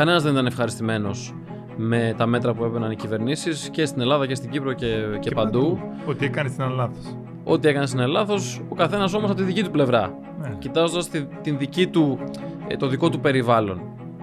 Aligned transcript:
κανένας 0.00 0.22
δεν 0.22 0.32
ήταν 0.32 0.46
ευχαριστημένος 0.46 1.34
με 1.76 2.14
τα 2.16 2.26
μέτρα 2.26 2.54
που 2.54 2.64
έπαιρναν 2.64 2.90
οι 2.90 2.96
κυβερνήσεις 2.96 3.68
και 3.70 3.84
στην 3.84 4.00
Ελλάδα 4.00 4.26
και 4.26 4.34
στην 4.34 4.50
Κύπρο 4.50 4.72
και, 4.72 4.86
και, 5.20 5.30
παντού. 5.30 5.78
Ότι 6.06 6.24
έκανε 6.24 6.48
στην 6.48 6.68
λάθος. 6.68 7.16
Ό,τι 7.44 7.68
έκανε 7.68 7.86
στην 7.86 8.06
λάθος, 8.06 8.60
ο 8.68 8.74
καθένας 8.74 9.14
όμως 9.14 9.30
από 9.30 9.38
τη 9.38 9.44
δική 9.44 9.62
του 9.62 9.70
πλευρά. 9.70 10.18
Ναι. 10.40 10.48
Κοιτάζοντας 10.58 11.08
την 11.42 11.58
δική 11.58 11.86
του, 11.86 12.18
ε, 12.68 12.76
το 12.76 12.86
δικό 12.86 13.10
του 13.10 13.20
περιβάλλον. 13.20 13.80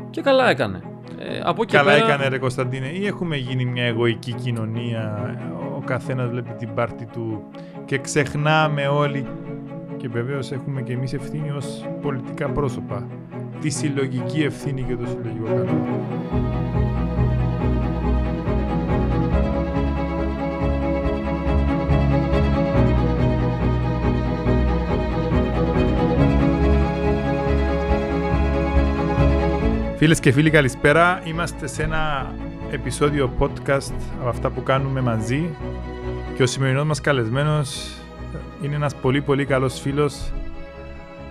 Και 0.10 0.22
καλά 0.22 0.50
έκανε. 0.50 0.82
Ε, 1.20 1.40
από 1.44 1.66
καλά 1.66 1.92
πέρα... 1.92 2.06
έκανε 2.06 2.28
ρε 2.28 2.38
Κωνσταντίνε 2.38 2.88
ή 2.88 3.06
έχουμε 3.06 3.36
γίνει 3.36 3.66
μια 3.66 3.84
εγωική 3.84 4.34
κοινωνία 4.34 5.36
ο 5.78 5.82
καθένας 5.86 6.30
βλέπει 6.30 6.54
την 6.54 6.74
πάρτη 6.74 7.06
του 7.06 7.44
και 7.86 7.98
ξεχνάμε 7.98 8.88
όλοι 8.88 9.28
και 9.98 10.08
βεβαίως 10.08 10.52
έχουμε 10.52 10.82
και 10.82 10.94
εμείς 10.94 11.14
ευθύνη 11.14 11.52
ως 11.52 11.86
πολιτικά 12.02 12.50
πρόσωπα 12.50 13.08
τη 13.62 13.70
συλλογική 13.70 14.42
ευθύνη 14.42 14.84
και 14.84 14.96
το 14.96 15.06
συλλογικό 15.06 15.46
καλό. 15.46 15.96
Φίλες 29.98 30.20
και 30.20 30.32
φίλοι 30.32 30.50
καλησπέρα. 30.50 31.22
Είμαστε 31.26 31.68
σε 31.68 31.84
ένα 31.84 32.34
επεισόδιο 32.72 33.34
podcast 33.40 33.94
από 34.20 34.30
αυτά 34.30 34.50
που 34.50 34.64
κάνουμε 34.64 35.02
μαζί 35.02 35.50
και 36.36 36.44
ο 36.44 36.46
σημερινός 36.46 36.86
μας 36.86 37.02
καλεσμένος 37.02 37.96
είναι 38.62 38.76
ένας 38.76 38.96
πολύ 38.96 39.22
πολύ 39.22 39.46
καλός 39.46 39.80
φίλος 39.80 40.32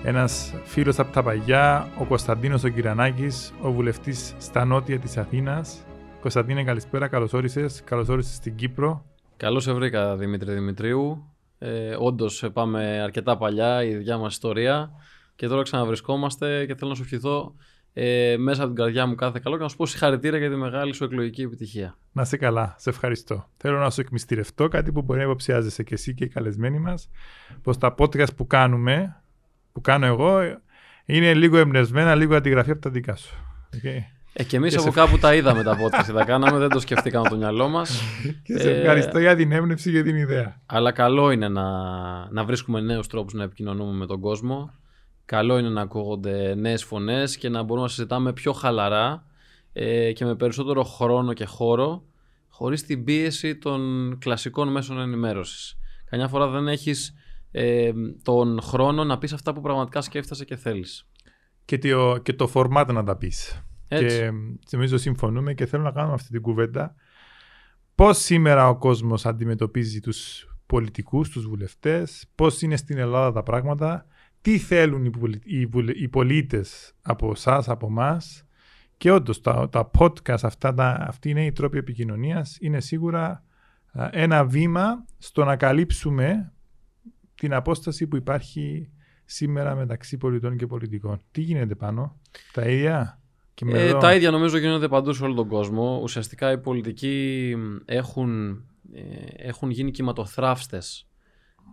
ένας 0.08 0.54
φίλος 0.64 0.98
από 0.98 1.12
τα 1.12 1.22
παγιά, 1.22 1.88
ο 1.98 2.04
Κωνσταντίνος 2.04 2.64
ο 2.64 2.68
Κυρανάκης, 2.68 3.52
ο 3.60 3.72
βουλευτής 3.72 4.34
στα 4.38 4.64
νότια 4.64 4.98
της 4.98 5.16
Αθήνας. 5.16 5.86
Κωνσταντίνε 6.20 6.64
καλησπέρα, 6.64 7.08
καλώς 7.08 7.32
όρισες, 7.32 7.82
καλώς 7.84 8.08
όρισες 8.08 8.34
στην 8.34 8.54
Κύπρο. 8.54 9.04
Καλώς 9.36 9.62
σε 9.62 9.72
βρήκα 9.72 10.16
Δημήτρη 10.16 10.54
Δημητρίου. 10.54 11.24
Ε, 11.58 11.96
όντως 11.98 12.44
πάμε 12.52 13.00
αρκετά 13.02 13.36
παλιά 13.36 13.84
η 13.84 13.88
ίδια 13.88 14.18
μας 14.18 14.32
ιστορία 14.32 14.90
και 15.36 15.48
τώρα 15.48 15.62
ξαναβρισκόμαστε 15.62 16.66
και 16.66 16.74
θέλω 16.74 16.90
να 16.90 16.96
σου 16.96 17.02
ευχηθώ 17.02 17.54
ε, 17.92 18.36
μέσα 18.38 18.62
από 18.62 18.72
την 18.72 18.82
καρδιά 18.84 19.06
μου 19.06 19.14
κάθε 19.14 19.40
καλό 19.42 19.56
και 19.56 19.62
να 19.62 19.68
σου 19.68 19.76
πω 19.76 19.86
συγχαρητήρια 19.86 20.38
για 20.38 20.50
τη 20.50 20.56
μεγάλη 20.56 20.92
σου 20.92 21.04
εκλογική 21.04 21.42
επιτυχία. 21.42 21.96
Να 22.12 22.22
είσαι 22.22 22.36
καλά, 22.36 22.74
σε 22.78 22.90
ευχαριστώ. 22.90 23.48
Θέλω 23.56 23.78
να 23.78 23.90
σου 23.90 24.00
εκμυστηρευτώ 24.00 24.68
κάτι 24.68 24.92
που 24.92 25.02
μπορεί 25.02 25.18
να 25.18 25.24
υποψιάζεσαι 25.24 25.82
και 25.82 25.94
εσύ 25.94 26.14
και 26.14 26.24
οι 26.24 26.28
καλεσμένοι 26.28 26.78
μας, 26.78 27.08
πως 27.62 27.78
τα 27.78 27.94
podcast 27.98 28.34
που 28.36 28.46
κάνουμε, 28.46 29.20
που 29.76 29.82
κάνω 29.82 30.06
εγώ, 30.06 30.40
είναι 31.04 31.34
λίγο 31.34 31.56
εμπνευσμένα, 31.56 32.14
λίγο 32.14 32.36
αντιγραφή 32.36 32.70
από 32.70 32.80
τα 32.80 32.90
δικά 32.90 33.16
σου. 33.16 33.34
Okay. 33.76 34.02
Ε, 34.32 34.44
και 34.44 34.56
εμείς 34.56 34.76
από 34.76 34.90
κάπου 34.90 35.18
τα 35.18 35.34
είδαμε 35.34 35.62
τα 35.62 35.78
podcast, 35.78 36.12
τα 36.14 36.24
κάναμε, 36.24 36.58
δεν 36.58 36.68
το 36.68 36.80
σκεφτήκαμε 36.80 37.28
το 37.28 37.36
μυαλό 37.36 37.68
μας. 37.68 38.02
και 38.44 38.58
σε 38.58 38.70
ευχαριστώ 38.70 39.18
για 39.18 39.36
την 39.36 39.52
έμπνευση 39.52 39.92
και 39.92 40.02
την 40.02 40.16
ιδέα. 40.16 40.60
Αλλά 40.66 40.92
καλό 40.92 41.30
είναι 41.30 41.48
να, 41.48 41.64
να 42.30 42.44
βρίσκουμε 42.44 42.80
νέους 42.80 43.06
τρόπους 43.06 43.32
να 43.32 43.42
επικοινωνούμε 43.42 43.92
με 43.92 44.06
τον 44.06 44.20
κόσμο 44.20 44.72
καλό 45.24 45.58
είναι 45.58 45.68
να 45.68 45.80
ακούγονται 45.80 46.54
νέες 46.54 46.84
φωνές 46.84 47.36
και 47.36 47.48
να 47.48 47.62
μπορούμε 47.62 47.86
να 47.86 47.92
συζητάμε 47.92 48.32
πιο 48.32 48.52
χαλαρά 48.52 49.24
ε, 49.72 50.12
και 50.12 50.24
με 50.24 50.34
περισσότερο 50.34 50.84
χρόνο 50.84 51.32
και 51.32 51.44
χώρο 51.44 52.02
χωρίς 52.48 52.82
την 52.82 53.04
πίεση 53.04 53.56
των 53.56 54.18
κλασικών 54.20 54.68
μέσων 54.68 55.00
ενημέρωσης. 55.00 55.78
Καμιά 56.10 56.28
φορά 56.28 56.48
δεν 56.48 56.68
έχεις 56.68 57.14
ε, 57.50 57.92
τον 58.22 58.60
χρόνο 58.60 59.04
να 59.04 59.18
πεις 59.18 59.32
αυτά 59.32 59.52
που 59.54 59.60
πραγματικά 59.60 60.00
σκέφτεσαι 60.00 60.44
και 60.44 60.56
θέλεις. 60.56 61.08
Και 61.64 61.78
το, 61.78 62.18
και 62.18 62.32
το 62.32 62.50
format 62.54 62.86
να 62.92 63.04
τα 63.04 63.16
πεις. 63.16 63.62
Έτσι. 63.88 64.18
Και 64.66 64.76
νομίζω 64.76 64.96
συμφωνούμε 64.96 65.54
και 65.54 65.66
θέλω 65.66 65.82
να 65.82 65.90
κάνουμε 65.90 66.14
αυτή 66.14 66.30
την 66.30 66.40
κουβέντα. 66.40 66.94
Πώς 67.94 68.18
σήμερα 68.18 68.68
ο 68.68 68.76
κόσμος 68.76 69.26
αντιμετωπίζει 69.26 70.00
τους 70.00 70.48
πολιτικούς, 70.66 71.28
τους 71.30 71.46
βουλευτές, 71.46 72.30
πώς 72.34 72.62
είναι 72.62 72.76
στην 72.76 72.98
Ελλάδα 72.98 73.32
τα 73.32 73.42
πράγματα 73.42 74.06
τι 74.40 74.58
θέλουν 74.58 75.04
οι, 75.04 75.10
οι, 75.44 75.68
οι 75.94 76.08
πολίτες 76.08 76.94
από 77.02 77.30
εσάς, 77.30 77.68
από 77.68 77.86
εμάς. 77.86 78.46
Και 78.96 79.10
όντως 79.10 79.40
τα, 79.40 79.68
τα 79.68 79.90
podcast 79.98 80.42
αυτά, 80.42 80.74
τα, 80.74 81.04
αυτοί 81.08 81.30
είναι 81.30 81.44
οι 81.44 81.52
τρόποι 81.52 81.78
επικοινωνίας, 81.78 82.56
είναι 82.60 82.80
σίγουρα 82.80 83.44
ένα 84.10 84.44
βήμα 84.44 85.04
στο 85.18 85.44
να 85.44 85.56
καλύψουμε 85.56 86.52
την 87.36 87.54
απόσταση 87.54 88.06
που 88.06 88.16
υπάρχει 88.16 88.90
σήμερα 89.24 89.74
μεταξύ 89.74 90.16
πολιτών 90.16 90.56
και 90.56 90.66
πολιτικών. 90.66 91.20
Τι 91.30 91.40
γίνεται 91.40 91.74
πάνω, 91.74 92.20
τα 92.52 92.68
ίδια; 92.68 93.20
Και 93.54 93.64
ε, 93.68 93.92
τα 93.92 94.14
ίδια 94.14 94.30
νομίζω 94.30 94.58
γίνονται 94.58 94.88
παντού 94.88 95.12
σε 95.12 95.24
όλο 95.24 95.34
τον 95.34 95.48
κόσμο. 95.48 96.00
Ουσιαστικά 96.02 96.52
οι 96.52 96.58
πολιτικοί 96.58 97.54
έχουν, 97.84 98.50
ε, 98.92 99.02
έχουν 99.48 99.70
γίνει 99.70 99.90
κυματοθράφστες 99.90 101.08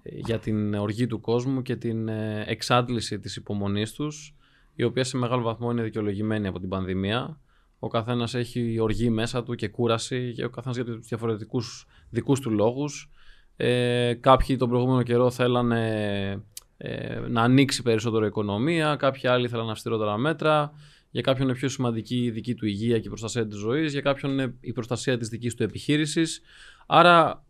για 0.03 0.40
την 0.40 0.74
οργή 0.74 1.07
του 1.07 1.19
κόσμου 1.19 1.62
και 1.62 1.75
την 1.75 2.07
ε, 2.07 2.44
εξάντληση 2.47 3.19
της 3.19 3.35
υπομονής 3.35 3.91
τους, 3.91 4.35
η 4.75 4.84
οποία 4.84 5.03
σε 5.03 5.18
μεγάλο 5.18 5.41
βαθμό 5.41 5.72
είναι 5.72 5.84
δικαιολογημένη 5.84 6.47
από 6.47 6.59
την 6.59 6.69
πανδημία. 6.69 7.40
Ο 7.80 7.88
καθένας 7.88 8.34
έχει 8.34 8.80
οργή 8.80 9.09
μέσα 9.09 9.44
του 9.44 9.56
και 9.56 9.68
κούραση, 9.68 10.34
και 10.35 10.45
ο 10.45 10.50
καθένας 10.50 10.75
για 10.75 10.85
τους 10.85 11.07
διαφορετικούς 11.07 11.85
δικούς 12.09 12.40
του 12.40 12.50
λόγους. 12.50 13.09
Ε, 13.55 14.13
κάποιοι 14.13 14.57
τον 14.57 14.69
προηγούμενο 14.69 15.03
καιρό 15.03 15.31
θέλανε 15.31 16.43
ε, 16.77 17.19
να 17.27 17.41
ανοίξει 17.41 17.81
περισσότερο 17.81 18.23
η 18.23 18.27
οικονομία, 18.27 18.95
κάποιοι 18.95 19.29
άλλοι 19.29 19.47
θέλανε 19.47 19.71
αυστηρότερα 19.71 20.17
μέτρα, 20.17 20.71
για 21.09 21.21
κάποιον 21.21 21.47
είναι 21.47 21.57
πιο 21.57 21.69
σημαντική 21.69 22.23
η 22.23 22.31
δική 22.31 22.53
του 22.53 22.65
υγεία 22.65 22.99
και 22.99 23.05
η 23.05 23.09
προστασία 23.09 23.47
της 23.47 23.57
ζωής, 23.57 23.91
για 23.91 24.01
κάποιον 24.01 24.31
είναι 24.31 24.53
η 24.59 24.71
προστασία 24.71 25.17
της 25.17 25.27
δικής 25.27 25.55
του 25.55 25.63
επιχείρησης. 25.63 26.41
Άρα 26.85 27.43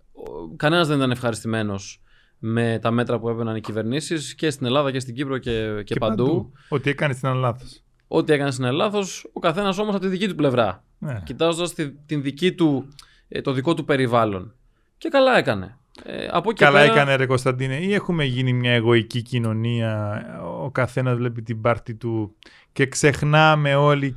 κανένας 0.55 0.87
δεν 0.87 0.97
ήταν 0.97 1.11
ευχαριστημένος 1.11 2.01
με 2.39 2.79
τα 2.81 2.91
μέτρα 2.91 3.19
που 3.19 3.29
έπαιρναν 3.29 3.55
οι 3.55 3.61
κυβερνήσεις 3.61 4.35
και 4.35 4.49
στην 4.49 4.65
Ελλάδα 4.65 4.91
και 4.91 4.99
στην 4.99 5.15
Κύπρο 5.15 5.37
και, 5.37 5.83
και, 5.83 5.95
παντού. 5.95 6.51
Ότι 6.67 6.89
έκανε 6.89 7.13
στην 7.13 7.33
λάθος. 7.33 7.83
Ό,τι 8.07 8.33
έκανε 8.33 8.51
στην 8.51 8.71
λάθος, 8.71 9.29
ο 9.33 9.39
καθένας 9.39 9.77
όμως 9.77 9.95
από 9.95 10.03
τη 10.03 10.09
δική 10.09 10.27
του 10.27 10.35
πλευρά. 10.35 10.83
Ναι. 10.97 11.21
Κοιτάζοντας 11.25 11.73
την 12.05 12.21
δική 12.21 12.53
του, 12.53 12.93
ε, 13.27 13.41
το 13.41 13.51
δικό 13.51 13.73
του 13.73 13.85
περιβάλλον. 13.85 14.53
Και 14.97 15.09
καλά 15.09 15.37
έκανε. 15.37 15.77
Ε, 16.03 16.27
από 16.31 16.53
καλά 16.53 16.79
πέρα... 16.79 16.93
έκανε, 16.93 17.15
Ρε 17.15 17.25
Κωνσταντίνε, 17.25 17.75
ή 17.75 17.93
έχουμε 17.93 18.23
γίνει 18.23 18.53
μια 18.53 18.71
εγωική 18.71 19.21
κοινωνία. 19.21 20.23
Ο 20.63 20.71
καθένας 20.71 21.17
βλέπει 21.17 21.41
την 21.41 21.61
πάρτη 21.61 21.95
του 21.95 22.35
και 22.71 22.85
ξεχνάμε 22.85 23.75
όλοι. 23.75 24.15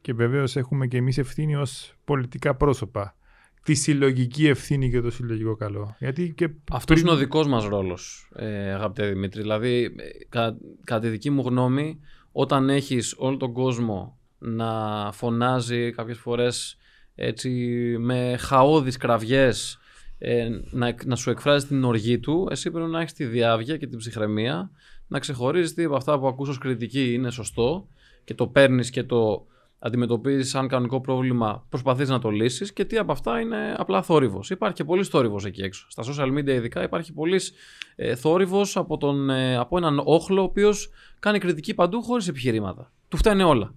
Και 0.00 0.12
βεβαίως 0.12 0.56
έχουμε 0.56 0.86
και 0.86 0.96
εμείς 0.96 1.18
ευθύνη 1.18 1.56
ως 1.56 1.94
πολιτικά 2.04 2.54
πρόσωπα 2.54 3.14
τη 3.62 3.74
συλλογική 3.74 4.46
ευθύνη 4.46 4.90
και 4.90 5.00
το 5.00 5.10
συλλογικό 5.10 5.56
καλό. 5.56 5.96
Γιατί 5.98 6.32
και 6.36 6.50
Αυτός 6.72 7.00
είναι 7.00 7.10
ο 7.10 7.16
δικός 7.16 7.46
μας 7.46 7.64
ρόλος, 7.64 8.30
ε, 8.34 8.72
αγαπητέ 8.72 9.06
Δημήτρη. 9.06 9.40
Δηλαδή, 9.40 9.94
κα, 10.28 10.56
κατά 10.84 11.00
τη 11.00 11.08
δική 11.08 11.30
μου 11.30 11.42
γνώμη, 11.42 12.00
όταν 12.32 12.68
έχεις 12.68 13.14
όλο 13.18 13.36
τον 13.36 13.52
κόσμο 13.52 14.18
να 14.38 15.10
φωνάζει 15.12 15.90
κάποιες 15.90 16.18
φορές 16.18 16.76
έτσι 17.14 17.50
με 17.98 18.36
χαόδεις 18.38 18.96
κραυγές 18.96 19.78
ε, 20.22 20.48
να, 20.70 20.94
να 21.04 21.16
σου 21.16 21.30
εκφράζει 21.30 21.66
την 21.66 21.84
οργή 21.84 22.18
του, 22.18 22.48
εσύ 22.50 22.70
πρέπει 22.70 22.90
να 22.90 23.00
έχεις 23.00 23.12
τη 23.12 23.24
διάβγεια 23.24 23.76
και 23.76 23.86
την 23.86 23.98
ψυχραιμία 23.98 24.70
να 25.06 25.18
ξεχωρίζεις 25.18 25.74
τι 25.74 25.84
από 25.84 25.96
αυτά 25.96 26.18
που 26.18 26.26
ακούς 26.26 26.48
ως 26.48 26.58
κριτική 26.58 27.12
είναι 27.12 27.30
σωστό 27.30 27.88
και 28.24 28.34
το 28.34 28.46
παίρνεις 28.46 28.90
και 28.90 29.02
το 29.02 29.46
αντιμετωπίζεις 29.78 30.50
σαν 30.50 30.68
κανονικό 30.68 31.00
πρόβλημα, 31.00 31.66
προσπαθείς 31.68 32.08
να 32.08 32.18
το 32.18 32.30
λύσεις 32.30 32.72
και 32.72 32.84
τι 32.84 32.98
από 32.98 33.12
αυτά 33.12 33.40
είναι 33.40 33.74
απλά 33.78 34.02
θόρυβος. 34.02 34.50
Υπάρχει 34.50 34.76
και 34.76 34.84
πολύς 34.84 35.08
θόρυβος 35.08 35.44
εκεί 35.44 35.62
έξω. 35.62 35.86
Στα 35.90 36.04
social 36.06 36.38
media, 36.38 36.48
ειδικά, 36.48 36.82
υπάρχει 36.82 37.12
πολύς 37.12 37.52
ε, 37.96 38.14
θόρυβος 38.14 38.76
από, 38.76 38.96
τον, 38.96 39.30
ε, 39.30 39.56
από 39.56 39.76
έναν 39.76 40.00
όχλο 40.04 40.40
ο 40.40 40.44
οποίος 40.44 40.90
κάνει 41.20 41.38
κριτική 41.38 41.74
παντού 41.74 42.02
χωρίς 42.02 42.28
επιχειρήματα. 42.28 42.92
Του 43.08 43.16
φταίνε 43.16 43.44
όλα. 43.44 43.74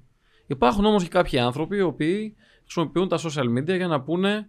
Υπάρχουν 0.47 0.85
όμως 0.85 1.03
και 1.03 1.09
κάποιοι 1.09 1.39
άνθρωποι 1.39 1.77
οι 1.77 1.81
οποίοι 1.81 2.35
χρησιμοποιούν 2.61 3.07
τα 3.07 3.19
social 3.19 3.59
media 3.59 3.75
για 3.75 3.87
να 3.87 4.01
πούνε 4.01 4.47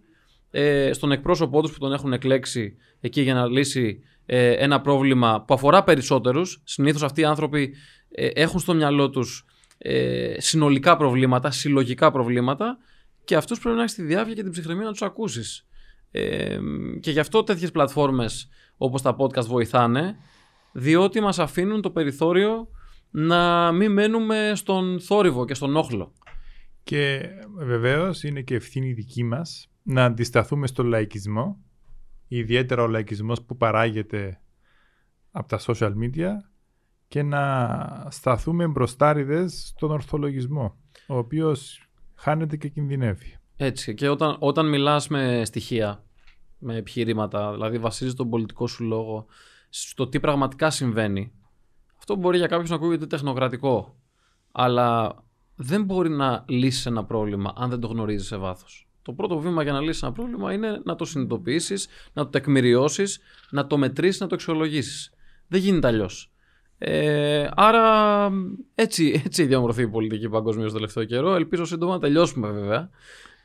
ε, 0.57 0.93
στον 0.93 1.11
εκπρόσωπό 1.11 1.61
τους 1.61 1.71
που 1.71 1.79
τον 1.79 1.93
έχουν 1.93 2.13
εκλέξει 2.13 2.75
εκεί 2.99 3.21
για 3.21 3.33
να 3.33 3.45
λύσει 3.45 3.99
ε, 4.25 4.51
ένα 4.51 4.81
πρόβλημα 4.81 5.43
που 5.47 5.53
αφορά 5.53 5.83
περισσότερους. 5.83 6.61
Συνήθως 6.63 7.03
αυτοί 7.03 7.21
οι 7.21 7.23
άνθρωποι 7.23 7.75
ε, 8.11 8.27
έχουν 8.27 8.59
στο 8.59 8.73
μυαλό 8.73 9.09
τους 9.09 9.45
ε, 9.77 10.35
συνολικά 10.37 10.97
προβλήματα, 10.97 11.51
συλλογικά 11.51 12.11
προβλήματα 12.11 12.77
και 13.23 13.35
αυτούς 13.35 13.59
πρέπει 13.59 13.75
να 13.75 13.81
έχεις 13.81 13.95
τη 13.95 14.03
διάβια 14.03 14.33
και 14.33 14.41
την 14.41 14.51
ψυχραιμία 14.51 14.85
να 14.85 14.91
τους 14.91 15.01
ακούσεις. 15.01 15.67
Ε, 16.11 16.57
και 16.99 17.11
γι' 17.11 17.19
αυτό 17.19 17.43
τέτοιες 17.43 17.71
πλατφόρμες 17.71 18.49
όπως 18.77 19.01
τα 19.01 19.15
podcast 19.19 19.45
βοηθάνε, 19.45 20.15
διότι 20.71 21.21
μας 21.21 21.39
αφήνουν 21.39 21.81
το 21.81 21.91
περιθώριο 21.91 22.67
να 23.09 23.71
μην 23.71 23.91
μένουμε 23.91 24.51
στον 24.55 24.99
θόρυβο 24.99 25.45
και 25.45 25.53
στον 25.53 25.75
όχλο. 25.75 26.13
Και 26.83 27.21
βεβαίως 27.57 28.23
είναι 28.23 28.41
και 28.41 28.55
ευθύνη 28.55 28.93
δική 28.93 29.23
μας 29.23 29.69
να 29.87 30.05
αντισταθούμε 30.05 30.67
στον 30.67 30.85
λαϊκισμό, 30.85 31.57
ιδιαίτερα 32.27 32.83
ο 32.83 32.87
λαϊκισμός 32.87 33.41
που 33.41 33.57
παράγεται 33.57 34.41
από 35.31 35.47
τα 35.47 35.59
social 35.59 35.91
media 35.91 36.29
και 37.07 37.23
να 37.23 38.07
σταθούμε 38.09 38.67
μπροστάριδες 38.67 39.67
στον 39.75 39.91
ορθολογισμό, 39.91 40.75
ο 41.07 41.17
οποίος 41.17 41.89
χάνεται 42.15 42.57
και 42.57 42.67
κινδυνεύει. 42.67 43.37
Έτσι. 43.55 43.93
Και 43.93 44.09
όταν, 44.09 44.35
όταν 44.39 44.69
μιλάς 44.69 45.07
με 45.07 45.45
στοιχεία, 45.45 46.03
με 46.57 46.75
επιχειρήματα, 46.75 47.51
δηλαδή 47.51 47.77
βασίζεις 47.77 48.13
τον 48.13 48.29
πολιτικό 48.29 48.67
σου 48.67 48.83
λόγο 48.83 49.25
στο 49.69 50.07
τι 50.07 50.19
πραγματικά 50.19 50.69
συμβαίνει, 50.69 51.31
αυτό 51.97 52.15
μπορεί 52.15 52.37
για 52.37 52.47
κάποιον 52.47 52.69
να 52.69 52.75
ακούγεται 52.75 53.05
τεχνοκρατικό. 53.05 53.95
Αλλά 54.51 55.23
δεν 55.55 55.83
μπορεί 55.83 56.09
να 56.09 56.45
λύσεις 56.47 56.85
ένα 56.85 57.05
πρόβλημα 57.05 57.53
αν 57.55 57.69
δεν 57.69 57.79
το 57.79 57.87
γνωρίζεις 57.87 58.27
σε 58.27 58.37
βάθος. 58.37 58.84
Το 59.05 59.13
πρώτο 59.13 59.39
βήμα 59.39 59.63
για 59.63 59.71
να 59.71 59.79
λύσεις 59.79 60.03
ένα 60.03 60.11
πρόβλημα 60.11 60.53
είναι 60.53 60.81
να 60.83 60.95
το 60.95 61.05
συνειδητοποιήσεις, 61.05 61.87
να 62.13 62.23
το 62.23 62.29
τεκμηριώσεις, 62.29 63.19
να 63.49 63.67
το 63.67 63.77
μετρήσεις, 63.77 64.19
να 64.19 64.27
το 64.27 64.35
αξιολογήσεις. 64.35 65.11
Δεν 65.47 65.59
γίνεται 65.59 65.87
αλλιώς. 65.87 66.31
Ε, 66.77 67.49
άρα 67.55 67.83
έτσι, 68.75 69.21
έτσι 69.25 69.45
διαμορφωθεί 69.45 69.81
η 69.81 69.87
πολιτική 69.87 70.29
παγκοσμίως 70.29 70.67
το 70.67 70.73
τελευταίο 70.73 71.03
καιρό. 71.03 71.35
Ελπίζω 71.35 71.65
σύντομα 71.65 71.93
να 71.93 71.99
τελειώσουμε 71.99 72.49
βέβαια 72.49 72.89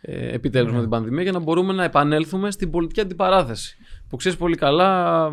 ε, 0.00 0.34
επιτέλους 0.34 0.70
με 0.70 0.76
ναι. 0.76 0.80
την 0.80 0.90
πανδημία 0.90 1.22
για 1.22 1.32
να 1.32 1.38
μπορούμε 1.38 1.72
να 1.72 1.84
επανέλθουμε 1.84 2.50
στην 2.50 2.70
πολιτική 2.70 3.00
αντιπαράθεση. 3.00 3.76
Που 4.08 4.16
ξέρεις 4.16 4.38
πολύ 4.38 4.56
καλά, 4.56 5.26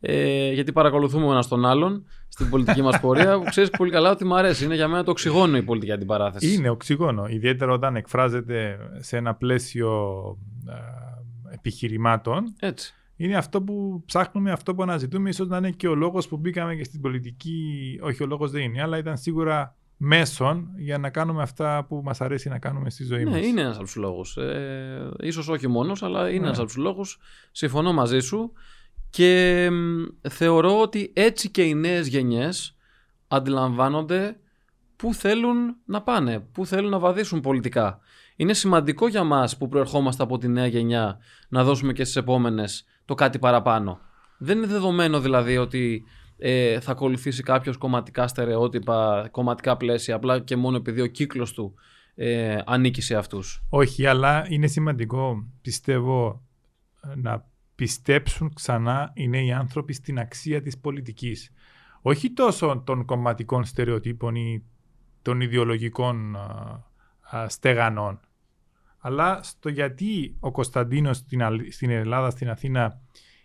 ε, 0.00 0.52
γιατί 0.52 0.72
παρακολουθούμε 0.72 1.26
ένας 1.26 1.48
τον 1.48 1.64
άλλον 1.64 2.06
στην 2.34 2.50
πολιτική 2.50 2.82
μας 2.82 3.00
πορεία, 3.00 3.38
που 3.38 3.44
ξέρεις 3.44 3.70
πολύ 3.70 3.90
καλά 3.90 4.10
ότι 4.10 4.24
μου 4.24 4.34
αρέσει. 4.34 4.64
Είναι 4.64 4.74
για 4.74 4.88
μένα 4.88 5.04
το 5.04 5.10
οξυγόνο 5.10 5.56
η 5.56 5.62
πολιτική 5.62 5.92
αντιπαράθεση. 5.92 6.54
Είναι 6.54 6.68
οξυγόνο. 6.68 7.26
Ιδιαίτερα 7.26 7.72
όταν 7.72 7.96
εκφράζεται 7.96 8.78
σε 8.98 9.16
ένα 9.16 9.34
πλαίσιο 9.34 10.22
ε, 10.68 11.54
επιχειρημάτων. 11.54 12.54
Έτσι. 12.60 12.94
Είναι 13.16 13.36
αυτό 13.36 13.62
που 13.62 14.02
ψάχνουμε, 14.06 14.50
αυτό 14.52 14.74
που 14.74 14.82
αναζητούμε. 14.82 15.28
ίσως 15.28 15.48
να 15.48 15.56
είναι 15.56 15.70
και 15.70 15.88
ο 15.88 15.94
λόγος 15.94 16.28
που 16.28 16.36
μπήκαμε 16.36 16.74
και 16.74 16.84
στην 16.84 17.00
πολιτική. 17.00 17.98
Όχι, 18.02 18.22
ο 18.22 18.26
λόγος 18.26 18.50
δεν 18.50 18.62
είναι, 18.62 18.82
αλλά 18.82 18.98
ήταν 18.98 19.16
σίγουρα 19.16 19.76
μέσον 19.96 20.68
για 20.76 20.98
να 20.98 21.10
κάνουμε 21.10 21.42
αυτά 21.42 21.84
που 21.88 22.00
μας 22.04 22.20
αρέσει 22.20 22.48
να 22.48 22.58
κάνουμε 22.58 22.90
στη 22.90 23.04
ζωή 23.04 23.24
ναι, 23.24 23.30
μας. 23.30 23.40
Ναι, 23.40 23.46
είναι 23.46 23.60
ένας 23.60 23.74
από 23.74 23.84
τους 23.84 23.96
λόγους. 23.96 24.36
Ε, 24.36 25.10
ίσως 25.20 25.48
όχι 25.48 25.68
μόνος, 25.68 26.02
αλλά 26.02 26.28
είναι 26.28 26.38
ναι. 26.38 26.46
ένας 26.46 26.58
από 26.58 26.66
τους 26.66 26.76
λόγους. 26.76 27.18
Συμφωνώ 27.52 27.92
μαζί 27.92 28.20
σου 28.20 28.52
και 29.14 29.70
θεωρώ 30.28 30.80
ότι 30.80 31.12
έτσι 31.14 31.50
και 31.50 31.62
οι 31.62 31.74
νέες 31.74 32.06
γενιές 32.06 32.76
αντιλαμβάνονται 33.28 34.36
πού 34.96 35.14
θέλουν 35.14 35.76
να 35.84 36.02
πάνε, 36.02 36.40
πού 36.40 36.66
θέλουν 36.66 36.90
να 36.90 36.98
βαδίσουν 36.98 37.40
πολιτικά. 37.40 37.98
Είναι 38.36 38.52
σημαντικό 38.52 39.08
για 39.08 39.24
μας 39.24 39.56
που 39.56 39.68
προερχόμαστε 39.68 40.22
από 40.22 40.38
τη 40.38 40.48
νέα 40.48 40.66
γενιά 40.66 41.18
να 41.48 41.64
δώσουμε 41.64 41.92
και 41.92 42.04
στις 42.04 42.16
επόμενες 42.16 42.84
το 43.04 43.14
κάτι 43.14 43.38
παραπάνω. 43.38 44.00
Δεν 44.38 44.56
είναι 44.56 44.66
δεδομένο 44.66 45.20
δηλαδή 45.20 45.56
ότι 45.56 46.04
ε, 46.36 46.80
θα 46.80 46.90
ακολουθήσει 46.90 47.42
κάποιος 47.42 47.76
κομματικά 47.76 48.28
στερεότυπα, 48.28 49.28
κομματικά 49.30 49.76
πλαίσια, 49.76 50.14
απλά 50.14 50.38
και 50.38 50.56
μόνο 50.56 50.76
επειδή 50.76 51.00
ο 51.00 51.06
κύκλος 51.06 51.52
του 51.52 51.74
ε, 52.14 52.58
ανήκει 52.64 53.00
σε 53.00 53.14
αυτούς. 53.14 53.64
Όχι, 53.68 54.06
αλλά 54.06 54.46
είναι 54.48 54.66
σημαντικό, 54.66 55.48
πιστεύω, 55.60 56.42
να 57.14 57.52
πιστέψουν 57.74 58.52
ξανά 58.54 59.12
οι 59.14 59.28
νέοι 59.28 59.52
άνθρωποι 59.52 59.92
στην 59.92 60.18
αξία 60.18 60.62
της 60.62 60.78
πολιτικής. 60.78 61.50
Όχι 62.02 62.30
τόσο 62.30 62.82
των 62.86 63.04
κομματικών 63.04 63.64
στερεοτύπων 63.64 64.34
ή 64.34 64.64
των 65.22 65.40
ιδεολογικών 65.40 66.36
στεγανών, 67.46 68.20
αλλά 68.98 69.42
στο 69.42 69.68
γιατί 69.68 70.36
ο 70.40 70.50
Κωνσταντίνος 70.50 71.24
στην 71.68 71.90
Ελλάδα, 71.90 72.30
στην 72.30 72.50
Αθήνα, 72.50 73.00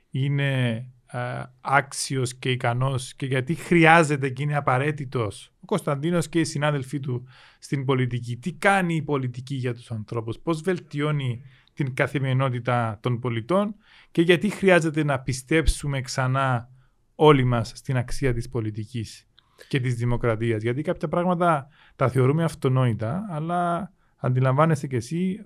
είναι 0.09 0.75
ε, 1.11 1.43
άξιος 1.61 2.35
και 2.35 2.51
ικανός 2.51 3.13
και 3.13 3.25
γιατί 3.25 3.55
χρειάζεται 3.55 4.29
και 4.29 4.43
είναι 4.43 4.55
απαραίτητος 4.55 5.51
ο 5.61 5.65
Κωνσταντίνος 5.65 6.29
και 6.29 6.39
οι 6.39 6.43
συνάδελφοί 6.43 6.99
του 6.99 7.27
στην 7.59 7.85
πολιτική. 7.85 8.37
Τι 8.37 8.53
κάνει 8.53 8.95
η 8.95 9.01
πολιτική 9.01 9.55
για 9.55 9.73
τους 9.73 9.91
ανθρώπους, 9.91 10.39
πώς 10.39 10.61
βελτιώνει 10.61 11.41
την 11.83 11.93
καθημερινότητα 11.93 12.97
των 13.01 13.19
πολιτών 13.19 13.75
και 14.11 14.21
γιατί 14.21 14.49
χρειάζεται 14.49 15.03
να 15.03 15.19
πιστέψουμε 15.19 16.01
ξανά 16.01 16.69
όλοι 17.15 17.43
μας 17.43 17.71
στην 17.75 17.97
αξία 17.97 18.33
της 18.33 18.49
πολιτικής 18.49 19.27
και 19.67 19.79
της 19.79 19.95
δημοκρατίας. 19.95 20.61
Γιατί 20.61 20.81
κάποια 20.81 21.07
πράγματα 21.07 21.67
τα 21.95 22.09
θεωρούμε 22.09 22.43
αυτονόητα, 22.43 23.27
αλλά 23.29 23.91
αντιλαμβάνεσαι 24.17 24.87
και 24.87 24.95
εσύ 24.95 25.39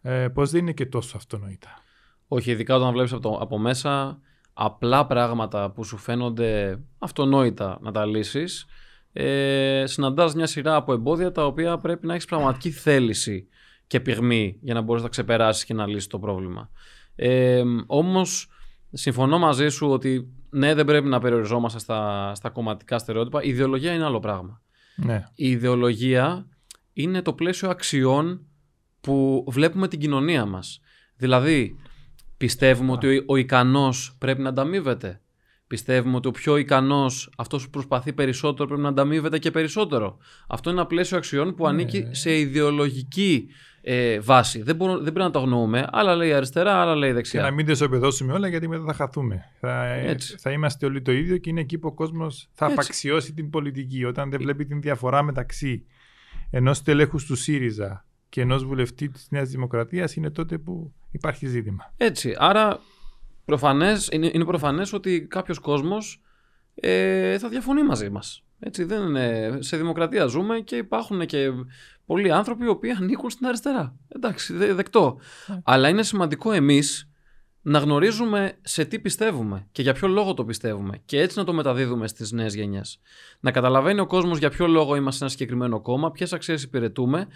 ε, 0.00 0.28
πώς 0.28 0.50
δεν 0.50 0.60
είναι 0.60 0.72
και 0.72 0.86
τόσο 0.86 1.16
αυτονόητα. 1.16 1.68
Όχι, 2.28 2.50
ειδικά 2.50 2.76
όταν 2.76 2.92
βλέπεις 2.92 3.12
από, 3.12 3.38
από 3.40 3.58
μέσα 3.58 4.20
απλά 4.52 5.06
πράγματα 5.06 5.70
που 5.70 5.84
σου 5.84 5.96
φαίνονται 5.96 6.80
αυτονόητα 6.98 7.78
να 7.80 7.92
τα 7.92 8.06
λύσεις, 8.06 8.66
ε, 9.12 9.84
συναντάς 9.86 10.34
μια 10.34 10.46
σειρά 10.46 10.74
από 10.74 10.92
εμπόδια 10.92 11.32
τα 11.32 11.46
οποία 11.46 11.78
πρέπει 11.78 12.06
να 12.06 12.12
έχεις 12.12 12.26
πραγματική 12.26 12.70
θέληση 12.70 13.48
και 13.88 14.00
πυγμή 14.00 14.58
για 14.60 14.74
να 14.74 14.80
μπορείς 14.80 15.02
να 15.02 15.08
ξεπεράσεις 15.08 15.64
και 15.64 15.74
να 15.74 15.86
λύσεις 15.86 16.06
το 16.06 16.18
πρόβλημα. 16.18 16.70
Ε, 17.14 17.62
όμως, 17.86 18.50
συμφωνώ 18.92 19.38
μαζί 19.38 19.68
σου 19.68 19.88
ότι 19.90 20.28
ναι, 20.50 20.74
δεν 20.74 20.84
πρέπει 20.84 21.08
να 21.08 21.20
περιοριζόμαστε 21.20 21.78
στα, 21.78 22.32
στα 22.34 22.50
κομματικά 22.50 22.98
στερεότυπα. 22.98 23.42
Η 23.42 23.48
ιδεολογία 23.48 23.92
είναι 23.92 24.04
άλλο 24.04 24.18
πράγμα. 24.18 24.62
Ναι. 24.96 25.24
Η 25.34 25.50
ιδεολογία 25.50 26.46
είναι 26.92 27.22
το 27.22 27.32
πλαίσιο 27.32 27.70
αξιών 27.70 28.46
που 29.00 29.44
βλέπουμε 29.48 29.88
την 29.88 30.00
κοινωνία 30.00 30.46
μας. 30.46 30.80
Δηλαδή, 31.16 31.76
Πιστεύουμε 32.38 32.92
ότι 32.92 33.22
ο 33.26 33.36
ικανός 33.36 34.16
πρέπει 34.18 34.42
να 34.42 34.48
ανταμείβεται. 34.48 35.20
Πιστεύουμε 35.66 36.16
ότι 36.16 36.28
ο 36.28 36.30
πιο 36.30 36.56
ικανός, 36.56 37.32
αυτός 37.36 37.64
που 37.64 37.70
προσπαθεί 37.70 38.12
περισσότερο, 38.12 38.66
πρέπει 38.66 38.82
να 38.82 38.88
ανταμείβεται 38.88 39.38
και 39.38 39.50
περισσότερο. 39.50 40.18
Αυτό 40.48 40.70
είναι 40.70 40.78
ένα 40.78 40.88
πλαίσιο 40.88 41.16
αξιών 41.16 41.54
που 41.54 41.66
ανήκει 41.66 41.98
ναι. 41.98 42.14
σε 42.14 42.38
ιδεολογική 42.38 43.48
ε, 43.90 44.20
βάση. 44.20 44.62
Δεν, 44.62 44.76
μπορούμε, 44.76 44.96
δεν 44.96 45.12
πρέπει 45.12 45.26
να 45.26 45.30
το 45.30 45.38
αγνοούμε. 45.38 45.86
Άλλα 45.90 46.16
λέει 46.16 46.32
αριστερά, 46.32 46.80
άλλα 46.80 46.94
λέει 46.94 47.12
δεξιά. 47.12 47.40
Και 47.40 47.46
να 47.46 47.52
μην 47.52 47.66
τα 47.66 47.72
ισοπεδώσουμε 47.72 48.32
όλα, 48.32 48.48
γιατί 48.48 48.68
μετά 48.68 48.84
θα 48.84 48.92
χαθούμε. 48.92 49.44
Θα, 49.60 49.98
θα 50.38 50.50
είμαστε 50.50 50.86
όλοι 50.86 51.02
το 51.02 51.12
ίδιο 51.12 51.36
και 51.36 51.50
είναι 51.50 51.60
εκεί 51.60 51.78
που 51.78 51.88
ο 51.88 51.92
κόσμος 51.92 52.48
θα 52.52 52.64
Έτσι. 52.64 52.78
απαξιώσει 52.78 53.32
την 53.32 53.50
πολιτική. 53.50 54.04
Όταν 54.04 54.30
δεν 54.30 54.40
βλέπει 54.40 54.66
την 54.66 54.80
διαφορά 54.80 55.22
μεταξύ 55.22 55.84
ενός 56.50 56.82
τελέχου 56.82 57.16
του 57.26 57.34
ΣΥΡΙΖΑ 57.34 58.04
και 58.28 58.40
ενός 58.40 58.64
βουλευτή 58.64 59.08
της 59.08 59.26
Νέας 59.30 59.48
Δημοκρατίας, 59.48 60.14
είναι 60.14 60.30
τότε 60.30 60.58
που 60.58 60.92
υπάρχει 61.10 61.46
ζήτημα. 61.46 61.92
Έτσι. 61.96 62.34
Άρα 62.38 62.78
προφανές, 63.44 64.08
είναι, 64.12 64.30
είναι 64.32 64.44
προφανές 64.44 64.92
ότι 64.92 65.26
κάποιος 65.26 65.58
κόσμος 65.58 66.22
ε, 66.74 67.38
θα 67.38 67.48
διαφωνεί 67.48 67.84
μαζί 67.84 68.10
μας. 68.10 68.42
Έτσι, 68.60 68.84
δεν 68.84 69.02
είναι, 69.02 69.56
σε 69.60 69.76
δημοκρατία 69.76 70.26
ζούμε 70.26 70.60
και 70.60 70.76
υπάρχουν 70.76 71.26
και 71.26 71.50
πολλοί 72.08 72.32
άνθρωποι 72.32 72.64
οι 72.64 72.68
οποίοι 72.68 72.90
ανήκουν 72.90 73.30
στην 73.30 73.46
αριστερά. 73.46 73.96
Εντάξει, 74.08 74.52
δε, 74.52 74.74
δεκτό. 74.74 75.18
Ε. 75.48 75.52
Αλλά 75.64 75.88
είναι 75.88 76.02
σημαντικό 76.02 76.52
εμείς 76.52 77.10
να 77.62 77.78
γνωρίζουμε 77.78 78.58
σε 78.62 78.84
τι 78.84 78.98
πιστεύουμε 78.98 79.66
και 79.72 79.82
για 79.82 79.92
ποιο 79.92 80.08
λόγο 80.08 80.34
το 80.34 80.44
πιστεύουμε 80.44 81.00
και 81.04 81.20
έτσι 81.20 81.38
να 81.38 81.44
το 81.44 81.52
μεταδίδουμε 81.52 82.08
στις 82.08 82.32
νέες 82.32 82.54
γενιές. 82.54 83.00
Να 83.40 83.50
καταλαβαίνει 83.50 84.00
ο 84.00 84.06
κόσμος 84.06 84.38
για 84.38 84.50
ποιο 84.50 84.66
λόγο 84.66 84.96
είμαστε 84.96 85.24
ένα 85.24 85.32
συγκεκριμένο 85.32 85.80
κόμμα, 85.80 86.10
ποιες 86.10 86.32
αξίες 86.32 86.62
υπηρετούμε 86.62 87.26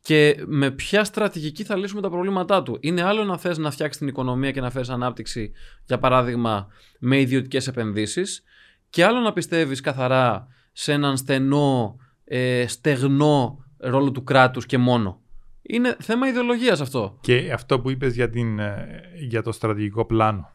και 0.00 0.44
με 0.46 0.70
ποια 0.70 1.04
στρατηγική 1.04 1.64
θα 1.64 1.76
λύσουμε 1.76 2.00
τα 2.00 2.10
προβλήματά 2.10 2.62
του. 2.62 2.78
Είναι 2.80 3.02
άλλο 3.02 3.24
να 3.24 3.38
θες 3.38 3.58
να 3.58 3.70
φτιάξεις 3.70 3.98
την 3.98 4.08
οικονομία 4.08 4.50
και 4.50 4.60
να 4.60 4.70
φέρεις 4.70 4.88
ανάπτυξη, 4.88 5.52
για 5.84 5.98
παράδειγμα, 5.98 6.68
με 6.98 7.20
ιδιωτικές 7.20 7.66
επενδύσεις, 7.66 8.42
και 8.90 9.04
άλλο 9.04 9.20
να 9.20 9.32
πιστεύεις 9.32 9.80
καθαρά 9.80 10.46
σε 10.72 10.92
έναν 10.92 11.16
στενό, 11.16 11.96
ε, 12.24 12.66
στεγνό 12.66 13.65
ρόλο 13.76 14.10
του 14.10 14.24
κράτους 14.24 14.66
και 14.66 14.78
μόνο. 14.78 15.20
Είναι 15.62 15.96
θέμα 16.00 16.28
ιδεολογίας 16.28 16.80
αυτό. 16.80 17.18
Και 17.20 17.52
αυτό 17.52 17.80
που 17.80 17.90
είπες 17.90 18.14
για, 18.14 18.30
ε, 18.34 18.84
για 19.26 19.42
το 19.42 19.52
στρατηγικό 19.52 20.04
πλάνο. 20.04 20.50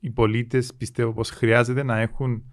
Οι 0.00 0.10
πολίτες 0.10 0.74
πιστεύω 0.74 1.12
πως 1.12 1.30
χρειάζεται 1.30 1.82
να 1.82 1.98
έχουν 2.00 2.44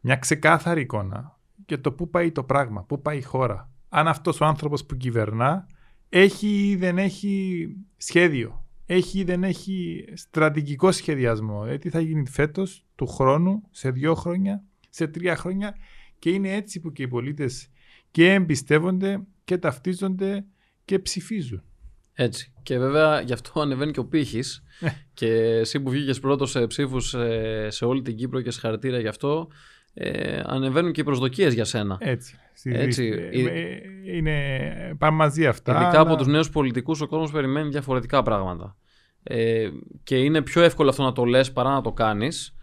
μια 0.00 0.16
ξεκάθαρη 0.16 0.80
εικόνα 0.80 1.38
για 1.66 1.80
το 1.80 1.92
πού 1.92 2.10
πάει 2.10 2.32
το 2.32 2.44
πράγμα, 2.44 2.84
πού 2.84 3.02
πάει 3.02 3.18
η 3.18 3.22
χώρα. 3.22 3.70
Αν 3.88 4.08
αυτός 4.08 4.40
ο 4.40 4.44
άνθρωπος 4.44 4.84
που 4.84 4.96
κυβερνά 4.96 5.66
έχει 6.08 6.68
ή 6.68 6.76
δεν 6.76 6.98
έχει 6.98 7.66
σχέδιο. 7.96 8.64
Έχει 8.86 9.18
ή 9.18 9.24
δεν 9.24 9.44
έχει 9.44 10.04
στρατηγικό 10.14 10.92
σχεδιασμό. 10.92 11.64
Ε, 11.66 11.78
τι 11.78 11.90
θα 11.90 12.00
γίνει 12.00 12.28
φέτος, 12.28 12.86
του 12.94 13.06
χρόνου, 13.06 13.62
σε 13.70 13.90
δύο 13.90 14.14
χρόνια, 14.14 14.64
σε 14.88 15.06
τρία 15.06 15.36
χρόνια. 15.36 15.76
Και 16.18 16.30
είναι 16.30 16.52
έτσι 16.52 16.80
που 16.80 16.92
και 16.92 17.02
οι 17.02 17.08
πολίτες 17.08 17.70
και 18.10 18.32
εμπιστεύονται 18.32 19.20
και 19.50 19.58
ταυτίζονται 19.58 20.44
και 20.84 20.98
ψηφίζουν. 20.98 21.62
Έτσι. 22.12 22.52
Και 22.62 22.78
βέβαια 22.78 23.20
γι' 23.20 23.32
αυτό 23.32 23.60
ανεβαίνει 23.60 23.92
και 23.92 24.00
ο 24.00 24.04
πύχης. 24.04 24.62
Ναι. 24.80 24.92
και 25.14 25.26
εσύ 25.34 25.80
που 25.80 25.90
βγήκες 25.90 26.20
πρώτος 26.20 26.50
σε 26.50 26.66
ψήφους 26.66 27.08
σε, 27.08 27.70
σε 27.70 27.84
όλη 27.84 28.02
την 28.02 28.16
Κύπρο 28.16 28.40
και 28.40 28.50
συγχαρητήρια 28.50 29.00
γι' 29.00 29.08
αυτό, 29.08 29.48
ε, 29.94 30.42
ανεβαίνουν 30.44 30.92
και 30.92 31.00
οι 31.00 31.04
προσδοκίες 31.04 31.54
για 31.54 31.64
σένα. 31.64 31.96
Έτσι. 32.00 32.36
Έτσι. 32.62 33.30
Ε, 33.32 33.42
ε, 33.42 33.80
είναι, 34.16 34.36
πάμε 34.98 35.16
μαζί 35.16 35.46
αυτά. 35.46 35.72
Ειδικά 35.72 35.88
αλλά... 35.88 36.00
από 36.00 36.16
τους 36.16 36.26
νέους 36.26 36.50
πολιτικούς, 36.50 37.00
ο 37.00 37.06
κόσμος 37.06 37.30
περιμένει 37.30 37.68
διαφορετικά 37.68 38.22
πράγματα. 38.22 38.76
Ε, 39.22 39.68
και 40.02 40.16
είναι 40.16 40.42
πιο 40.42 40.62
εύκολο 40.62 40.88
αυτό 40.88 41.02
να 41.02 41.12
το 41.12 41.24
λες 41.24 41.52
παρά 41.52 41.70
να 41.70 41.80
το 41.80 41.92
κάνεις. 41.92 42.56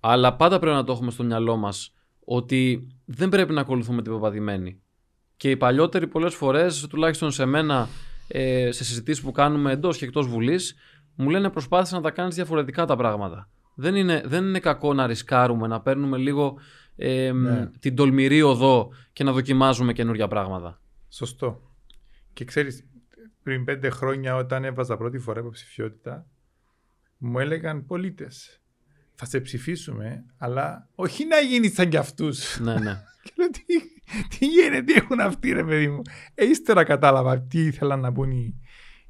Αλλά 0.00 0.36
πάντα 0.36 0.58
πρέπει 0.58 0.76
να 0.76 0.84
το 0.84 0.92
έχουμε 0.92 1.10
στο 1.10 1.24
μυαλό 1.24 1.56
μας 1.56 1.94
ότι 2.24 2.86
δεν 3.04 3.28
πρέπει 3.28 3.52
να 3.52 3.60
ακολουθούμε 3.60 4.02
την 4.02 4.12
πεπατημένη. 4.12 4.81
Και 5.42 5.50
οι 5.50 5.56
παλιότεροι 5.56 6.06
πολλές 6.06 6.34
φορές, 6.34 6.86
τουλάχιστον 6.86 7.30
σε 7.30 7.44
μένα, 7.44 7.88
ε, 8.28 8.70
σε 8.72 8.84
συζητήσεις 8.84 9.22
που 9.22 9.32
κάνουμε 9.32 9.72
εντός 9.72 9.98
και 9.98 10.04
εκτός 10.04 10.26
Βουλής, 10.26 10.74
μου 11.14 11.30
λένε 11.30 11.50
προσπάθησε 11.50 11.94
να 11.94 12.00
τα 12.00 12.10
κάνεις 12.10 12.34
διαφορετικά 12.34 12.84
τα 12.84 12.96
πράγματα. 12.96 13.50
Δεν 13.74 13.94
είναι, 13.94 14.22
δεν 14.24 14.44
είναι 14.44 14.58
κακό 14.58 14.94
να 14.94 15.06
ρισκάρουμε, 15.06 15.66
να 15.66 15.80
παίρνουμε 15.80 16.16
λίγο 16.16 16.58
ε, 16.96 17.32
ναι. 17.32 17.66
την 17.78 17.96
τολμηρή 17.96 18.42
οδό 18.42 18.92
και 19.12 19.24
να 19.24 19.32
δοκιμάζουμε 19.32 19.92
καινούργια 19.92 20.28
πράγματα. 20.28 20.80
Σωστό. 21.08 21.70
Και 22.32 22.44
ξέρεις, 22.44 22.84
πριν 23.42 23.64
πέντε 23.64 23.90
χρόνια 23.90 24.36
όταν 24.36 24.64
έβαζα 24.64 24.96
πρώτη 24.96 25.18
φορά 25.18 25.40
υποψηφιότητα, 25.40 26.26
μου 27.18 27.38
έλεγαν 27.38 27.86
πολίτες. 27.86 28.60
Θα 29.14 29.26
σε 29.26 29.40
ψηφίσουμε, 29.40 30.24
αλλά 30.36 30.88
όχι 30.94 31.26
να 31.26 31.40
γίνεις 31.40 31.72
σαν 31.74 31.88
κι 31.88 31.96
αυτούς. 31.96 32.60
Ναι, 32.60 32.74
ναι. 32.74 33.02
και 33.22 33.32
λέω, 33.36 33.48
τι, 33.50 33.62
τι 34.28 34.46
γίνεται, 34.46 34.82
τι 34.82 34.92
έχουν 34.92 35.20
αυτοί, 35.20 35.52
ρε 35.52 35.64
παιδί 35.64 35.88
μου. 35.88 36.02
Ε, 36.34 36.44
ύστερα 36.44 36.84
κατάλαβα 36.84 37.40
τι 37.40 37.64
ήθελαν 37.64 38.00
να 38.00 38.12
πούν 38.12 38.30
οι, 38.30 38.60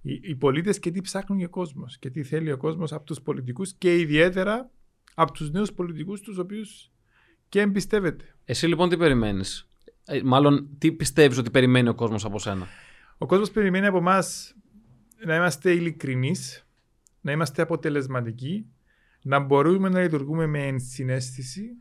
οι, 0.02 0.20
οι 0.22 0.36
πολίτες 0.36 0.78
και 0.78 0.90
τι 0.90 1.00
ψάχνουν 1.00 1.44
ο 1.44 1.48
κόσμος. 1.48 1.98
Και 1.98 2.10
τι 2.10 2.22
θέλει 2.22 2.52
ο 2.52 2.56
κόσμος 2.56 2.92
από 2.92 3.04
τους 3.04 3.20
πολιτικούς 3.20 3.74
και 3.74 3.98
ιδιαίτερα 3.98 4.70
από 5.14 5.32
τους 5.32 5.50
νέους 5.50 5.72
πολιτικούς, 5.72 6.20
τους 6.20 6.38
οποίους 6.38 6.90
και 7.48 7.60
εμπιστεύεται. 7.60 8.24
Εσύ 8.44 8.66
λοιπόν 8.66 8.88
τι 8.88 8.96
περιμένεις; 8.96 9.68
Ε, 10.04 10.20
μάλλον, 10.24 10.68
τι 10.78 10.92
πιστεύεις 10.92 11.38
ότι 11.38 11.50
περιμένει 11.50 11.88
ο 11.88 11.94
κόσμος 11.94 12.24
από 12.24 12.38
σένα; 12.38 12.66
Ο 13.18 13.26
κόσμος 13.26 13.50
περιμένει 13.50 13.86
από 13.86 13.98
εμάς 13.98 14.54
να 15.24 15.34
είμαστε 15.34 15.70
ειλικρινείς, 15.70 16.66
να 17.20 17.32
είμαστε 17.32 17.62
αποτελεσματικοί, 17.62 18.66
να 19.22 19.38
μπορούμε 19.38 19.88
να 19.88 20.00
λειτουργούμε 20.00 20.46
με 20.46 20.66
ενσυναίσθηση, 20.66 21.76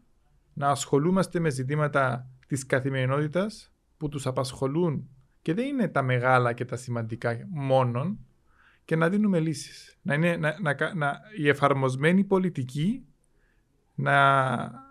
να 0.54 0.70
ασχολούμαστε 0.70 1.40
με 1.40 1.50
ζητήματα 1.50 2.30
της 2.51 2.65
καθημερινότητας 2.65 3.72
που 3.98 4.10
τους 4.10 4.27
απασχολούν 4.27 5.10
και 5.41 5.53
δεν 5.53 5.65
είναι 5.65 5.88
τα 5.88 6.01
μεγάλα 6.01 6.53
και 6.53 6.65
τα 6.65 6.75
σημαντικά 6.75 7.48
μόνον 7.50 8.20
και 8.86 8.96
να 8.96 9.10
δίνουμε 9.10 9.39
λύσεις. 9.39 9.98
Να 10.01 10.13
είναι, 10.13 10.38
να, 10.38 10.55
να, 10.62 10.93
να, 10.96 11.20
η 11.38 11.48
εφαρμοσμένη 11.48 12.24
πολιτική 12.24 13.05
να 13.96 14.15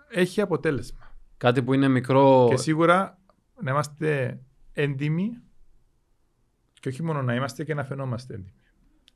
έχει 0.08 0.40
αποτέλεσμα. 0.40 1.14
Κάτι 1.36 1.62
που 1.62 1.72
είναι 1.74 1.88
μικρό... 1.88 2.46
Και 2.50 2.56
σίγουρα 2.56 3.18
να 3.62 3.70
είμαστε 3.70 4.40
έντιμοι 4.72 5.38
και 6.80 6.88
όχι 6.88 7.02
μόνο 7.02 7.22
να 7.22 7.34
είμαστε 7.34 7.64
και 7.64 7.74
να 7.74 7.84
φαινόμαστε 7.84 8.34
έντιμοι. 8.34 8.52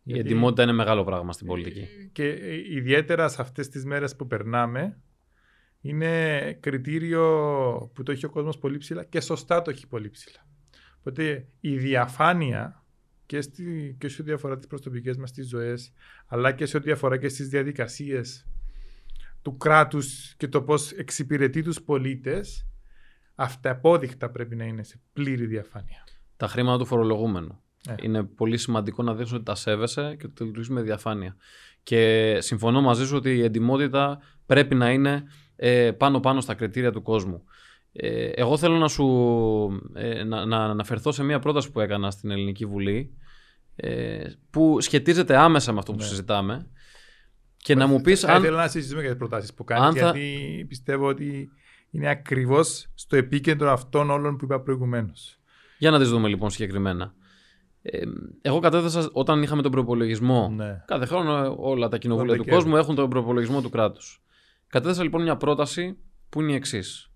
Η 0.03 0.13
Γιατί... 0.13 0.29
εντιμότητα 0.29 0.63
είναι 0.63 0.73
μεγάλο 0.73 1.05
πράγμα 1.05 1.33
στην 1.33 1.47
πολιτική. 1.47 1.87
Και 2.13 2.39
ιδιαίτερα 2.71 3.29
σε 3.29 3.43
αυτές 3.43 3.69
τις 3.69 3.85
μέρες 3.85 4.17
που 4.17 4.27
περνάμε 4.27 4.99
είναι 5.85 6.53
κριτήριο 6.61 7.25
που 7.95 8.03
το 8.03 8.13
έχει 8.13 8.27
ο 8.27 8.31
κόσμος 8.31 8.59
πολύ 8.59 8.79
ψηλά 8.79 9.05
και 9.05 9.21
σωστά 9.21 9.63
το 9.63 9.71
έχει 9.71 9.87
πολύ 9.87 10.11
ψηλά. 10.11 10.47
Οπότε 10.99 11.47
η 11.61 11.77
διαφάνεια 11.77 12.85
και, 13.27 13.41
στη, 13.41 13.97
και 13.99 14.09
σε 14.09 14.23
ό,τι 14.23 14.33
αφορά 14.33 14.57
τις 14.57 14.67
προσωπικές 14.67 15.17
μας 15.17 15.33
τις 15.33 15.49
ζωές 15.49 15.93
αλλά 16.27 16.53
και 16.53 16.67
σε 16.67 16.77
ό,τι 16.77 16.91
αφορά 16.91 17.17
και 17.17 17.29
στις 17.29 17.49
διαδικασίες 17.49 18.47
του 19.43 19.57
κράτους 19.57 20.35
και 20.37 20.49
το 20.49 20.63
πώς 20.63 20.91
εξυπηρετεί 20.93 21.63
τους 21.63 21.83
πολίτες 21.83 22.67
αυταπόδειχτα 23.35 24.31
πρέπει 24.31 24.57
να 24.57 24.65
είναι 24.65 24.83
σε 24.83 25.01
πλήρη 25.13 25.47
διαφάνεια. 25.47 26.05
Τα 26.37 26.49
χρήματα 26.49 26.79
του 26.79 26.87
φορολογούμενου. 26.87 27.63
Ε. 27.89 27.95
Είναι 28.03 28.23
πολύ 28.23 28.59
σημαντικό 28.59 29.03
να 29.03 29.15
δείξουν 29.15 29.37
ότι 29.37 29.45
τα 29.45 29.55
σέβεσαι 29.55 30.17
και 30.19 30.27
ότι 30.27 30.35
το 30.35 30.45
λειτουργείς 30.45 30.71
με 30.71 30.83
διαφάνεια. 30.83 31.37
Και 31.83 32.37
συμφωνώ 32.41 32.81
μαζί 32.81 33.07
σου 33.07 33.17
ότι 33.17 33.37
η 33.37 33.43
εντιμότητα 33.43 34.21
πρέπει 34.47 34.75
να 34.75 34.91
είναι 34.91 35.13
ε, 35.13 35.23
πάνω-πάνω 35.97 36.41
στα 36.41 36.55
κριτήρια 36.55 36.93
του 36.93 37.03
κόσμου. 37.03 37.45
Ε, 37.97 38.27
εγώ 38.27 38.57
θέλω 38.57 38.77
να 38.77 38.89
σου 38.89 39.07
ε, 39.95 40.25
να, 40.25 40.45
να 40.45 40.57
αναφερθώ 40.57 41.13
σε 41.13 41.23
μια 41.23 41.39
πρόταση 41.39 41.71
που 41.71 41.81
έκανα 41.81 42.11
στην 42.11 42.31
Ελληνική 42.31 42.67
Βουλή 42.67 43.15
ε, 43.77 44.25
που 44.51 44.81
σχετίζεται 44.81 45.37
άμεσα 45.37 45.73
με 45.73 45.79
αυτό 45.79 45.93
που 45.93 45.99
ναι. 45.99 46.05
συζητάμε 46.05 46.67
και 47.57 47.75
να 47.75 47.87
μου 47.87 48.01
πεις 48.01 48.25
αν... 48.25 48.43
Θέλω 48.43 48.57
να 48.57 48.69
συζητήσουμε 48.69 49.01
για 49.01 49.11
τις 49.11 49.19
προτάσεις 49.19 49.55
που 49.55 49.65
κάνεις 49.65 50.01
θα... 50.01 50.11
γιατί 50.11 50.65
πιστεύω 50.69 51.07
ότι 51.07 51.51
είναι 51.91 52.09
ακριβώς 52.09 52.87
στο 52.95 53.17
επίκεντρο 53.17 53.71
αυτών 53.73 54.11
όλων 54.11 54.37
που 54.37 54.45
είπα 54.45 54.61
προηγουμένως. 54.61 55.39
Για 55.79 55.91
να 55.91 55.99
τις 55.99 56.09
δούμε 56.09 56.29
λοιπόν 56.29 56.51
συγκεκριμένα. 56.51 57.15
Ε, 57.83 58.03
εγώ 58.43 58.59
κατέθεσα 58.59 59.09
όταν 59.13 59.43
είχαμε 59.43 59.63
τον 59.63 59.71
προπολογισμό. 59.71 60.49
Ναι. 60.57 60.83
Κάθε 60.87 61.07
χρόνο 61.07 61.55
όλα 61.59 61.89
τα 61.89 61.99
κοινοβούλια 61.99 62.37
του 62.37 62.45
κόσμου 62.45 62.77
έχουν 62.77 62.95
τον 62.95 63.09
προπολογισμό 63.09 63.61
του 63.61 63.71
κράτους. 63.71 64.24
Κατέθεσα 64.75 65.03
λοιπόν 65.03 65.23
μια 65.23 65.37
πρόταση 65.37 65.97
που 66.29 66.41
είναι 66.41 66.53
η 66.53 66.55
εξής 66.55 67.11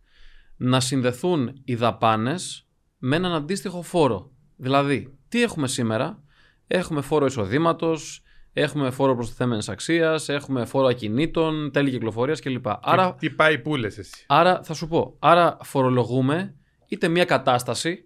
να 0.57 0.81
συνδεθούν 0.81 1.61
οι 1.65 1.75
δαπάνες 1.75 2.67
με 2.99 3.17
έναν 3.17 3.33
αντίστοιχο 3.33 3.83
φόρο. 3.83 4.31
Δηλαδή, 4.57 5.19
τι 5.29 5.43
έχουμε 5.43 5.69
σήμερα, 5.69 6.23
έχουμε 6.67 7.01
φόρο 7.01 7.27
εισοδήματος, 7.27 8.23
έχουμε 8.53 8.91
φόρο 8.91 9.15
προστιθέμενης 9.15 9.69
αξίας, 9.69 10.29
έχουμε 10.29 10.65
φόρο 10.65 10.87
ακινήτων, 10.87 11.71
τέλη 11.73 11.91
κυκλοφορίας 11.91 12.41
κλπ. 12.41 12.67
Άρα, 12.81 13.15
τι 13.15 13.31
πάει 13.31 13.59
πούλε 13.59 13.87
εσύ; 13.87 14.25
Άρα, 14.27 14.63
θα 14.63 14.75
σου 14.75 14.89
πω, 14.89 15.17
άρα 15.19 15.57
φορολογούμε 15.63 16.55
είτε 16.87 17.09
μια 17.09 17.25
κατάσταση, 17.25 18.05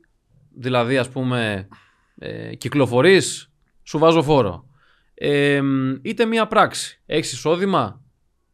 δηλαδή 0.55 0.99
ας 0.99 1.09
πούμε 1.09 1.69
ε, 2.19 2.55
κυκλοφορείς, 2.55 3.53
σου 3.83 3.99
βάζω 3.99 4.23
φόρο. 4.23 4.67
Ε, 5.15 5.63
είτε 6.03 6.25
μια 6.25 6.47
πράξη, 6.47 7.03
έχεις 7.07 7.33
εισόδημα, 7.33 8.03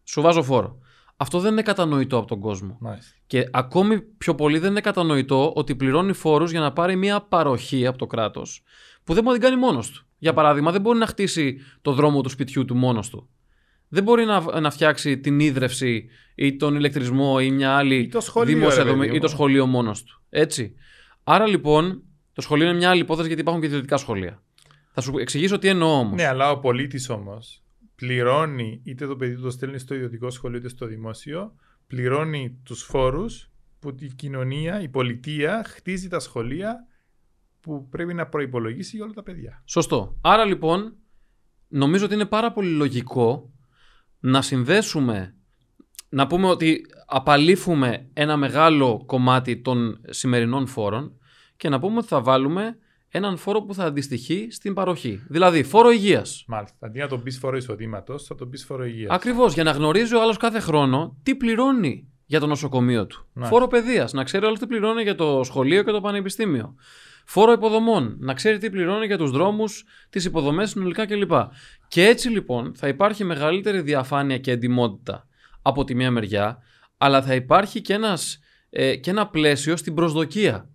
σου 0.04 0.20
βάζω 0.20 0.42
φόρο. 0.42 0.78
Αυτό 1.20 1.40
δεν 1.40 1.52
είναι 1.52 1.62
κατανοητό 1.62 2.16
από 2.16 2.26
τον 2.26 2.40
κόσμο. 2.40 2.78
Και 3.26 3.48
ακόμη 3.50 4.00
πιο 4.00 4.34
πολύ 4.34 4.58
δεν 4.58 4.70
είναι 4.70 4.80
κατανοητό 4.80 5.52
ότι 5.54 5.76
πληρώνει 5.76 6.12
φόρους 6.12 6.50
για 6.50 6.60
να 6.60 6.72
πάρει 6.72 6.96
μια 6.96 7.20
παροχή 7.20 7.86
από 7.86 7.98
το 7.98 8.06
κράτος 8.06 8.62
που 9.04 9.14
δεν 9.14 9.22
μπορεί 9.22 9.38
να 9.38 9.42
την 9.42 9.50
κάνει 9.50 9.66
μόνος 9.66 9.90
του. 9.90 10.06
Για 10.18 10.32
παράδειγμα, 10.32 10.72
δεν 10.72 10.80
μπορεί 10.80 10.98
να 10.98 11.06
χτίσει 11.06 11.58
το 11.82 11.92
δρόμο 11.92 12.20
του 12.20 12.28
σπιτιού 12.28 12.64
του 12.64 12.76
μόνος 12.76 13.08
του. 13.10 13.28
Δεν 13.88 14.02
μπορεί 14.02 14.24
να, 14.24 14.60
να 14.60 14.70
φτιάξει 14.70 15.18
την 15.18 15.40
ίδρυυση 15.40 16.08
ή 16.34 16.56
τον 16.56 16.76
ηλεκτρισμό 16.76 17.36
ή 17.40 17.50
μια 17.50 17.76
άλλη 17.76 18.10
δημόσια 18.44 18.84
δομή 18.84 19.08
ή 19.12 19.18
το 19.18 19.28
σχολείο 19.28 19.66
μόνος 19.66 20.02
του. 20.02 20.22
Έτσι. 20.30 20.74
Άρα 21.24 21.46
λοιπόν, 21.46 22.02
το 22.32 22.40
σχολείο 22.40 22.68
είναι 22.68 22.76
μια 22.76 22.90
άλλη 22.90 23.00
υπόθεση 23.00 23.26
γιατί 23.26 23.42
υπάρχουν 23.42 23.62
και 23.62 23.68
ιδιωτικά 23.68 23.96
σχολεία. 23.96 24.42
Θα 24.92 25.00
σου 25.00 25.18
εξηγήσω 25.18 25.58
τι 25.58 25.68
εννοώ 25.68 25.98
όμως. 25.98 26.14
Ναι, 26.14 26.26
αλλά 26.26 26.50
ο 26.50 26.58
πολίτης 26.58 27.08
όμως 27.08 27.62
πληρώνει 27.98 28.80
είτε 28.84 29.06
το 29.06 29.16
παιδί 29.16 29.34
του 29.34 29.42
το 29.42 29.50
στέλνει 29.50 29.78
στο 29.78 29.94
ιδιωτικό 29.94 30.30
σχολείο 30.30 30.58
είτε 30.58 30.68
στο 30.68 30.86
δημόσιο, 30.86 31.54
πληρώνει 31.86 32.58
τους 32.64 32.82
φόρους 32.82 33.50
που 33.78 33.94
η 33.98 34.06
κοινωνία, 34.06 34.80
η 34.80 34.88
πολιτεία 34.88 35.64
χτίζει 35.66 36.08
τα 36.08 36.18
σχολεία 36.18 36.86
που 37.60 37.88
πρέπει 37.88 38.14
να 38.14 38.26
προϋπολογίσει 38.26 38.96
για 38.96 39.04
όλα 39.04 39.14
τα 39.14 39.22
παιδιά. 39.22 39.62
Σωστό. 39.64 40.16
Άρα 40.20 40.44
λοιπόν 40.44 40.96
νομίζω 41.68 42.04
ότι 42.04 42.14
είναι 42.14 42.26
πάρα 42.26 42.52
πολύ 42.52 42.70
λογικό 42.70 43.52
να 44.20 44.42
συνδέσουμε, 44.42 45.34
να 46.08 46.26
πούμε 46.26 46.46
ότι 46.46 46.86
απαλήφουμε 47.06 48.08
ένα 48.12 48.36
μεγάλο 48.36 49.02
κομμάτι 49.06 49.60
των 49.60 50.00
σημερινών 50.08 50.66
φόρων 50.66 51.18
και 51.56 51.68
να 51.68 51.78
πούμε 51.78 51.96
ότι 51.98 52.06
θα 52.06 52.20
βάλουμε 52.20 52.78
έναν 53.10 53.36
φόρο 53.36 53.62
που 53.62 53.74
θα 53.74 53.84
αντιστοιχεί 53.84 54.48
στην 54.50 54.74
παροχή. 54.74 55.22
Δηλαδή, 55.28 55.62
φόρο 55.62 55.90
υγείας. 55.90 56.44
Μάλιστα. 56.46 56.76
Αντί 56.86 56.98
να 56.98 57.08
τον 57.08 57.22
πεις 57.22 57.38
φόρο 57.38 57.56
εισοδήματος, 57.56 58.24
θα 58.24 58.34
τον 58.34 58.50
πεις 58.50 58.64
φόρο 58.64 58.84
υγείας. 58.84 59.10
Ακριβώς. 59.14 59.54
Για 59.54 59.62
να 59.62 59.70
γνωρίζει 59.70 60.14
ο 60.14 60.22
άλλος 60.22 60.36
κάθε 60.36 60.60
χρόνο 60.60 61.16
τι 61.22 61.34
πληρώνει 61.34 62.08
για 62.26 62.40
το 62.40 62.46
νοσοκομείο 62.46 63.06
του. 63.06 63.26
Μάλιστα. 63.32 63.56
Φόρο 63.56 63.68
παιδείας. 63.68 64.12
Να 64.12 64.24
ξέρει 64.24 64.44
ο 64.44 64.48
άλλο 64.48 64.56
τι 64.56 64.66
πληρώνει 64.66 65.02
για 65.02 65.14
το 65.14 65.40
σχολείο 65.44 65.82
και 65.82 65.90
το 65.90 66.00
πανεπιστήμιο. 66.00 66.74
Φόρο 67.24 67.52
υποδομών. 67.52 68.16
Να 68.20 68.34
ξέρει 68.34 68.58
τι 68.58 68.70
πληρώνει 68.70 69.06
για 69.06 69.18
τους 69.18 69.30
δρόμους, 69.30 69.84
τις 70.10 70.24
υποδομές 70.24 70.70
συνολικά 70.70 71.06
κλπ. 71.06 71.32
Και 71.88 72.06
έτσι 72.06 72.28
λοιπόν 72.28 72.74
θα 72.74 72.88
υπάρχει 72.88 73.24
μεγαλύτερη 73.24 73.80
διαφάνεια 73.80 74.38
και 74.38 74.50
εντυμότητα 74.50 75.26
από 75.62 75.84
τη 75.84 75.94
μία 75.94 76.10
μεριά, 76.10 76.58
αλλά 76.96 77.22
θα 77.22 77.34
υπάρχει 77.34 77.80
και, 77.80 77.92
ένας, 77.92 78.38
ε, 78.70 78.96
και 78.96 79.10
ένα 79.10 79.28
πλαίσιο 79.28 79.76
στην 79.76 79.94
προσδοκία. 79.94 80.70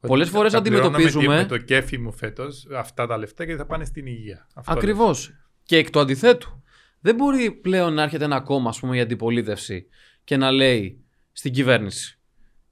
Πολλές 0.00 0.28
φορές 0.28 0.54
αντιμετωπίζουμε. 0.54 1.36
Με 1.36 1.44
το 1.44 1.58
κέφι 1.58 1.98
μου 1.98 2.12
φέτος 2.12 2.66
αυτά 2.76 3.06
τα 3.06 3.18
λεφτά 3.18 3.46
και 3.46 3.56
θα 3.56 3.66
πάνε 3.66 3.84
στην 3.84 4.06
υγεία. 4.06 4.46
Ακριβώς. 4.64 5.32
Και 5.62 5.76
εκ 5.76 5.90
του 5.90 6.00
αντιθέτου. 6.00 6.62
Δεν 7.00 7.14
μπορεί 7.14 7.50
πλέον 7.50 7.94
να 7.94 8.02
έρχεται 8.02 8.24
ένα 8.24 8.40
κόμμα, 8.40 8.68
ας 8.68 8.80
πούμε, 8.80 8.96
η 8.96 9.00
αντιπολίτευση 9.00 9.86
και 10.24 10.36
να 10.36 10.50
λέει 10.50 11.04
στην 11.32 11.52
κυβέρνηση. 11.52 12.18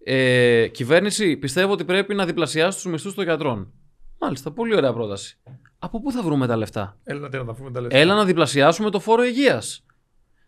Ε, 0.05 0.67
κυβέρνηση, 0.67 1.37
πιστεύω 1.37 1.73
ότι 1.73 1.85
πρέπει 1.85 2.15
να 2.15 2.27
διπλασιάσει 2.27 2.83
τους 2.83 2.93
μισθούς 2.93 3.15
των 3.15 3.25
γιατρών. 3.25 3.73
Μάλιστα, 4.19 4.53
πολύ 4.53 4.77
ωραία 4.77 4.93
πρόταση. 4.93 5.39
Από 5.79 6.01
πού 6.01 6.13
θα 6.13 6.23
βρούμε 6.23 6.47
τα 6.47 6.57
λεφτά; 6.57 6.99
Έλα 7.05 7.21
να, 7.21 7.29
τα 7.29 7.45
τα 7.73 7.81
λεφτά. 7.81 7.97
Έλα 7.97 8.15
να 8.15 8.25
διπλασιάσουμε 8.25 8.91
το 8.91 9.01
φόρο 9.01 9.25
υγείας. 9.25 9.85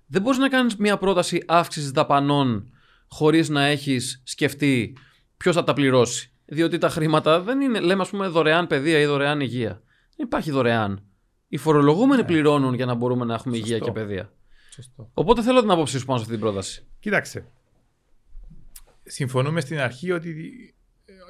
Δεν 0.07 0.23
μπορείς 0.23 0.39
να 0.39 0.49
κάνεις 0.49 0.77
μια 0.77 0.99
πρόταση 0.99 1.43
αύξησης 1.47 1.91
δαπανών 1.91 2.73
χωρίς 3.09 3.49
να 3.49 3.65
έχεις 3.65 4.23
σκεφτεί 4.25 4.97
ποιος 5.37 5.55
θα 5.55 5.65
τα 5.65 5.73
πληρώσει. 5.73 6.33
Διότι 6.51 6.79
τα 6.79 6.89
χρήματα 6.89 7.41
δεν 7.41 7.61
είναι, 7.61 7.81
λέμε, 7.81 8.03
ας 8.03 8.11
πούμε, 8.11 8.27
δωρεάν 8.27 8.67
παιδεία 8.67 8.99
ή 8.99 9.07
δωρεάν 9.07 9.41
υγεία. 9.41 9.83
Δεν 10.17 10.27
υπάρχει 10.27 10.51
δωρεάν. 10.51 11.03
Οι 11.49 11.57
φορολογούμενοι 11.57 12.21
ναι. 12.21 12.27
πληρώνουν 12.27 12.75
για 12.75 12.87
να 12.87 12.95
μπορούμε 12.95 13.25
να 13.25 13.35
έχουμε 13.35 13.57
υγεία 13.57 13.79
και 13.79 13.93
παιδεία. 13.93 14.33
Σωστό. 14.71 15.11
Οπότε 15.15 15.43
θέλω 15.43 15.61
την 15.61 15.71
άποψή 15.71 15.99
σου 15.99 16.05
πάνω 16.05 16.19
σε 16.19 16.25
αυτή 16.25 16.37
την 16.37 16.47
πρόταση. 16.47 16.87
Κοίταξε. 17.01 17.47
Συμφωνούμε 19.03 19.61
στην 19.61 19.79
αρχή 19.79 20.13
ότι 20.13 20.35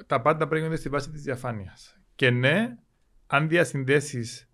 τα 0.07 0.21
πάντα 0.21 0.47
πρέπει 0.47 0.67
να 0.67 0.75
στη 0.75 0.89
βάση 0.89 1.09
της 1.09 1.21
διαφάνειας. 1.21 1.99
Και 2.15 2.29
ναι, 2.29 2.77
αν 3.27 3.47
διασυνδέσεις 3.47 4.49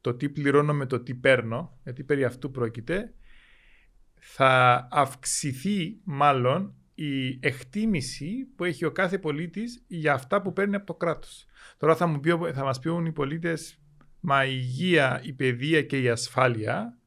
το 0.00 0.14
τι 0.14 0.28
πληρώνω 0.28 0.74
με 0.74 0.86
το 0.86 1.00
τι 1.00 1.14
παίρνω, 1.14 1.78
γιατί 1.82 2.04
περί 2.04 2.24
αυτού 2.24 2.50
πρόκειται, 2.50 3.14
θα 4.14 4.86
αυξηθεί 4.90 6.00
μάλλον 6.04 6.74
η 7.04 7.38
εκτίμηση 7.40 8.48
που 8.56 8.64
έχει 8.64 8.84
ο 8.84 8.90
κάθε 8.90 9.18
πολίτης 9.18 9.84
για 9.86 10.12
αυτά 10.12 10.42
που 10.42 10.52
παίρνει 10.52 10.76
από 10.76 10.86
το 10.86 10.94
κράτος. 10.94 11.46
Τώρα 11.78 11.96
θα, 11.96 12.06
μου 12.06 12.20
πει, 12.20 12.30
θα 12.54 12.64
μας 12.64 12.80
πούν 12.80 13.06
οι 13.06 13.12
πολίτες, 13.12 13.80
μα 14.20 14.44
η 14.44 14.52
υγεία, 14.52 15.20
η 15.24 15.32
παιδεία 15.32 15.82
και 15.82 16.00
η 16.00 16.08
ασφάλεια 16.08 16.98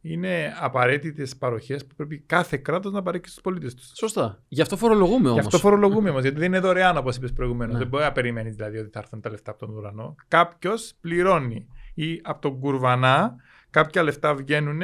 είναι 0.00 0.54
απαραίτητες 0.60 1.36
παροχές 1.36 1.86
που 1.86 1.94
πρέπει 1.94 2.18
κάθε 2.18 2.56
κράτος 2.56 2.92
να 2.92 3.02
παρέχει 3.02 3.28
στους 3.28 3.42
πολίτες 3.42 3.74
τους. 3.74 3.92
Σωστά. 3.94 4.42
Γι' 4.48 4.62
αυτό 4.62 4.76
φορολογούμε 4.76 5.28
όμω. 5.28 5.38
Γι' 5.38 5.46
αυτό 5.46 5.58
φορολογούμε 5.58 6.10
όμως, 6.10 6.22
γιατί 6.22 6.38
δεν 6.38 6.46
είναι 6.46 6.60
δωρεάν 6.60 6.96
όπως 6.96 7.16
είπες 7.16 7.32
προηγουμένως. 7.32 7.72
Ναι. 7.72 7.78
Δεν 7.78 7.88
μπορεί 7.88 8.04
να 8.04 8.12
περιμένεις 8.12 8.54
δηλαδή 8.54 8.78
ότι 8.78 8.90
θα 8.90 8.98
έρθουν 8.98 9.20
τα 9.20 9.30
λεφτά 9.30 9.50
από 9.50 9.66
τον 9.66 9.76
ουρανό. 9.76 10.14
Κάποιος 10.28 10.94
πληρώνει 11.00 11.68
ή 11.94 12.20
από 12.22 12.40
τον 12.40 12.58
κουρβανά 12.58 13.36
κάποια 13.70 14.02
λεφτά 14.02 14.34
βγαίνουν 14.34 14.80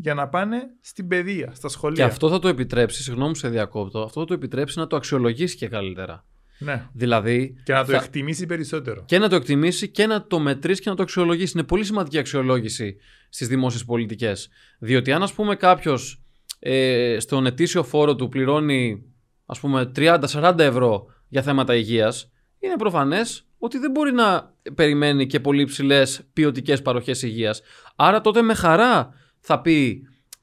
για 0.00 0.14
να 0.14 0.28
πάνε 0.28 0.62
στην 0.80 1.08
παιδεία, 1.08 1.52
στα 1.54 1.68
σχολεία. 1.68 2.04
Και 2.04 2.10
αυτό 2.10 2.28
θα 2.28 2.38
το 2.38 2.48
επιτρέψεις, 2.48 3.04
συγγνώμη 3.04 3.36
σε 3.36 3.48
διακόπτω, 3.48 4.02
αυτό 4.02 4.20
θα 4.20 4.26
το 4.26 4.34
επιτρέψεις 4.34 4.76
να 4.76 4.86
το 4.86 4.96
αξιολογήσεις 4.96 5.56
και 5.56 5.68
καλύτερα. 5.68 6.24
Ναι. 6.58 6.88
Δηλαδή, 6.92 7.54
και 7.64 7.72
να 7.72 7.84
το 7.84 7.92
θα... 7.92 7.96
εκτιμήσει 7.96 8.46
περισσότερο. 8.46 9.02
Και 9.06 9.18
να 9.18 9.28
το 9.28 9.36
εκτιμήσει 9.36 9.88
και 9.88 10.06
να 10.06 10.26
το 10.26 10.38
μετρήσει 10.38 10.82
και 10.82 10.90
να 10.90 10.96
το 10.96 11.02
αξιολογήσει. 11.02 11.52
Είναι 11.54 11.66
πολύ 11.66 11.84
σημαντική 11.84 12.18
αξιολόγηση 12.18 12.96
στις 13.28 13.48
δημόσιες 13.48 13.84
πολιτικές. 13.84 14.48
Διότι 14.78 15.12
αν, 15.12 15.22
ας 15.22 15.32
πούμε, 15.32 15.56
κάποιος 15.56 16.22
ε, 16.58 17.16
στον 17.20 17.46
ετήσιο 17.46 17.82
φόρο 17.82 18.14
του 18.14 18.28
πληρώνει 18.28 19.02
ας 19.46 19.60
πούμε 19.60 19.90
30-40 19.96 20.54
ευρώ 20.58 21.06
για 21.28 21.42
θέματα 21.42 21.74
υγείας, 21.74 22.30
είναι 22.58 22.76
προφανές 22.76 23.46
ότι 23.58 23.78
δεν 23.78 23.90
μπορεί 23.90 24.12
να 24.12 24.54
περιμένει 24.74 25.26
και 25.26 25.40
πολύ 25.40 25.64
ψηλές 25.64 26.20
ποιοτικές 26.32 26.82
παροχές 26.82 27.22
υγείας. 27.22 27.60
Άρα 27.96 28.20
τότε 28.20 28.42
με 28.42 28.54
χαρά 28.54 29.14
θα 29.48 29.60
πει, 29.60 30.02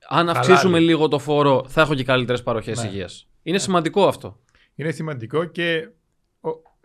αν 0.09 0.29
αυξήσουμε 0.29 0.79
λίγο 0.79 1.07
το 1.07 1.19
φόρο, 1.19 1.65
θα 1.67 1.81
έχω 1.81 1.95
και 1.95 2.03
καλύτερες 2.03 2.43
παροχές 2.43 2.83
ναι. 2.83 2.87
υγείας. 2.87 3.27
Είναι 3.43 3.55
ναι. 3.55 3.61
σημαντικό 3.61 4.07
αυτό. 4.07 4.39
Είναι 4.75 4.91
σημαντικό 4.91 5.45
και 5.45 5.89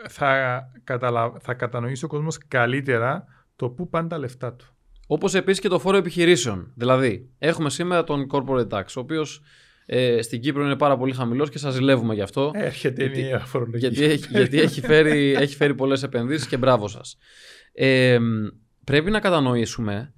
θα, 0.09 0.63
καταλα... 0.85 1.33
θα 1.41 1.55
κατανοήσει 1.55 2.05
ο 2.05 2.09
κόσμος 2.09 2.39
καλύτερα 2.49 3.25
το 3.57 3.69
πού 3.69 3.89
πάνε 3.89 4.09
τα 4.09 4.19
λεφτά 4.19 4.55
του. 4.55 4.75
Όπως 5.07 5.35
επίσης 5.35 5.61
και 5.61 5.69
το 5.69 5.79
φόρο 5.79 5.97
επιχειρήσεων. 5.97 6.73
Δηλαδή, 6.75 7.31
έχουμε 7.39 7.71
σήμερα 7.71 8.05
τον 8.05 8.27
corporate 8.31 8.69
tax, 8.69 8.85
ο 8.97 9.01
οποίος 9.01 9.43
ε, 9.87 10.23
στην 10.23 10.41
Κύπρο 10.41 10.65
είναι 10.65 10.77
πάρα 10.77 10.97
πολύ 10.97 11.13
χαμηλός 11.13 11.51
και 11.51 11.59
σας 11.59 11.75
ζηλεύουμε 11.75 12.15
γι' 12.15 12.23
αυτό. 12.23 12.51
Έρχεται 12.55 13.05
γιατί, 13.05 13.21
η 13.21 13.39
φορολογία. 13.45 13.89
Γιατί, 13.89 14.13
έχει, 14.13 14.27
γιατί 14.31 14.61
έχει 14.61 14.81
φέρει, 14.81 15.35
έχει 15.35 15.57
φέρει 15.57 15.75
πολλές 15.75 16.03
επενδύσεις 16.03 16.47
και 16.47 16.57
μπράβο 16.57 16.89
σας. 16.89 17.17
Ε, 17.73 18.19
πρέπει 18.85 19.11
να 19.11 19.21
κατανοήσουμε 19.21 20.15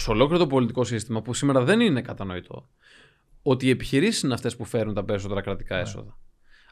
σε 0.00 0.10
ολόκληρο 0.10 0.38
το 0.38 0.46
πολιτικό 0.46 0.84
σύστημα 0.84 1.22
που 1.22 1.34
σήμερα 1.34 1.64
δεν 1.64 1.80
είναι 1.80 2.02
κατανοητό 2.02 2.68
ότι 3.42 3.66
οι 3.66 3.70
επιχειρήσεις 3.70 4.22
είναι 4.22 4.34
αυτές 4.34 4.56
που 4.56 4.64
φέρουν 4.64 4.94
τα 4.94 5.04
περισσότερα 5.04 5.40
κρατικά 5.40 5.76
ναι. 5.76 5.82
έσοδα. 5.82 6.18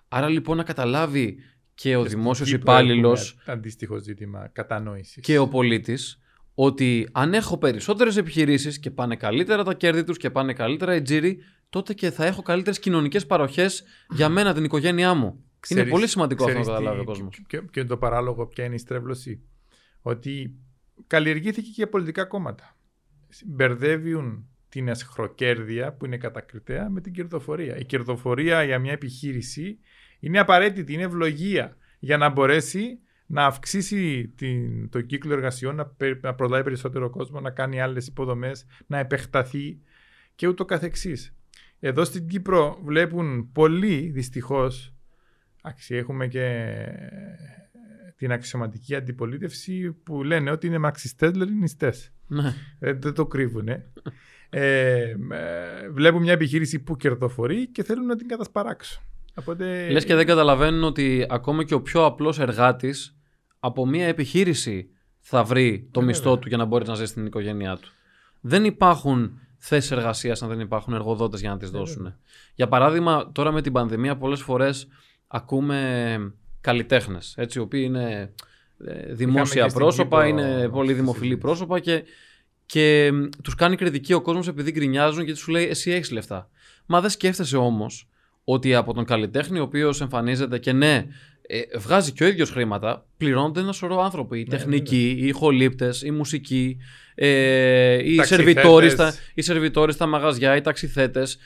Άρα 0.09 0.29
λοιπόν 0.29 0.57
να 0.57 0.63
καταλάβει 0.63 1.39
και 1.75 1.97
ο 1.97 2.03
δημόσιος 2.05 2.53
υπάλληλος. 2.53 3.39
Αντίστοιχο 3.47 3.99
ζήτημα 3.99 4.49
κατανόησης. 4.53 5.23
Και 5.23 5.39
ο 5.39 5.49
πολίτης 5.49 6.21
ότι 6.55 7.09
αν 7.13 7.35
έχω 7.35 7.59
περισσότερες 7.59 8.17
επιχειρήσεις 8.17 8.79
και 8.79 8.91
πάνε 8.91 9.17
καλύτερα 9.17 9.65
τα 9.65 9.75
κέρδη 9.75 10.05
τους 10.05 10.17
και 10.17 10.31
πάνε 10.31 10.53
καλύτερα 10.53 10.95
οι 10.95 11.03
τζίροι, 11.03 11.39
τότε 11.69 11.95
και 11.95 12.11
θα 12.11 12.25
έχω 12.25 12.43
καλύτερες 12.43 12.79
κοινωνικές 12.79 13.27
παροχές 13.27 13.85
για 14.11 14.29
μένα, 14.29 14.55
την 14.55 14.65
οικογένειά 14.65 15.15
μου. 15.15 15.45
είναι 15.69 15.85
πολύ 15.85 16.07
σημαντικό 16.07 16.45
αυτό 16.45 16.59
να 16.59 16.65
καταλάβει 16.65 17.01
ο 17.01 17.05
κόσμος. 17.05 17.43
Και, 17.47 17.63
και 17.71 17.85
το 17.85 17.97
παράλογο, 17.97 18.47
ποια 18.47 18.65
είναι 18.65 18.75
η 18.75 18.79
στρέβλωση. 18.79 19.43
Ότι 20.03 20.55
καλλιεργήθηκε 21.07 21.67
και 21.67 21.75
για 21.75 21.89
πολιτικά 21.89 22.25
κόμματα. 22.25 22.77
Μπερδεύουν 23.47 24.49
την 24.69 24.91
ασχροκέρδεια 24.91 25.93
που 25.93 26.07
είναι 26.07 26.17
κατακριτέα 26.17 26.91
με 26.91 27.01
την 27.01 27.13
κερδοφορία. 27.13 27.77
Η 27.77 27.85
κερδοφορία 27.85 28.63
για 28.63 28.79
μια 28.79 28.93
επιχείρηση 28.93 29.79
είναι 30.21 30.39
απαραίτητη, 30.39 30.93
είναι 30.93 31.03
ευλογία 31.03 31.77
για 31.99 32.17
να 32.17 32.29
μπορέσει 32.29 32.99
να 33.27 33.45
αυξήσει 33.45 34.29
την, 34.37 34.89
το 34.89 35.01
κύκλο 35.01 35.33
εργασιών, 35.33 35.75
να, 35.75 35.93
να 36.21 36.35
προλάβει 36.35 36.65
περισσότερο 36.65 37.11
κόσμος, 37.11 37.43
να 37.43 37.51
κάνει 37.51 37.81
άλλες 37.81 38.07
υποδομές, 38.07 38.67
να 38.87 38.99
επεκταθεί 38.99 39.79
και 40.35 40.47
ούτω 40.47 40.65
καθεξής. 40.65 41.37
Εδώ 41.81 42.05
στην 42.05 42.27
Κύπρο 42.27 42.81
βλέπουν 42.85 43.53
πολύ 43.53 44.11
δυστυχώς, 44.11 44.95
έχουμε 45.89 46.27
και 46.27 46.75
την 48.19 48.33
αξιωματική 48.33 48.95
αντιπολίτευση 48.95 49.93
που 49.93 50.23
λένε 50.23 50.51
ότι 50.51 50.67
είναι 50.67 50.79
μαξιστές 50.79 51.35
λενινιστές. 51.35 52.13
Ναι. 52.27 52.55
Ε, 52.79 52.93
δεν 52.93 53.15
το 53.15 53.27
κρύβουν. 53.27 53.69
Ε, 54.51 55.15
βλέπουν 55.93 56.23
μια 56.23 56.33
επιχείρηση 56.33 56.79
που 56.79 56.97
κερδοφορεί 56.97 57.69
και 57.69 57.83
θέλουν 57.83 58.07
να 58.07 58.17
την 58.17 58.29
κατασπαράξουν. 58.29 59.03
Οπότε... 59.35 59.89
Λες 59.91 60.05
και 60.05 60.15
δεν 60.15 60.27
καταλαβαίνουν 60.27 60.85
ότι 60.85 61.27
ακόμα 61.29 61.65
και 61.65 61.75
ο 61.75 61.83
πιο 61.83 62.05
απλός 62.05 62.39
εργάτης 62.39 63.17
από 63.59 63.87
μια 63.87 64.07
επιχείρηση 64.07 64.91
θα 65.19 65.45
βρει 65.45 65.89
το 65.91 66.01
ε, 66.01 66.05
μισθό 66.05 66.39
του 66.39 66.49
για 66.49 66.57
να 66.57 66.65
μπορεί 66.65 66.87
να 66.87 66.95
ζήσει 66.95 67.11
στην 67.11 67.27
οικογένειά 67.27 67.77
του. 67.77 67.93
Δεν 68.41 68.65
υπάρχουν 68.65 69.41
θέσεις 69.57 69.91
εργασίας 69.91 70.43
αν 70.43 70.49
δεν 70.49 70.61
υπάρχουν 70.61 70.95
εργοδότες 70.95 71.41
για 71.41 71.51
να 71.51 71.57
τις 71.57 71.71
δώσουν. 71.71 72.15
Για 72.55 72.69
παράδειγμα, 72.69 73.33
τώρα 73.33 73.53
με 73.53 73.63
την 73.63 73.73
πανδημία, 73.73 74.17
πολλές 74.17 74.41
φορές 74.41 74.89
ακούμε 75.27 76.33
καλλιτέχνες, 76.61 77.37
οι 77.55 77.59
οποίοι 77.59 77.83
είναι 77.85 78.33
ε, 78.87 79.13
δημόσια 79.13 79.67
πρόσωπα, 79.67 80.27
είναι 80.27 80.69
πολύ 80.69 80.93
δημοφιλή 80.93 81.37
πρόσωπα 81.37 81.81
και, 81.81 82.05
και 82.67 83.11
τους 83.43 83.55
κάνει 83.55 83.77
κριτική 83.77 84.13
ο 84.13 84.21
κόσμος 84.21 84.49
επειδή 84.49 84.71
γκρινιάζουν 84.71 85.25
και 85.25 85.33
τους 85.33 85.49
λέει 85.49 85.69
Εσύ 85.69 85.91
έχεις 85.91 86.11
λεφτά. 86.11 86.51
Μα 86.87 87.01
δεν 87.01 87.11
σκέφτεσαι 87.11 87.57
όμως 87.57 88.09
ότι 88.45 88.75
από 88.75 88.95
τον 88.95 89.05
καλλιτέχνη, 89.05 89.59
ο 89.59 89.63
οποίος 89.63 90.01
εμφανίζεται 90.01 90.59
και 90.59 90.73
ναι, 90.73 91.07
ε, 91.51 91.79
βγάζει 91.79 92.13
και 92.13 92.25
ο 92.25 92.27
ίδιος 92.27 92.51
χρήματα, 92.51 93.07
πληρώνονται 93.17 93.61
ένα 93.61 93.73
σωρό 93.73 94.01
άνθρωποι. 94.01 94.39
Οι 94.39 94.47
ναι, 94.51 94.57
τεχνικοί, 94.57 94.97
ναι, 94.97 95.21
ναι. 95.21 95.27
οι 95.27 95.27
ηχολήπτες, 95.27 96.03
οι 96.03 96.11
μουσικοί, 96.11 96.77
ε, 97.15 98.13
οι, 98.13 98.23
σερβιτόροι 98.23 98.91
στα, 98.91 99.15
οι 99.35 99.43
σερβιτόροι 99.43 99.93
στα 99.93 100.07
μαγαζιά, 100.07 100.57
οι 100.57 100.61
ταξιθέτες. 100.61 101.39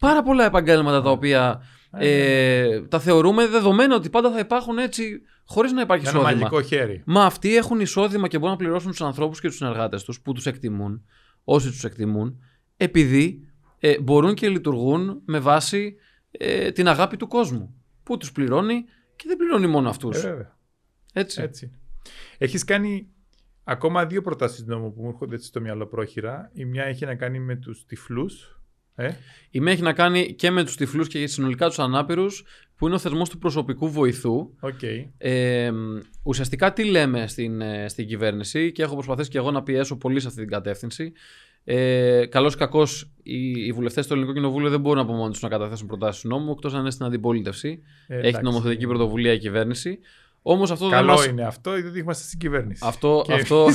Πάρα 0.00 0.22
πολλά 0.22 0.44
επαγγέλματα 0.44 1.02
τα 1.02 1.10
οποία 1.10 1.62
ε, 1.90 2.80
τα 2.80 2.98
θεωρούμε 3.00 3.46
δεδομένα 3.46 3.94
ότι 3.94 4.10
πάντα 4.10 4.30
θα 4.30 4.38
υπάρχουν 4.38 4.78
έτσι 4.78 5.22
χωρίς 5.44 5.72
να 5.72 5.80
υπάρχει 5.80 6.04
εισόδημα. 6.04 6.30
Ένα 6.30 6.38
μαγικό 6.38 6.62
χέρι. 6.62 7.02
Μα 7.06 7.24
αυτοί 7.24 7.56
έχουν 7.56 7.80
εισόδημα 7.80 8.28
και 8.28 8.38
μπορούν 8.38 8.52
να 8.52 8.58
πληρώσουν 8.58 8.90
τους 8.90 9.00
ανθρώπους 9.00 9.40
και 9.40 9.48
τους 9.48 9.56
συνεργάτες 9.56 10.04
τους 10.04 10.20
που 10.20 10.32
τους 10.32 10.46
εκτιμούν, 10.46 11.04
όσοι 11.44 11.68
τους 11.68 11.84
εκτιμούν, 11.84 12.42
επειδή 12.76 13.48
ε, 13.78 14.00
μπορούν 14.00 14.34
και 14.34 14.48
λειτουργούν 14.48 15.20
με 15.24 15.38
βάση 15.38 15.96
ε, 16.30 16.72
την 16.72 16.88
αγάπη 16.88 17.16
του 17.16 17.26
κόσμου. 17.26 17.74
Που 18.02 18.16
τους 18.16 18.32
πληρώνει 18.32 18.84
και 19.16 19.24
δεν 19.26 19.36
πληρώνει 19.36 19.66
μόνο 19.66 19.88
αυτούς. 19.88 20.24
Ε, 20.24 20.52
έτσι. 21.12 21.42
έτσι. 21.42 21.72
Έχεις 22.38 22.64
κάνει 22.64 23.08
ακόμα 23.64 24.06
δύο 24.06 24.22
προτάσεις 24.22 24.64
νόμου 24.64 24.92
που 24.92 25.02
μου 25.02 25.08
έρχονται 25.08 25.34
έτσι 25.34 25.46
στο 25.46 25.60
μυαλό 25.60 25.86
πρόχειρα. 25.86 26.50
Η 26.52 26.64
μια 26.64 26.84
έχει 26.84 27.04
να 27.04 27.14
κάνει 27.14 27.40
με 27.40 27.56
τους 27.56 27.84
τυφλούς. 27.86 28.57
Ε; 28.98 29.10
Η 29.50 29.60
μία 29.60 29.72
έχει 29.72 29.82
να 29.82 29.92
κάνει 29.92 30.32
και 30.32 30.50
με 30.50 30.64
τους 30.64 30.76
τυφλούς 30.76 31.08
και 31.08 31.26
συνολικά 31.26 31.66
τους 31.66 31.78
ανάπηρους, 31.78 32.44
που 32.76 32.86
είναι 32.86 32.94
ο 32.94 32.98
θεσμός 32.98 33.28
του 33.28 33.38
προσωπικού 33.38 33.90
βοηθού. 33.90 34.50
Okay. 34.60 35.06
Ε, 35.18 35.70
ουσιαστικά 36.22 36.72
τι 36.72 36.84
λέμε 36.84 37.26
στην, 37.26 37.60
ε, 37.60 37.88
στην 37.88 38.06
κυβέρνηση 38.06 38.72
και 38.72 38.82
έχω 38.82 38.94
προσπαθήσει 38.94 39.30
και 39.30 39.38
εγώ 39.38 39.50
να 39.50 39.62
πιέσω 39.62 39.96
πολύ 39.96 40.20
σε 40.20 40.26
αυτή 40.26 40.40
την 40.40 40.50
κατεύθυνση. 40.50 41.12
Ε, 41.64 42.26
Καλώ 42.26 42.48
ή 42.48 42.56
κακός, 42.56 43.10
οι, 43.22 43.50
οι 43.50 43.72
βουλευτές 43.72 44.06
του 44.06 44.12
Ελληνικού 44.12 44.34
Κοινοβούλιο 44.34 44.70
δεν 44.70 44.80
μπορούν 44.80 45.02
από 45.02 45.12
μόνοι 45.12 45.32
τους 45.32 45.42
να 45.42 45.48
καταθέσουν 45.48 45.86
προτάσεις 45.86 46.24
νόμου, 46.24 46.50
εκτός 46.50 46.74
αν 46.74 46.80
είναι 46.80 46.90
στην 46.90 47.06
αντιπολίτευση. 47.06 47.82
Ε, 48.06 48.18
Έχει 48.18 48.42
νομοθετική 48.42 48.86
πρωτοβουλία 48.86 49.32
η 49.32 49.38
κυβέρνηση. 49.38 49.98
Όμως 50.50 50.70
αυτό 50.70 50.88
Καλό 50.88 51.16
δεν 51.16 51.30
είναι 51.30 51.44
αυτό, 51.44 51.76
γιατί 51.76 51.98
είμαστε 51.98 52.24
στην 52.24 52.38
κυβέρνηση. 52.38 52.82
Αυτό, 52.86 53.22
και... 53.26 53.32
αυτό, 53.32 53.66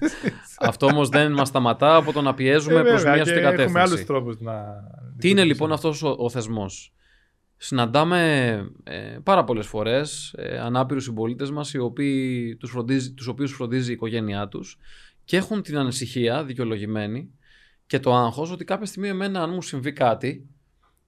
αυτό 0.70 0.86
όμως 0.86 1.08
δεν 1.08 1.32
μας 1.32 1.48
σταματά 1.48 1.96
από 1.96 2.12
το 2.12 2.22
να 2.22 2.34
πιέζουμε 2.34 2.80
ε, 2.80 2.82
προς 2.82 3.04
μια 3.04 3.16
σωστή 3.16 3.40
κατεύθυνση. 3.40 3.62
Έχουμε 3.62 3.80
άλλους 3.80 4.04
τρόπους 4.04 4.40
να. 4.40 4.54
Τι 5.18 5.28
είναι 5.28 5.44
λοιπόν 5.44 5.72
αυτός 5.72 6.02
ο, 6.02 6.14
ο 6.18 6.30
θεσμός; 6.30 6.92
Συναντάμε 7.56 8.52
ε, 8.84 9.18
πάρα 9.22 9.44
πολλές 9.44 9.66
φορές 9.66 10.34
ε, 10.36 10.58
ανάπηρους 10.58 11.04
συμπολίτες 11.04 11.50
μας, 11.50 11.74
τους 13.16 13.26
οποίους 13.26 13.52
φροντίζει 13.52 13.90
η 13.90 13.92
οικογένειά 13.92 14.48
τους 14.48 14.78
και 15.24 15.36
έχουν 15.36 15.62
την 15.62 15.76
ανησυχία 15.78 16.44
δικαιολογημένη 16.44 17.30
και 17.86 17.98
το 17.98 18.14
άγχος 18.14 18.50
ότι 18.50 18.64
κάποια 18.64 18.86
στιγμή 18.86 19.08
εμένα 19.08 19.42
αν 19.42 19.50
μου 19.50 19.62
συμβεί 19.62 19.92
κάτι 19.92 20.46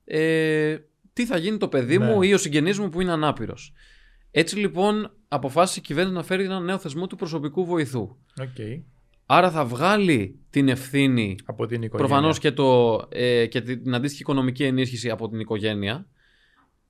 ε, 0.05 0.77
τι 1.13 1.27
θα 1.27 1.37
γίνει 1.37 1.57
το 1.57 1.69
παιδί 1.69 1.99
μου 1.99 2.19
ναι. 2.19 2.27
ή 2.27 2.33
ο 2.33 2.39
συγγενής 2.39 2.79
μου 2.79 2.89
που 2.89 3.01
είναι 3.01 3.13
ανάπηρος. 3.13 3.73
Έτσι 4.37 4.59
λοιπόν 4.59 5.11
αποφάσισε 5.29 5.79
η 5.79 5.83
κυβέρνηση 5.83 6.17
να 6.17 6.23
φέρει 6.23 6.45
ένα 6.45 6.61
νέο 6.61 6.79
θεσμό 6.79 7.07
του 7.07 7.17
προσωπικού 7.17 7.65
βοηθού. 7.65 8.17
Okay. 8.41 8.83
Άρα 9.27 9.51
θα 9.51 9.65
βγάλει 9.65 10.39
την 10.51 10.69
ευθύνη 10.69 11.37
από 11.45 11.67
την 11.67 11.91
προφανώς 11.91 12.39
και, 12.39 12.53
το, 12.53 13.01
ε, 13.09 13.47
και 13.47 13.61
την 13.61 13.95
αντίστοιχη 13.95 14.23
οικονομική 14.23 14.65
ενίσχυση 14.65 15.11
από 15.11 15.29
την 15.29 15.41
οικογένεια 15.41 16.07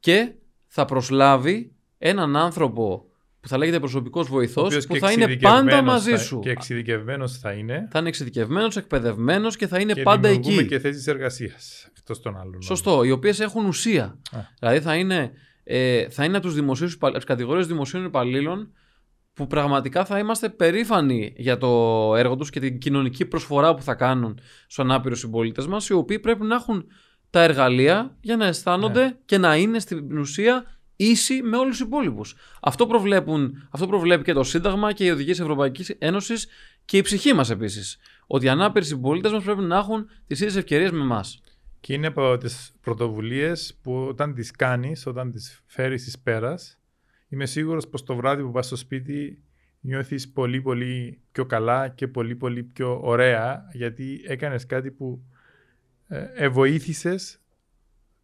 και 0.01 0.33
θα 0.67 0.85
προσλάβει 0.85 1.73
έναν 1.99 2.37
άνθρωπο 2.37 3.05
που 3.41 3.49
θα 3.49 3.59
λέγεται 3.59 3.79
προσωπικός 3.79 4.29
βοηθός, 4.29 4.87
που 4.87 4.97
θα 4.97 5.13
είναι 5.13 5.37
πάντα 5.37 5.83
μαζί 5.83 6.17
σου. 6.17 6.39
Και 6.39 6.51
εξειδικευμένος 6.51 7.39
θα 7.39 7.53
είναι. 7.53 7.89
Θα 7.91 7.99
είναι 7.99 8.09
εξειδικευμένος, 8.09 8.77
εκπαιδευμένος 8.77 9.57
και 9.57 9.67
θα 9.67 9.81
είναι 9.81 9.93
και 9.93 10.03
πάντα 10.03 10.29
εκεί. 10.29 10.67
Και 10.67 10.79
θέσεις 10.79 11.07
εργασίας 11.07 11.89
εκτός 11.99 12.21
των 12.21 12.37
άλλων. 12.37 12.63
Σωστό, 12.63 13.05
οι 13.05 13.11
οποίες 13.11 13.41
έχουν 13.41 13.67
ουσία. 13.67 14.19
Δηλαδή 14.59 14.81
θα 14.81 14.97
είναι, 14.97 15.33
ε, 15.65 16.09
θα 16.11 16.25
είναι 16.25 16.37
από 16.37 16.51
τι 17.19 17.25
κατηγορίες 17.25 17.67
δημοσίων 17.67 18.05
υπαλλήλων 18.05 18.73
που 19.35 19.47
πραγματικά 19.47 20.05
θα 20.05 20.19
είμαστε 20.19 20.49
περήφανοι 20.49 21.33
για 21.37 21.59
το 21.59 21.69
έργο 22.17 22.37
τους 22.37 22.51
και 22.51 22.61
την 22.61 22.79
κοινωνική 22.79 23.25
προσφορά 23.25 23.75
που 23.75 23.83
θα 23.83 23.95
κάνουν 23.95 24.39
στους 24.63 24.79
ανάπηρους 24.79 25.19
συμπολίτες 25.19 25.67
μας, 25.67 25.89
οι 25.89 25.93
οποίοι 25.93 26.19
πρέπει 26.19 26.45
να 26.45 26.55
έχουν 26.55 26.87
τα 27.31 27.43
εργαλεία 27.43 28.17
για 28.21 28.37
να 28.37 28.47
αισθάνονται 28.47 29.05
ναι. 29.05 29.17
και 29.25 29.39
να 29.39 29.57
είναι 29.57 29.79
στην 29.79 30.19
ουσία 30.19 30.65
ίσοι 30.97 31.43
με 31.43 31.57
όλους 31.57 31.77
τους 31.77 31.87
υπόλοιπους. 31.87 32.37
Αυτό, 32.63 32.87
προβλέπουν, 32.87 33.69
αυτό 33.71 33.87
προβλέπει 33.87 34.25
και 34.25 34.33
το 34.33 34.43
Σύνταγμα 34.43 34.93
και 34.93 35.05
οι 35.05 35.11
οδηγίες 35.11 35.41
Ευρωπαϊκής 35.41 35.89
Ένωσης 35.99 36.47
και 36.85 36.97
η 36.97 37.01
ψυχή 37.03 37.33
μας 37.33 37.51
επίσης. 37.51 37.97
Ότι 38.27 38.47
οι 38.47 38.49
ανάπηροι 38.49 38.85
συμπολίτες 38.85 39.33
μας 39.33 39.45
πρέπει 39.45 39.63
να 39.63 39.77
έχουν 39.77 40.07
τις 40.27 40.41
ίδιες 40.41 40.57
ευκαιρίες 40.57 40.91
με 40.91 41.01
εμάς. 41.01 41.43
Και 41.85 41.95
είναι 41.95 42.07
από 42.07 42.39
τις 42.39 42.73
πρωτοβουλίες 42.81 43.79
που 43.83 43.95
όταν 43.95 44.35
τις 44.35 44.51
κάνεις, 44.51 45.07
όταν 45.07 45.31
τις 45.31 45.63
φέρεις 45.67 46.07
εις 46.07 46.19
πέρας, 46.19 46.81
είμαι 47.29 47.47
σίγουρος 47.47 47.89
πως 47.89 48.03
το 48.03 48.17
βράδυ 48.17 48.43
που 48.43 48.51
πας 48.51 48.67
στο 48.67 48.77
σπίτι 48.77 49.43
νιώθεις 49.81 50.33
πολύ 50.33 50.63
πολύ 50.63 51.21
πιο 51.33 51.47
καλά 51.47 51.89
και 51.89 52.09
πολύ 52.09 52.37
πολύ 52.37 52.63
πιο 52.63 53.01
ωραία 53.03 53.69
γιατί 53.73 54.25
έκανες 54.27 54.67
κάτι 54.67 54.91
που 54.91 55.23
ε, 56.09 56.51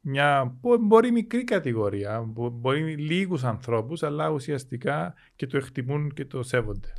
μια 0.00 0.58
μπορεί 0.80 1.10
μικρή 1.10 1.44
κατηγορία, 1.44 2.20
μπορεί 2.52 2.96
λίγους 2.96 3.44
ανθρώπους 3.44 4.02
αλλά 4.02 4.30
ουσιαστικά 4.30 5.14
και 5.36 5.46
το 5.46 5.56
εκτιμούν 5.56 6.12
και 6.12 6.24
το 6.24 6.42
σέβονται. 6.42 6.92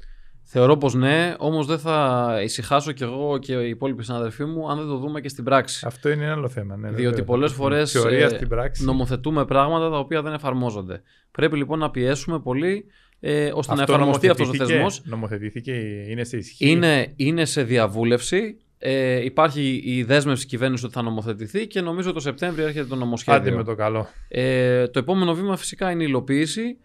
Θεωρώ 0.43 0.77
πως 0.77 0.93
ναι, 0.93 1.35
όμως 1.37 1.65
δεν 1.65 1.79
θα 1.79 2.39
ησυχάσω 2.43 2.91
κι 2.91 3.03
εγώ 3.03 3.37
και 3.37 3.53
οι 3.53 3.69
υπόλοιποι 3.69 4.03
συναδελφοί 4.03 4.45
μου 4.45 4.69
αν 4.69 4.77
δεν 4.77 4.87
το 4.87 4.97
δούμε 4.97 5.21
και 5.21 5.29
στην 5.29 5.43
πράξη. 5.43 5.85
Αυτό 5.87 6.09
είναι 6.09 6.23
ένα 6.23 6.33
άλλο 6.33 6.49
θέμα. 6.49 6.77
Ναι, 6.77 6.89
Διότι 6.89 7.23
πολλές 7.23 7.51
φορές 7.59 7.95
ε, 7.95 8.41
νομοθετούμε 8.77 9.45
πράγματα 9.45 9.89
τα 9.89 9.97
οποία 9.97 10.21
δεν 10.21 10.33
εφαρμόζονται. 10.33 11.01
Πρέπει 11.31 11.57
λοιπόν 11.57 11.79
να 11.79 11.89
πιέσουμε 11.89 12.39
πολύ 12.39 12.85
ε, 13.19 13.51
ώστε 13.53 13.75
να 13.75 13.81
εφαρμοστεί 13.81 14.29
αυτός 14.29 14.49
ο 14.49 14.53
θεσμός. 14.53 15.01
Νομοθετήθηκε, 15.05 15.71
είναι 16.07 16.23
σε 16.23 16.37
ισχύ. 16.37 16.69
Είναι, 16.69 17.13
είναι 17.15 17.45
σε 17.45 17.63
διαβούλευση. 17.63 18.57
Ε, 18.77 19.23
υπάρχει 19.23 19.81
η 19.85 20.03
δέσμευση 20.03 20.45
κυβέρνηση 20.45 20.85
ότι 20.85 20.93
θα 20.93 21.01
νομοθετηθεί 21.01 21.67
και 21.67 21.81
νομίζω 21.81 22.13
το 22.13 22.19
Σεπτέμβριο 22.19 22.65
έρχεται 22.65 22.85
το 22.85 22.95
νομοσχέδιο. 22.95 23.41
Άντε 23.41 23.51
με 23.51 23.63
το 23.63 23.75
καλό. 23.75 24.07
Ε, 24.27 24.87
το 24.87 24.99
επόμενο 24.99 25.33
βήμα 25.33 25.57
φυσικά 25.57 25.91
είναι 25.91 26.03
η 26.03 26.05
υλοποίηση. 26.09 26.77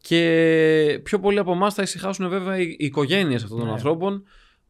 Και 0.00 1.00
πιο 1.02 1.18
πολλοί 1.18 1.38
από 1.38 1.52
εμάς 1.52 1.74
θα 1.74 1.82
ησυχάσουν 1.82 2.28
βέβαια 2.28 2.58
οι 2.58 2.76
οικογένειες 2.78 3.42
αυτών 3.42 3.58
των 3.58 3.66
ναι. 3.66 3.72
ανθρώπων 3.72 4.24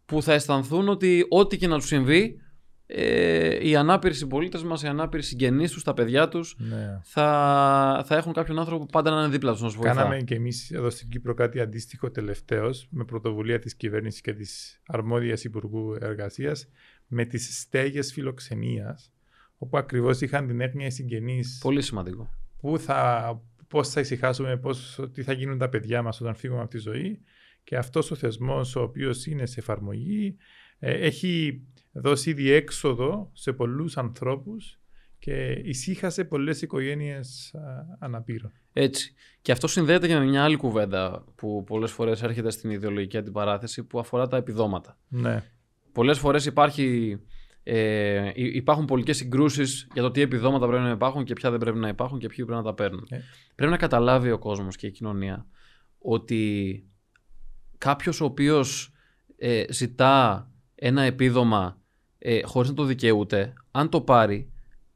που 0.06 0.22
θα 0.22 0.32
αισθανθούν 0.32 0.88
ότι 0.88 1.26
ό,τι 1.28 1.56
και 1.56 1.66
να 1.66 1.78
τους 1.78 1.86
συμβεί, 1.86 2.40
ε, 2.86 3.68
οι 3.68 3.76
ανάπηροι 3.76 4.14
συμπολίτες 4.14 4.62
μας, 4.62 4.82
οι 4.82 4.86
ανάπηροι 4.86 5.22
συγγενείς 5.22 5.72
τους, 5.72 5.82
τα 5.82 5.94
παιδιά 5.94 6.28
τους, 6.28 6.56
ναι. 6.58 7.00
θα, 7.02 8.04
θα 8.06 8.16
έχουν 8.16 8.32
κάποιον 8.32 8.58
άνθρωπο 8.58 8.84
που 8.84 8.90
πάντα 8.92 9.10
να 9.10 9.20
είναι 9.20 9.28
δίπλα 9.28 9.52
τους 9.52 9.60
να 9.60 9.68
βοηθά. 9.68 9.94
Κάναμε 9.94 10.22
και 10.22 10.34
εμείς 10.34 10.70
εδώ 10.70 10.90
στην 10.90 11.08
Κύπρο 11.08 11.34
κάτι 11.34 11.60
αντίστοιχο 11.60 12.10
τελευταίο 12.10 12.70
με 12.90 13.04
πρωτοβουλία 13.04 13.58
της 13.58 13.74
κυβέρνησης 13.74 14.20
και 14.20 14.32
της 14.32 14.80
αρμόδιας 14.86 15.44
Υπουργού 15.44 15.96
Εργασίας 16.00 16.68
με 17.06 17.24
τις 17.24 17.60
στέγες 17.60 18.12
φιλοξενίας, 18.12 19.12
όπου 19.58 19.78
ακριβώς 19.78 20.20
είχαν 20.20 20.46
την 20.46 20.60
έγνοια 20.60 20.86
οι 20.86 20.90
συγγενείς. 20.90 21.58
Πολύ 21.62 21.82
σημαντικό. 21.82 22.30
Που 22.60 22.78
θα, 22.78 23.40
πώς 23.68 23.88
θα 23.88 24.00
ησυχάσουμε, 24.00 24.56
πώς, 24.56 25.00
τι 25.12 25.22
θα 25.22 25.32
γίνουν 25.32 25.58
τα 25.58 25.68
παιδιά 25.68 26.02
μας 26.02 26.20
όταν 26.20 26.34
φύγουμε 26.34 26.60
από 26.60 26.70
τη 26.70 26.78
ζωή. 26.78 27.20
Και 27.64 27.76
αυτός 27.76 28.10
ο 28.10 28.14
θεσμός, 28.14 28.76
ο 28.76 28.82
οποίος 28.82 29.26
είναι 29.26 29.46
σε 29.46 29.60
εφαρμογή, 29.60 30.36
ε, 30.78 30.92
έχει 30.92 31.62
δώσει 31.92 32.32
διέξοδο 32.32 33.30
σε 33.32 33.52
πολλούς 33.52 33.96
ανθρώπους 33.96 34.80
και 35.18 35.62
ησύχασε 35.64 36.24
πολλές 36.24 36.62
οικογένειες 36.62 37.54
αναπήρων. 37.98 38.52
Έτσι. 38.72 39.14
Και 39.42 39.52
αυτό 39.52 39.66
συνδέεται 39.66 40.06
και 40.06 40.14
με 40.14 40.24
μια 40.24 40.44
άλλη 40.44 40.56
κουβέντα 40.56 41.24
που 41.34 41.64
πολλές 41.64 41.90
φορές 41.90 42.22
έρχεται 42.22 42.50
στην 42.50 42.70
ιδεολογική 42.70 43.16
αντιπαράθεση 43.16 43.84
που 43.84 43.98
αφορά 43.98 44.26
τα 44.26 44.36
επιδόματα. 44.36 44.98
Ναι. 45.08 45.44
Πολλές 45.92 46.18
φορές 46.18 46.46
υπάρχει 46.46 47.18
ε, 47.70 48.32
υπάρχουν 48.34 48.84
πολιτικές 48.84 49.16
συγκρούσεις 49.16 49.88
για 49.92 50.02
το 50.02 50.10
τι 50.10 50.20
επιδόματα 50.20 50.66
πρέπει 50.66 50.82
να 50.82 50.90
υπάρχουν 50.90 51.24
και 51.24 51.32
ποια 51.32 51.50
δεν 51.50 51.58
πρέπει 51.58 51.78
να 51.78 51.88
υπάρχουν 51.88 52.18
και 52.18 52.26
ποιοι 52.26 52.44
πρέπει 52.44 52.60
να 52.60 52.62
τα 52.62 52.74
παίρνουν. 52.74 53.06
Ε. 53.10 53.18
Πρέπει 53.54 53.70
να 53.70 53.76
καταλάβει 53.78 54.30
ο 54.30 54.38
κόσμος 54.38 54.76
και 54.76 54.86
η 54.86 54.90
κοινωνία 54.90 55.46
ότι 55.98 56.84
κάποιος 57.78 58.20
ο 58.20 58.24
οποίος 58.24 58.92
ε, 59.36 59.64
ζητά 59.70 60.48
ένα 60.74 61.02
επίδομα 61.02 61.78
ε, 62.18 62.42
χωρίς 62.42 62.68
να 62.68 62.74
το 62.74 62.84
δικαιούται, 62.84 63.52
αν 63.70 63.88
το 63.88 64.00
πάρει, 64.00 64.50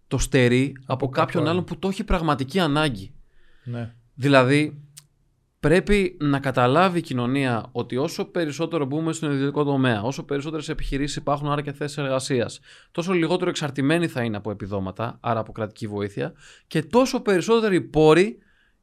το 0.07 0.19
στερεί 0.19 0.73
από, 0.81 0.93
από 0.93 1.09
κάποιον 1.09 1.49
άλλον 1.49 1.65
που 1.65 1.79
το 1.79 1.89
έχει 1.89 2.05
πραγματική 2.05 2.61
ανάγκη. 2.61 3.15
Ναι. 3.65 3.95
Δηλαδή, 4.15 4.83
Πρέπει 5.63 6.17
να 6.21 6.39
καταλάβει 6.39 6.99
η 6.99 7.03
κοινωνία 7.03 7.69
ότι 7.73 7.97
όσο 7.97 8.25
περισσότερο 8.25 8.85
μπούμε 8.85 9.13
στον 9.13 9.33
ιδιωτικό 9.33 9.65
τομέα, 9.65 10.03
όσο 10.03 10.25
περισσότερες 10.25 10.69
επιχειρήσεις 10.69 11.17
υπάρχουν, 11.17 11.51
άρα 11.51 11.63
και 11.63 11.73
θέσεις 11.73 11.99
εργασίας, 11.99 12.61
τόσο 12.91 13.13
λιγότερο 13.13 13.51
εξαρτημένοι 13.51 14.07
θα 14.07 14.23
είναι 14.23 14.37
από 14.37 14.51
επιδόματα, 14.51 15.19
άρα 15.21 15.41
από 15.41 15.53
κρατική 15.53 15.87
βοήθεια, 15.87 16.33
και 16.67 16.83
τόσο 16.83 17.21
περισσότεροι 17.21 17.81
πόροι 17.81 18.39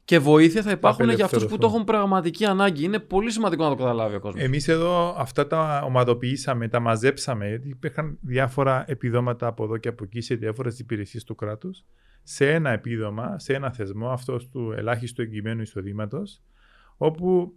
και 0.05 0.19
βοήθεια 0.19 0.61
θα 0.61 0.71
υπάρχουν 0.71 1.09
για 1.09 1.25
αυτούς 1.25 1.45
που 1.45 1.57
το 1.57 1.67
έχουν 1.67 1.83
πραγματική 1.83 2.45
ανάγκη. 2.45 2.83
Είναι 2.83 2.99
πολύ 2.99 3.31
σημαντικό 3.31 3.63
να 3.63 3.69
το 3.69 3.75
καταλάβει 3.75 4.15
ο 4.15 4.19
κόσμος. 4.19 4.43
Εμείς 4.43 4.67
εδώ 4.67 5.15
αυτά 5.17 5.47
τα 5.47 5.81
ομαδοποιήσαμε, 5.85 6.67
τα 6.67 6.79
μαζέψαμε, 6.79 7.47
γιατί 7.47 7.69
υπήρχαν 7.69 8.17
διάφορα 8.21 8.83
επιδόματα 8.87 9.47
από 9.47 9.63
εδώ 9.63 9.77
και 9.77 9.87
από 9.87 10.03
εκεί 10.03 10.21
σε 10.21 10.35
διάφορες 10.35 10.79
υπηρεσίες 10.79 11.23
του 11.23 11.35
κράτους. 11.35 11.85
Σε 12.23 12.51
ένα 12.51 12.69
επίδομα, 12.69 13.39
σε 13.39 13.53
ένα 13.53 13.71
θεσμό, 13.71 14.09
αυτός 14.09 14.49
του 14.49 14.73
ελάχιστου 14.77 15.21
εγγυημένου 15.21 15.61
εισοδήματος, 15.61 16.41
όπου 17.01 17.53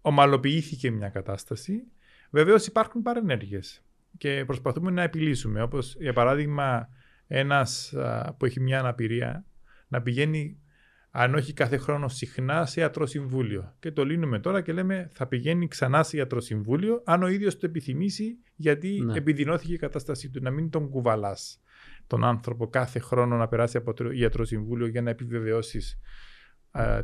ομαλοποιήθηκε 0.00 0.90
μια 0.90 1.08
κατάσταση. 1.08 1.84
Βεβαίως 2.30 2.66
υπάρχουν 2.66 3.02
παρενέργειες 3.02 3.84
και 4.18 4.44
προσπαθούμε 4.46 4.90
να 4.90 5.02
επιλύσουμε. 5.02 5.62
Όπως 5.62 5.96
για 5.98 6.12
παράδειγμα, 6.12 6.88
ένας 7.26 7.94
που 8.36 8.44
έχει 8.44 8.60
μια 8.60 8.78
αναπηρία 8.78 9.44
να 9.88 10.02
πηγαίνει, 10.02 10.58
αν 11.10 11.34
όχι 11.34 11.52
κάθε 11.52 11.76
χρόνο, 11.76 12.08
συχνά 12.08 12.66
σε 12.66 12.80
ιατροσυμβούλιο. 12.80 13.74
Και 13.78 13.90
το 13.92 14.04
λύνουμε 14.04 14.38
τώρα 14.38 14.60
και 14.60 14.72
λέμε 14.72 15.10
θα 15.12 15.26
πηγαίνει 15.26 15.68
ξανά 15.68 16.02
σε 16.02 16.16
ιατροσυμβούλιο, 16.16 17.02
αν 17.04 17.22
ο 17.22 17.26
ίδιος 17.26 17.58
το 17.58 17.66
επιθυμήσει, 17.66 18.38
γιατί 18.54 19.00
ναι. 19.00 19.16
επιδεινώθηκε 19.16 19.72
η 19.72 19.78
κατάστασή 19.78 20.30
του. 20.30 20.40
Να 20.42 20.50
μην 20.50 20.70
τον 20.70 20.88
κουβαλάς 20.88 21.60
τον 22.06 22.24
άνθρωπο 22.24 22.68
κάθε 22.68 22.98
χρόνο 22.98 23.36
να 23.36 23.48
περάσει 23.48 23.76
από 23.76 23.92
το 23.92 24.10
ιατροσυμβούλιο 24.10 24.86
για 24.86 25.02
να 25.02 25.10
επιβεβαιώσεις 25.10 25.98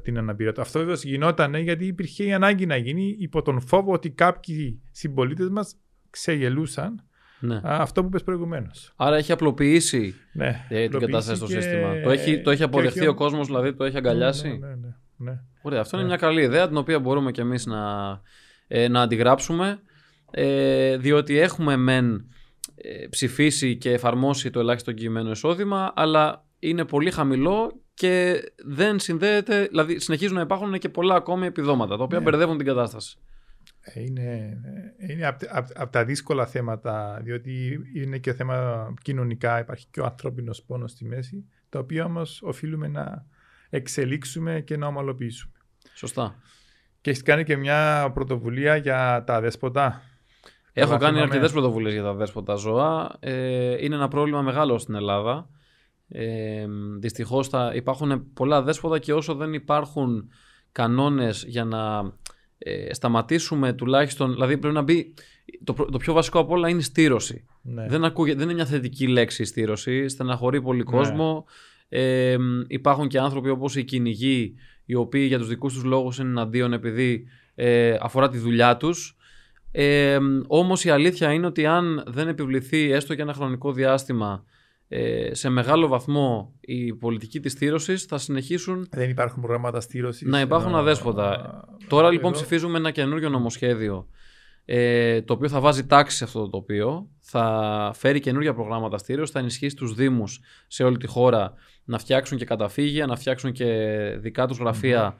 την 0.02 0.18
αναπηρία 0.18 0.52
του. 0.52 0.60
Αυτό 0.60 0.78
βέβαια 0.78 0.96
γινόταν 1.02 1.54
γιατί 1.54 1.86
υπήρχε 1.86 2.24
η 2.24 2.32
ανάγκη 2.32 2.66
να 2.66 2.76
γίνει 2.76 3.16
υπό 3.18 3.42
τον 3.42 3.60
φόβο 3.60 3.92
ότι 3.92 4.10
κάποιοι 4.10 4.80
συμπολίτες 4.90 5.48
μας 5.48 5.76
ξεγελούσαν 6.10 7.04
ναι. 7.40 7.60
αυτό 7.64 8.00
που 8.00 8.06
είπες 8.06 8.22
προηγουμένως. 8.22 8.92
Άρα 8.96 9.16
έχει 9.16 9.32
απλοποιήσει 9.32 10.14
ναι, 10.32 10.66
ε, 10.68 10.88
την 10.88 10.98
κατάσταση 10.98 11.36
στο 11.36 11.46
σύστημα. 11.46 12.00
Το 12.00 12.10
έχει, 12.10 12.40
το 12.42 12.50
έχει 12.50 12.62
αποδεχθεί 12.62 13.06
ο 13.06 13.14
κόσμος, 13.14 13.46
δηλαδή 13.46 13.74
το 13.74 13.84
έχει 13.84 13.96
αγκαλιάσει; 13.96 14.48
Ναι, 14.48 14.66
ναι, 14.66 14.74
ναι, 14.74 14.94
ναι. 15.16 15.40
Ωραία, 15.62 15.80
αυτό 15.80 15.96
είναι 15.96 16.06
μια 16.06 16.16
καλή 16.16 16.42
ιδέα 16.42 16.68
την 16.68 16.76
οποία 16.76 16.98
μπορούμε 16.98 17.30
κι 17.30 17.40
εμείς 17.40 17.66
να, 17.66 18.20
ε, 18.68 18.88
να 18.88 19.00
αντιγράψουμε. 19.00 19.80
Ε, 20.30 20.96
διότι 20.96 21.38
έχουμε 21.38 21.76
μεν 21.76 22.14
ε, 22.74 23.06
ψηφίσει 23.10 23.76
και 23.76 23.92
εφαρμόσει 23.92 24.50
το 24.50 24.60
ελάχιστο 24.60 24.90
εγγυημένο 24.90 25.30
εισόδημα, 25.30 25.92
αλλά 25.96 26.44
είναι 26.58 26.84
πολύ 26.84 27.10
χαμηλό 27.10 27.79
και 28.00 28.42
δεν 28.56 28.98
συνδέεται, 28.98 29.66
δηλαδή 29.66 29.98
συνεχίζουν 29.98 30.36
να 30.36 30.40
υπάρχουν 30.40 30.78
και 30.78 30.88
πολλά 30.88 31.14
ακόμη 31.14 31.46
επιδόματα 31.46 31.96
τα 31.96 32.02
οποία 32.02 32.18
ναι. 32.18 32.24
μπερδεύουν 32.24 32.56
την 32.56 32.66
κατάσταση. 32.66 33.18
Ε, 33.80 34.00
είναι, 34.00 34.60
είναι 35.08 35.26
από 35.26 35.46
απ, 35.74 35.92
τα 35.92 36.04
δύσκολα 36.04 36.46
θέματα, 36.46 37.20
διότι 37.22 37.80
είναι 37.94 38.18
και 38.18 38.32
θέμα 38.32 38.88
κοινωνικά, 39.02 39.58
υπάρχει 39.58 39.86
και 39.90 40.00
ο 40.00 40.04
ανθρώπινος 40.04 40.62
πόνος 40.62 40.90
στη 40.90 41.04
μέση, 41.04 41.44
τα 41.68 41.78
οποία 41.78 42.04
όμως 42.04 42.42
οφείλουμε 42.42 42.88
να 42.88 43.26
εξελίξουμε 43.70 44.60
και 44.60 44.76
να 44.76 44.86
ομαλοποιήσουμε. 44.86 45.52
Σωστά. 45.94 46.34
Και 47.00 47.10
έχεις 47.10 47.22
κάνει 47.22 47.44
και 47.44 47.56
μια 47.56 48.10
πρωτοβουλία 48.14 48.76
για 48.76 49.24
τα 49.26 49.40
δέσποτα. 49.40 50.02
Έχω 50.72 50.96
κάνει 50.96 51.20
αρκετές 51.20 51.52
πρωτοβουλίες 51.52 51.92
για 51.92 52.02
τα 52.02 52.14
δέσποτα 52.14 52.54
ζώα. 52.54 53.16
Ε, 53.20 53.84
είναι 53.84 53.94
ένα 53.94 54.08
πρόβλημα 54.08 54.42
μεγάλο 54.42 54.78
στην 54.78 54.94
Ελλάδα. 54.94 55.48
Ε, 56.12 56.66
Δυστυχώς 56.98 57.50
υπάρχουν 57.74 58.32
πολλά 58.32 58.62
δέσποτα 58.62 58.98
και 58.98 59.12
όσο 59.12 59.34
δεν 59.34 59.52
υπάρχουν 59.52 60.28
κανόνες 60.72 61.44
για 61.48 61.64
να 61.64 62.12
ε, 62.58 62.94
σταματήσουμε 62.94 63.72
τουλάχιστον, 63.72 64.32
δηλαδή 64.32 64.58
πρέπει 64.58 64.74
να 64.74 64.82
μπει, 64.82 65.14
το, 65.64 65.72
το 65.72 65.98
πιο 65.98 66.12
βασικό 66.12 66.38
από 66.38 66.54
όλα 66.54 66.68
είναι 66.68 66.78
η 66.78 66.82
στήρωση. 66.82 67.44
Ναι. 67.62 67.86
Δεν, 67.88 68.04
ακούγε, 68.04 68.34
δεν 68.34 68.42
είναι 68.42 68.54
μια 68.54 68.66
θετική 68.66 69.06
λέξη 69.06 69.42
η 69.42 69.44
στήρωση, 69.44 70.08
στεναχωρεί 70.08 70.62
πολύ 70.62 70.78
ναι. 70.78 70.84
κόσμο. 70.84 71.44
Ε, 71.88 72.36
υπάρχουν 72.66 73.08
και 73.08 73.18
άνθρωποι 73.18 73.50
όπως 73.50 73.76
οι 73.76 73.84
κυνηγοί, 73.84 74.54
οι 74.84 74.94
οποίοι 74.94 75.24
για 75.28 75.38
τους 75.38 75.48
δικούς 75.48 75.72
τους 75.72 75.84
λόγους 75.84 76.18
είναι 76.18 76.28
εναντίον 76.28 76.72
επειδή 76.72 77.26
ε, 77.54 77.96
αφορά 78.00 78.28
τη 78.28 78.38
δουλειά 78.38 78.76
τους. 78.76 79.16
Ε, 79.72 80.18
όμως 80.46 80.84
η 80.84 80.90
αλήθεια 80.90 81.32
είναι 81.32 81.46
ότι 81.46 81.66
αν 81.66 82.04
δεν 82.06 82.28
επιβληθεί 82.28 82.92
έστω 82.92 83.14
και 83.14 83.22
ένα 83.22 83.32
χρονικό 83.32 83.72
διάστημα 83.72 84.44
ε, 84.92 85.34
σε 85.34 85.48
μεγάλο 85.48 85.86
βαθμό 85.86 86.54
η 86.60 86.94
πολιτική 86.94 87.40
της 87.40 87.52
στήρωσης 87.52 88.04
θα 88.04 88.18
συνεχίσουν 88.18 88.88
δεν 88.90 89.10
υπάρχουν 89.10 89.42
προγράμματα 89.42 89.80
στήρωσης 89.80 90.28
να 90.28 90.40
υπάρχουν 90.40 90.74
αδέσποτα. 90.74 91.64
Τώρα 91.88 92.10
λοιπόν 92.10 92.32
ψηφίζουμε 92.32 92.78
ένα 92.78 92.90
καινούριο 92.90 93.28
νομοσχέδιο 93.28 94.06
ε, 94.64 95.22
το 95.22 95.32
οποίο 95.32 95.48
θα 95.48 95.60
βάζει 95.60 95.86
τάξη 95.86 96.16
σε 96.16 96.24
αυτό 96.24 96.40
το 96.40 96.48
τοπίο, 96.48 97.08
θα 97.18 97.92
φέρει 97.94 98.20
καινούργια 98.20 98.54
προγράμματα 98.54 98.98
στήριξη, 98.98 99.32
θα 99.32 99.38
ενισχύσει 99.38 99.76
τους 99.76 99.94
Δήμους 99.94 100.40
σε 100.66 100.84
όλη 100.84 100.96
τη 100.96 101.06
χώρα 101.06 101.54
να 101.84 101.98
φτιάξουν 101.98 102.38
και 102.38 102.44
καταφύγια, 102.44 103.06
να 103.06 103.16
φτιάξουν 103.16 103.52
και 103.52 103.66
δικά 104.18 104.46
τους 104.46 104.58
γραφεια 104.58 105.16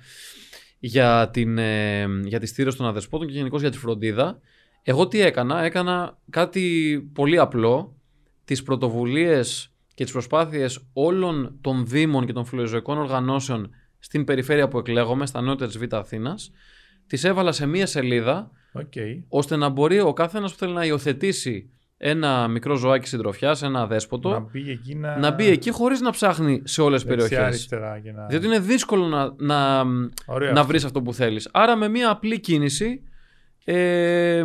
για, 0.79 1.31
την, 1.33 1.59
ε, 1.59 2.07
για 2.25 2.41
τη 2.41 2.47
στήριξη 2.47 2.79
των 2.79 2.87
αδεσπότων 2.87 3.27
και 3.27 3.33
γενικώς 3.33 3.61
για 3.61 3.71
τη 3.71 3.79
φροντίδα. 3.79 4.41
Εγώ 4.83 5.09
τι 5.09 5.21
έκανα, 5.21 5.65
έκανα 5.65 6.19
κάτι 6.31 6.97
πολύ 7.13 7.39
απλό, 7.39 8.00
τις 8.51 8.63
πρωτοβουλίες 8.63 9.73
και 9.95 10.05
τις 10.05 10.13
προσπάθειες 10.13 10.81
όλων 10.93 11.59
των 11.61 11.87
Δήμων 11.87 12.27
και 12.27 12.33
των 12.33 12.45
φιλοζωικών 12.45 12.99
οργανώσεων 12.99 13.71
στην 13.99 14.25
περιφέρεια 14.25 14.69
που 14.69 14.79
εκλέγομαι, 14.79 15.27
στα 15.27 15.41
νότια 15.41 15.67
της 15.67 15.79
Β' 15.79 15.95
Αθήνας, 15.95 16.51
τις 17.07 17.25
έβαλα 17.25 17.53
σε 17.53 17.67
μία 17.67 17.87
σελίδα 17.87 18.51
Okay. 18.75 19.23
ώστε 19.29 19.57
να 19.57 19.69
μπορεί 19.69 20.01
ο 20.01 20.13
καθένας 20.13 20.53
που 20.53 20.59
θέλει 20.59 20.73
να 20.73 20.85
υιοθετήσει 20.85 21.71
ένα 21.97 22.49
μικρό 22.49 22.75
ζωάκι 22.75 23.09
συντροφιάς, 23.09 23.63
ένα 23.63 23.87
δέσποτο, 23.87 24.31
να 24.31 24.39
μπει 24.39 24.71
εκεί, 24.71 24.95
να... 24.95 25.19
να 25.19 25.31
μπει 25.31 25.47
εκεί 25.47 25.71
χωρίς 25.71 26.01
να 26.01 26.11
ψάχνει 26.11 26.63
σε 26.65 26.83
όλες 26.83 27.05
τις 27.05 27.11
περιοχές. 27.11 27.69
Να... 28.15 28.27
Διότι 28.27 28.47
είναι 28.47 28.59
δύσκολο 28.59 29.07
να, 29.07 29.35
να, 29.37 29.85
να 30.53 30.65
βρεις 30.65 30.85
αυτό 30.85 31.03
που 31.03 31.15
θέλεις. 31.15 31.49
Άρα, 31.53 31.77
με 31.77 31.89
μία 31.89 32.11
απλή 32.11 32.41
κίνηση 32.41 33.03
ε, 33.73 34.43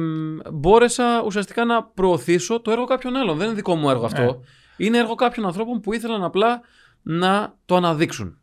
μπόρεσα 0.54 1.24
ουσιαστικά 1.26 1.66
να 1.66 1.84
προωθήσω 1.84 2.62
το 2.62 2.72
έργο 2.72 2.86
κάποιων 2.86 3.16
άλλων. 3.16 3.38
Δεν 3.38 3.46
είναι 3.46 3.56
δικό 3.56 3.76
μου 3.76 3.90
έργο 3.90 4.06
αυτό. 4.06 4.22
Ε. 4.22 4.38
Είναι 4.78 4.98
έργο 4.98 5.16
κάποιων 5.16 5.46
ανθρώπων 5.46 5.80
που 5.80 5.94
ήθελαν 5.94 6.24
απλά 6.24 6.62
να 7.02 7.56
το 7.66 7.76
αναδείξουν. 7.76 8.40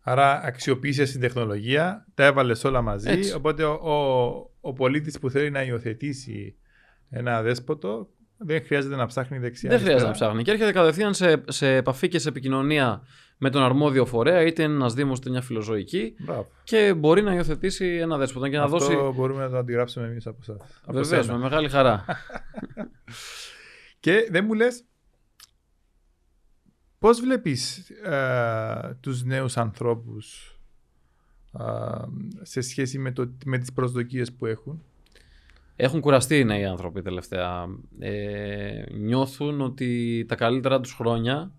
Άρα 0.00 0.40
αξιοποίησε 0.44 1.04
την 1.04 1.20
τεχνολογία, 1.20 2.06
τα 2.14 2.24
έβαλες 2.24 2.64
όλα 2.64 2.82
μαζί. 2.82 3.32
Οπότε 3.36 3.64
ο, 3.64 3.72
ο, 3.72 4.50
ο 4.60 4.72
πολίτης 4.72 5.18
που 5.18 5.30
θέλει 5.30 5.50
να 5.50 5.62
υιοθετήσει 5.62 6.56
ένα 7.10 7.42
δέσποτο 7.42 8.08
δεν 8.36 8.64
χρειάζεται 8.64 8.96
να 8.96 9.06
ψάχνει 9.06 9.38
δεξιά. 9.38 9.70
Δεν 9.70 9.78
χρειάζεται 9.78 10.06
να 10.06 10.12
ψάχνει. 10.12 10.42
Και 10.42 10.50
έρχεται 10.50 10.72
κατευθείαν 10.72 11.14
σε, 11.14 11.44
σε 11.48 11.74
επαφή 11.74 12.08
και 12.08 12.18
σε 12.18 12.28
επικοινωνία 12.28 13.02
με 13.38 13.50
τον 13.50 13.62
αρμόδιο 13.62 14.06
φορέα, 14.06 14.42
είτε 14.42 14.62
είναι 14.62 14.74
ένας 14.74 14.94
Δήμος 14.94 15.18
είτε 15.18 15.30
μια 15.30 15.40
φιλοζωική. 15.40 16.14
Και 16.64 16.94
μπορεί 16.94 17.22
να 17.22 17.34
υιοθετήσει 17.34 17.86
ένα 17.86 18.16
δέσποτο 18.16 18.48
και 18.48 18.56
να 18.56 18.62
Αυτό 18.62 18.78
δώσει. 18.78 18.96
μπορούμε 19.14 19.42
να 19.42 19.50
το 19.50 19.56
αντιγράψουμε 19.56 20.06
εμείς 20.06 20.26
από 20.26 20.38
εσά. 20.40 20.56
Βεβαίως, 20.92 21.28
με 21.28 21.38
μεγάλη 21.38 21.68
χαρά. 21.68 22.04
και 24.00 24.28
δεν 24.30 24.44
μου 24.44 24.54
λες, 24.54 24.84
Πώς 26.98 27.20
βλέπεις 27.20 27.90
ε, 27.90 28.96
τους 29.00 29.24
νέους 29.24 29.56
ανθρώπους 29.56 30.56
ε, 31.58 31.62
σε 32.42 32.60
σχέση 32.60 32.98
με, 32.98 33.12
το, 33.12 33.32
με 33.44 33.58
τις 33.58 33.72
προσδοκίες 33.72 34.32
που 34.32 34.46
έχουν; 34.46 34.82
Έχουν 35.76 36.00
κουραστεί 36.00 36.38
οι 36.38 36.44
νέοι 36.44 36.64
άνθρωποι 36.64 37.02
τελευταία. 37.02 37.66
Ε, 37.98 38.84
νιώθουν 38.92 39.60
ότι 39.60 40.24
τα 40.28 40.34
καλύτερα 40.34 40.80
τους 40.80 40.92
χρόνια 40.92 41.52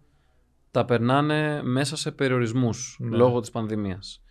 τα 0.77 0.85
περνάνε 0.85 1.61
μέσα 1.63 1.95
σε 1.95 2.11
περιορισμούς 2.11 2.97
ναι. 2.99 3.17
λόγω 3.17 3.39
της 3.39 3.51
πανδημίας. 3.51 4.21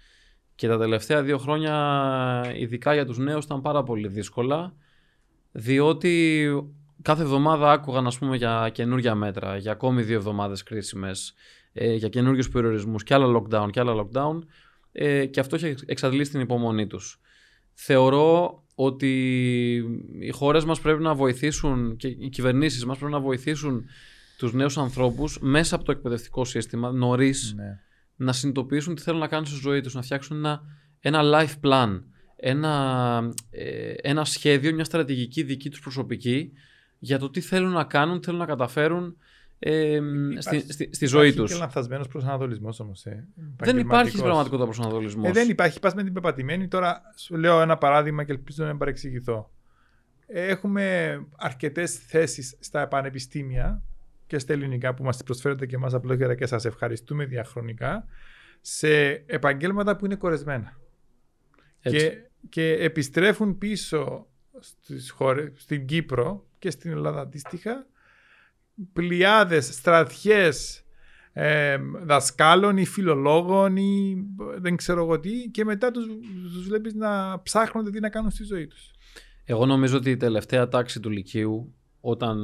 Και 0.54 0.68
τα 0.68 0.78
τελευταία 0.78 1.22
δύο 1.22 1.38
χρόνια, 1.38 2.52
ειδικά 2.56 2.94
για 2.94 3.06
τους 3.06 3.18
νέους, 3.18 3.44
ήταν 3.44 3.60
πάρα 3.60 3.82
πολύ 3.82 4.08
δύσκολα, 4.08 4.74
διότι 5.52 6.46
κάθε 7.02 7.22
εβδομάδα 7.22 7.72
άκουγαν 7.72 8.06
ας 8.06 8.18
πούμε, 8.18 8.36
για 8.36 8.70
καινούργια 8.72 9.14
μέτρα, 9.14 9.56
για 9.56 9.72
ακόμη 9.72 10.02
δύο 10.02 10.16
εβδομάδες 10.16 10.62
κρίσιμες, 10.62 11.34
ε, 11.72 11.94
για 11.94 12.08
καινούριους 12.08 12.48
περιορισμούς 12.48 13.02
και 13.02 13.14
άλλα 13.14 13.40
lockdown 13.40 13.70
και 13.70 13.80
άλλα 13.80 13.94
lockdown 13.94 14.38
ε, 14.92 15.26
και 15.26 15.40
αυτό 15.40 15.56
έχει 15.56 15.74
εξαντλήσει 15.86 16.30
την 16.30 16.40
υπομονή 16.40 16.86
τους. 16.86 17.20
Θεωρώ 17.72 18.62
ότι 18.74 19.12
οι 20.18 20.30
χώρες 20.30 20.64
μας 20.64 20.80
πρέπει 20.80 21.02
να 21.02 21.14
βοηθήσουν 21.14 21.96
και 21.96 22.08
οι 22.08 22.28
κυβερνήσεις 22.28 22.84
μας 22.84 22.98
πρέπει 22.98 23.12
να 23.12 23.20
βοηθήσουν 23.20 23.84
τους 24.38 24.52
νέους 24.52 24.78
ανθρώπους 24.78 25.38
μέσα 25.40 25.74
από 25.74 25.84
το 25.84 25.92
εκπαιδευτικό 25.92 26.44
σύστημα 26.44 26.92
νωρίς 26.92 27.54
ναι. 27.56 27.80
να 28.16 28.32
συνειδητοποιήσουν 28.32 28.94
τι 28.94 29.02
θέλουν 29.02 29.20
να 29.20 29.28
κάνουν 29.28 29.46
στη 29.46 29.58
ζωή 29.60 29.80
τους, 29.80 29.94
να 29.94 30.02
φτιάξουν 30.02 30.36
ένα, 30.36 30.62
ένα 31.00 31.20
life 31.24 31.66
plan, 31.66 32.02
ένα, 32.36 33.32
ε, 33.50 33.92
ένα 34.02 34.24
σχέδιο, 34.24 34.74
μια 34.74 34.84
στρατηγική 34.84 35.42
δική 35.42 35.70
τους 35.70 35.80
προσωπική 35.80 36.52
για 36.98 37.18
το 37.18 37.30
τι 37.30 37.40
θέλουν 37.40 37.72
να 37.72 37.84
κάνουν, 37.84 38.18
τι 38.18 38.24
θέλουν 38.24 38.40
να 38.40 38.46
καταφέρουν 38.46 39.16
ε, 39.58 40.00
στη, 40.38 40.72
στη, 40.72 40.88
στη 40.92 41.06
ζωή 41.06 41.28
τους. 41.28 41.36
Υπάρχει 41.36 41.54
και 41.54 41.60
λανθασμένος 41.60 42.08
προσανατολισμός 42.08 42.80
όμως. 42.80 43.06
Ε, 43.06 43.28
δεν 43.56 43.78
υπάρχει 43.78 44.18
πραγματικότητα 44.18 44.64
προσανατολισμός. 44.64 45.28
Ε, 45.28 45.32
δεν 45.32 45.48
υπάρχει. 45.48 45.80
Πας 45.80 45.94
με 45.94 46.02
την 46.02 46.12
πεπατημένη. 46.12 46.68
Τώρα 46.68 47.00
σου 47.16 47.36
λέω 47.36 47.60
ένα 47.60 47.76
παράδειγμα 47.76 48.24
και 48.24 48.32
ελπίζω 48.32 48.62
να 48.62 48.68
μην 48.68 48.78
παρεξηγηθώ. 48.78 49.50
Έχουμε 50.26 51.18
αρκετές 51.36 51.98
θέσεις 51.98 52.56
στα 52.60 52.88
πανεπιστήμια 52.88 53.82
και 54.26 54.38
στα 54.38 54.52
ελληνικά 54.52 54.94
που 54.94 55.04
μας 55.04 55.22
προσφέρετε 55.22 55.66
και 55.66 55.74
εμάς 55.74 55.94
απλόχερα 55.94 56.34
και 56.34 56.46
σας 56.46 56.64
ευχαριστούμε 56.64 57.24
διαχρονικά 57.24 58.06
σε 58.60 59.06
επαγγέλματα 59.26 59.96
που 59.96 60.04
είναι 60.04 60.16
κορεσμένα. 60.16 60.76
Και, 61.80 62.12
και 62.48 62.72
επιστρέφουν 62.72 63.58
πίσω 63.58 64.26
στις 64.60 65.10
χώρες, 65.10 65.52
στην 65.56 65.86
Κύπρο 65.86 66.46
και 66.58 66.70
στην 66.70 66.90
Ελλάδα 66.90 67.20
αντίστοιχα 67.20 67.86
πλειάδες, 68.92 69.74
στρατιές 69.74 70.84
ε, 71.32 71.76
δασκάλων 72.02 72.76
ή 72.76 72.86
φιλολόγων 72.86 73.76
ή 73.76 74.24
δεν 74.58 74.76
ξέρω 74.76 75.02
εγώ 75.02 75.20
τι 75.20 75.50
και 75.50 75.64
μετά 75.64 75.90
τους, 75.90 76.06
τους 76.52 76.66
βλέπεις 76.66 76.94
να 76.94 77.42
ψάχνονται 77.42 77.90
τι 77.90 78.00
να 78.00 78.08
κάνουν 78.08 78.30
στη 78.30 78.44
ζωή 78.44 78.66
τους. 78.66 78.90
Εγώ 79.44 79.66
νομίζω 79.66 79.96
ότι 79.96 80.10
η 80.10 80.16
τελευταία 80.16 80.68
τάξη 80.68 81.00
του 81.00 81.10
Λυκείου 81.10 81.74
όταν 82.00 82.38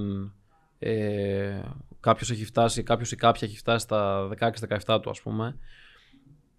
ε, 0.82 1.62
κάποιος 2.00 2.30
έχει 2.30 2.44
φτάσει, 2.44 2.82
κάποιος 2.82 3.12
ή 3.12 3.16
κάποια 3.16 3.48
έχει 3.48 3.56
φτάσει 3.56 3.84
στα 3.84 4.28
16-17 4.86 5.00
του 5.02 5.10
ας 5.10 5.20
πούμε 5.20 5.56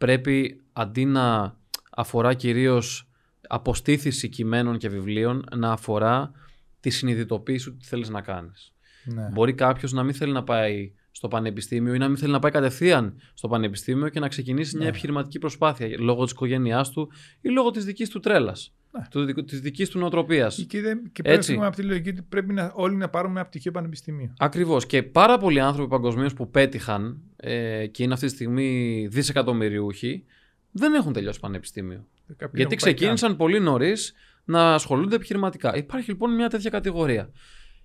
πρέπει 0.03 0.61
αντί 0.73 1.05
να 1.05 1.57
αφορά 1.91 2.33
κυρίως 2.33 3.07
αποστήθηση 3.47 4.29
κειμένων 4.29 4.77
και 4.77 4.89
βιβλίων 4.89 5.45
να 5.55 5.71
αφορά 5.71 6.31
τη 6.79 6.89
συνειδητοποίηση 6.89 7.69
του 7.69 7.77
τι 7.77 7.85
θέλεις 7.85 8.09
να 8.09 8.21
κάνεις. 8.21 8.73
Ναι. 9.05 9.29
Μπορεί 9.31 9.53
κάποιος 9.53 9.91
να 9.91 10.03
μην 10.03 10.13
θέλει 10.13 10.31
να 10.31 10.43
πάει 10.43 10.93
στο 11.11 11.27
πανεπιστήμιο 11.27 11.93
ή 11.93 11.97
να 11.97 12.07
μην 12.07 12.17
θέλει 12.17 12.31
να 12.31 12.39
πάει 12.39 12.51
κατευθείαν 12.51 13.15
στο 13.33 13.47
πανεπιστήμιο 13.47 14.09
και 14.09 14.19
να 14.19 14.27
ξεκινήσει 14.27 14.75
μια 14.75 14.83
ναι. 14.83 14.89
επιχειρηματική 14.89 15.39
προσπάθεια 15.39 15.87
λόγω 15.99 16.23
της 16.23 16.31
οικογένειάς 16.31 16.89
του 16.89 17.11
ή 17.41 17.49
λόγω 17.49 17.71
της 17.71 17.85
δικής 17.85 18.09
του 18.09 18.19
τρέλας. 18.19 18.73
Ναι. 18.93 19.43
Της 19.43 19.61
δικής 19.61 19.89
του 19.89 19.99
νοοτροπίας. 19.99 20.65
Και, 20.67 20.81
και 21.11 21.21
πρέπει 21.21 21.59
από 21.61 21.75
τη 21.75 21.81
λογική 21.81 22.09
ότι 22.09 22.21
πρέπει 22.21 22.53
να, 22.53 22.71
όλοι 22.75 22.95
να 22.95 23.09
πάρουμε 23.09 23.39
ένα 23.39 23.47
πτυχίο 23.49 23.71
πανεπιστημίου. 23.71 24.33
Ακριβώς. 24.37 24.85
Και 24.85 25.03
πάρα 25.03 25.37
πολλοί 25.37 25.59
άνθρωποι 25.59 25.89
παγκοσμίως 25.89 26.33
που 26.33 26.49
πέτυχαν 26.49 27.21
ε, 27.35 27.87
και 27.87 28.03
είναι 28.03 28.13
αυτή 28.13 28.25
τη 28.25 28.31
στιγμή 28.31 29.07
δισεκατομμυριούχοι 29.11 30.23
δεν 30.71 30.93
έχουν 30.93 31.13
τελειώσει 31.13 31.39
πανεπιστήμιο. 31.39 32.07
Γιατί 32.53 32.75
ξεκίνησαν 32.75 33.35
πολύ 33.35 33.59
νωρίς 33.59 34.13
να 34.45 34.73
ασχολούνται 34.73 35.15
επιχειρηματικά. 35.15 35.75
Υπάρχει 35.75 36.09
λοιπόν 36.09 36.35
μια 36.35 36.49
τέτοια 36.49 36.69
κατηγορία. 36.69 37.31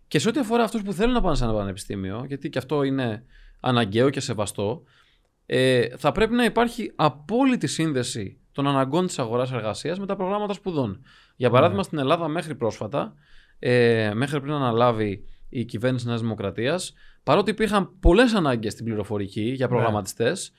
Και 0.09 0.19
σε 0.19 0.29
ό,τι 0.29 0.41
αφορά 0.41 0.63
αυτούς 0.63 0.83
που 0.83 0.93
θέλουν 0.93 1.13
να 1.13 1.21
πάνε 1.21 1.37
σε 1.37 1.45
ένα 1.45 1.53
πανεπιστήμιο, 1.53 2.25
γιατί 2.27 2.49
και 2.49 2.59
αυτό 2.59 2.83
είναι 2.83 3.25
αναγκαίο 3.61 4.11
και 4.11 4.21
σεβαστό, 4.21 4.83
ε, 5.47 5.89
θα 5.97 6.13
πρέπει 6.13 6.35
να 6.35 6.45
υπάρχει 6.45 6.93
απόλυτη 6.95 7.67
σύνδεση 7.67 8.39
των 8.59 8.69
αναγκών 8.69 9.07
της 9.07 9.19
αγορά-εργασία 9.19 9.97
με 9.99 10.07
τα 10.07 10.17
προγράμματα 10.17 10.53
σπουδών. 10.53 11.05
Για 11.37 11.51
παράδειγμα, 11.51 11.77
ναι. 11.77 11.83
στην 11.83 11.99
Ελλάδα 11.99 12.29
μέχρι 12.29 12.55
πρόσφατα, 12.55 13.15
ε, 13.59 14.11
μέχρι 14.15 14.41
πριν 14.41 14.53
αναλάβει 14.53 15.25
η 15.49 15.65
κυβέρνηση 15.65 16.07
Νέας 16.07 16.21
Δημοκρατίας, 16.21 16.95
παρότι 17.23 17.51
υπήρχαν 17.51 17.99
πολλές 18.01 18.35
ανάγκες 18.35 18.73
στην 18.73 18.85
πληροφορική 18.85 19.41
για 19.43 19.67
ναι. 19.67 19.73
προγραμματιστές, 19.73 20.53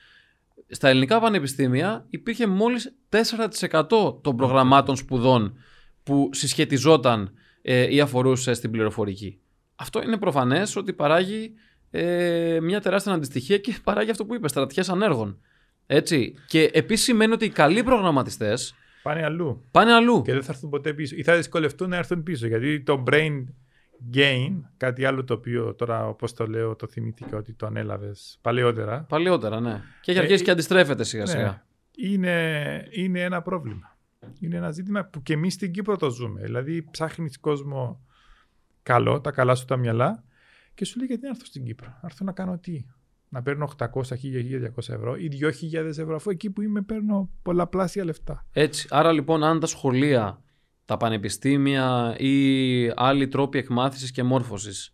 στα 0.68 0.88
ελληνικά 0.88 1.20
πανεπιστήμια 1.20 2.06
υπήρχε 2.10 2.46
μόλις 2.46 2.94
4% 3.08 4.22
των 4.22 4.36
προγραμμάτων 4.36 4.96
σπουδών 4.96 5.56
που 6.02 6.30
συσχετιζόταν 6.32 7.32
ε, 7.62 7.94
ή 7.94 8.00
αφορούσε 8.00 8.52
στην 8.52 8.70
πληροφορική. 8.70 9.40
Αυτό 9.76 10.02
είναι 10.02 10.16
προφανές 10.16 10.76
ότι 10.76 10.92
παράγει 10.92 11.52
ε, 11.90 12.58
μια 12.62 12.80
τεράστια 12.80 13.12
αντιστοιχία 13.12 13.58
και 13.58 13.74
παράγει 13.84 14.10
αυτό 14.10 14.24
που 14.24 14.34
είπες, 14.34 14.50
στρατιές 14.50 14.88
ανέργων. 14.88 15.40
Έτσι. 15.92 16.34
Και 16.46 16.70
επίσης 16.72 17.04
σημαίνει 17.04 17.32
ότι 17.32 17.44
οι 17.44 17.50
καλοί 17.50 17.82
προγραμματιστές. 17.82 18.74
Πάνε 19.02 19.24
αλλού. 19.24 19.64
Πάνε 19.70 19.92
αλλού. 19.92 20.22
Και 20.22 20.32
δεν 20.32 20.42
θα 20.42 20.52
έρθουν 20.52 20.70
ποτέ 20.70 20.92
πίσω. 20.92 21.16
Ή 21.16 21.22
θα 21.22 21.36
δυσκολευτούν 21.36 21.88
να 21.88 21.96
έρθουν 21.96 22.22
πίσω. 22.22 22.46
Γιατί 22.46 22.80
το 22.80 23.04
brain 23.06 23.44
gain, 24.14 24.60
κάτι 24.76 25.04
άλλο 25.04 25.24
το 25.24 25.34
οποίο 25.34 25.74
τώρα, 25.74 26.08
όπως 26.08 26.32
το 26.32 26.46
λέω, 26.46 26.76
το 26.76 26.86
θυμήθηκα 26.86 27.36
ότι 27.36 27.52
το 27.52 27.66
ανέλαβες 27.66 28.38
παλαιότερα. 28.40 29.04
Παλαιότερα, 29.08 29.60
ναι. 29.60 29.82
Και 30.00 30.10
έχει 30.10 30.20
αρχίσει 30.20 30.42
ε, 30.42 30.44
και 30.44 30.50
αντιστρέφεται 30.50 31.04
σιγά 31.04 31.26
σιγά. 31.26 31.42
Ναι. 31.42 31.62
είναι, 32.08 32.86
είναι 32.90 33.20
ένα 33.20 33.42
πρόβλημα. 33.42 33.96
Είναι 34.40 34.56
ένα 34.56 34.70
ζήτημα 34.70 35.04
που 35.04 35.22
και 35.22 35.32
εμείς 35.32 35.54
στην 35.54 35.72
Κύπρο 35.72 35.96
το 35.96 36.10
ζούμε. 36.10 36.40
Δηλαδή, 36.40 36.82
ψάχνεις 36.90 37.38
κόσμο 37.38 38.04
καλό, 38.82 39.20
τα 39.20 39.30
καλά 39.30 39.54
σου 39.54 39.64
τα 39.64 39.76
μυαλά 39.76 40.24
και 40.74 40.84
σου 40.84 40.98
λέει 40.98 41.06
γιατί 41.06 41.22
να 41.22 41.28
έρθω 41.28 41.44
στην 41.44 41.64
Κύπρο; 41.64 41.88
Να 41.88 42.00
έρθω 42.02 42.24
να 42.24 42.32
κάνω 42.32 42.58
τι; 42.58 42.84
Να 43.32 43.42
παίρνω 43.42 43.70
800, 43.78 43.86
1000, 43.86 43.86
1200 43.94 44.94
ευρώ 44.94 45.16
ή 45.16 45.28
2000 45.28 45.84
ευρώ, 45.84 46.14
αφού 46.14 46.30
εκεί 46.30 46.50
που 46.50 46.62
είμαι 46.62 46.82
παίρνω 46.82 47.30
πολλαπλάσια 47.42 48.04
λεφτά. 48.04 48.46
Έτσι. 48.52 48.88
Άρα 48.90 49.12
λοιπόν, 49.12 49.44
αν 49.44 49.60
τα 49.60 49.66
σχολεία, 49.66 50.42
τα 50.84 50.96
πανεπιστήμια 50.96 52.16
ή 52.18 52.92
άλλοι 52.96 53.28
τρόποι 53.28 53.58
εκμάθησης 53.58 54.10
και 54.10 54.22
μόρφωσης 54.22 54.92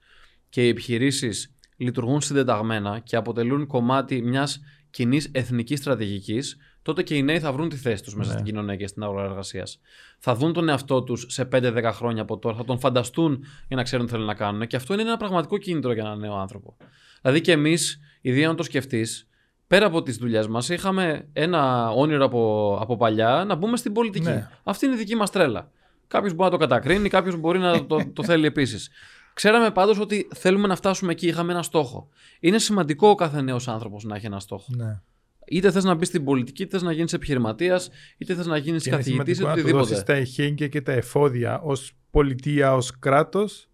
και 0.49 0.66
οι 0.66 0.68
επιχειρήσεις 0.68 1.57
λειτουργούν 1.77 2.20
συντεταγμένα 2.20 2.99
και 2.99 3.16
αποτελούν 3.16 3.66
κομμάτι 3.66 4.22
μιας 4.22 4.61
κοινής 4.90 5.29
εθνικής 5.33 5.79
στρατηγικής, 5.79 6.57
τότε 6.83 7.03
και 7.03 7.14
οι 7.14 7.22
νέοι 7.22 7.40
θα 7.40 7.53
βρουν 7.53 7.68
τη 7.68 7.77
θέση 7.77 8.03
τους 8.03 8.14
μέσα 8.14 8.29
ναι. 8.29 8.38
στην 8.38 8.44
κοινωνία 8.53 8.77
και 8.77 8.87
στην 8.87 9.03
αγορά 9.03 9.25
εργασίας. 9.25 9.81
Θα 10.18 10.35
δουν 10.35 10.53
τον 10.53 10.68
εαυτό 10.68 11.03
τους 11.03 11.27
σε 11.29 11.49
5-10 11.53 11.90
χρόνια 11.92 12.22
από 12.22 12.38
τώρα, 12.38 12.57
θα 12.57 12.64
τον 12.64 12.79
φανταστούν 12.79 13.44
για 13.66 13.77
να 13.77 13.83
ξέρουν 13.83 14.07
τι 14.07 14.12
θέλουν 14.12 14.27
να 14.27 14.35
κάνουν. 14.35 14.66
Και 14.66 14.77
αυτό 14.77 14.92
είναι 14.92 15.03
ένα 15.03 15.16
πραγματικό 15.16 15.59
κίνητρο 15.59 15.92
για 15.92 16.03
έναν 16.03 16.18
νέο 16.18 16.35
άνθρωπο. 16.35 16.77
Δηλαδή 17.22 17.40
και 17.40 17.53
εμείς, 17.53 18.01
ιδίω 18.29 18.49
να 18.49 18.55
το 18.55 18.62
σκεφτείς, 18.62 19.29
πέρα 19.67 19.87
από 19.87 20.03
τις 20.03 20.17
δουλειές 20.17 20.47
μας, 20.47 20.69
είχαμε 20.69 21.29
ένα 21.33 21.91
όνειρο 21.91 22.25
από, 22.25 22.77
από 22.81 22.97
παλιά 22.97 23.45
να 23.47 23.55
μπούμε 23.55 23.77
στην 23.77 23.93
πολιτική. 23.93 24.25
Ναι. 24.25 24.49
Αυτή 24.62 24.87
είναι 24.87 24.95
η 24.95 24.99
δική 24.99 25.15
μας 25.15 25.31
τρέλα. 25.31 25.71
Κάποιος 26.09 26.35
μπορεί 26.35 26.51
να 26.51 26.59
το 26.59 26.67
κατακρίνει, 26.67 27.09
κάποιος 27.09 27.37
μπορεί 27.37 27.59
να 27.59 27.87
το, 27.87 28.11
το 28.12 28.25
θέλει 28.25 28.47
επίσης. 28.47 28.91
Ξέραμε 29.35 29.71
πάντως 29.71 29.99
ότι 29.99 30.29
θέλουμε 30.35 30.67
να 30.67 30.77
φτάσουμε 30.77 31.12
εκεί, 31.12 31.27
είχαμε 31.27 31.53
ένα 31.53 31.62
στόχο. 31.62 32.09
Είναι 32.41 32.59
σημαντικό 32.59 33.09
ο 33.09 33.15
κάθε 33.15 33.41
νέος 33.41 33.69
άνθρωπος 33.69 34.05
να 34.05 34.17
έχει 34.17 34.27
ένα 34.27 34.41
στόχο. 34.41 34.67
Ναι. 34.77 35.01
Είτε 35.47 35.71
θες 35.71 35.85
να 35.85 35.95
μπεις 35.95 36.09
στην 36.09 36.25
πολιτική, 36.25 36.62
είτε 36.62 36.77
θες 36.77 36.87
να 36.87 36.93
γίνεις 36.93 37.12
επιχειρηματίας, 37.12 37.91
είτε 38.19 38.35
θες 38.35 38.47
να 38.47 38.57
γίνεις 38.57 38.89
καθηγητής, 38.89 39.39
είτε 39.39 39.49
οτιδήποτε. 39.51 39.77
Να 39.77 39.89
δώσεις 39.89 40.03
τα 40.03 40.12
εχέγγυα 40.12 40.69
και 40.69 40.81
τα 40.81 40.93
εφόδια 40.93 41.61
ως 41.61 41.93
πολιτεία, 42.11 42.75
ως 42.75 42.99
κράτος, 42.99 43.69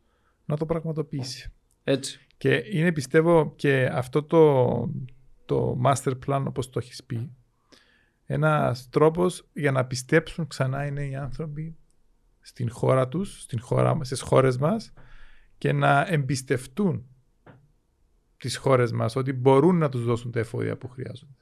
να 0.45 0.57
το 0.57 0.67
πραγματοποιήσει. 0.67 1.53
Έτσι. 1.85 2.21
Και 2.42 2.64
είναι 2.70 2.92
πιστεύω 2.92 3.52
και 3.57 3.90
αυτό 3.92 4.22
το, 4.22 4.90
το 5.46 5.81
master 5.85 6.12
plan, 6.26 6.44
όπως 6.46 6.70
το 6.70 6.78
έχεις 6.78 7.05
πει, 7.05 7.31
ένας 8.26 8.88
τρόπος 8.90 9.46
για 9.52 9.72
να 9.72 9.85
πιστέψουν 9.85 10.46
ξανά 10.46 10.87
είναι 10.87 11.07
οι 11.07 11.14
άνθρωποι 11.14 11.76
στην 12.40 12.70
χώρα 12.70 13.09
τους, 13.09 13.40
στην 13.40 13.61
χώρα, 13.61 13.98
στις 14.02 14.20
χώρες 14.20 14.59
μας 14.59 14.92
και 15.59 15.72
να 15.72 16.07
εμπιστευτούν 16.09 17.05
τις 18.37 18.57
χώρες 18.57 18.92
μας 18.92 19.16
ότι 19.16 19.33
μπορούν 19.33 19.78
να 19.78 19.88
τους 19.88 20.05
δώσουν 20.05 20.31
τα 20.31 20.38
εφόδια 20.38 20.76
που 20.76 20.88
χρειάζονται. 20.88 21.37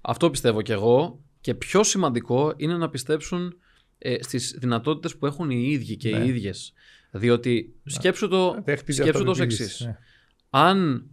Αυτό 0.00 0.30
πιστεύω 0.30 0.62
κι 0.62 0.72
εγώ 0.72 1.20
και 1.40 1.54
πιο 1.54 1.82
σημαντικό 1.82 2.52
είναι 2.56 2.76
να 2.76 2.90
πιστέψουν 2.90 3.56
ε, 3.98 4.22
στις 4.22 4.56
δυνατότητες 4.58 5.16
που 5.16 5.26
έχουν 5.26 5.50
οι 5.50 5.68
ίδιοι 5.70 5.96
και 5.96 6.16
ναι. 6.16 6.24
οι 6.24 6.28
ίδιες. 6.28 6.72
Διότι 7.10 7.74
σκέψου 7.84 8.28
το, 8.28 8.64
σκέψου 8.88 9.24
το 9.24 9.42
εξής. 9.42 9.80
Ναι. 9.80 9.98
Αν 10.54 11.06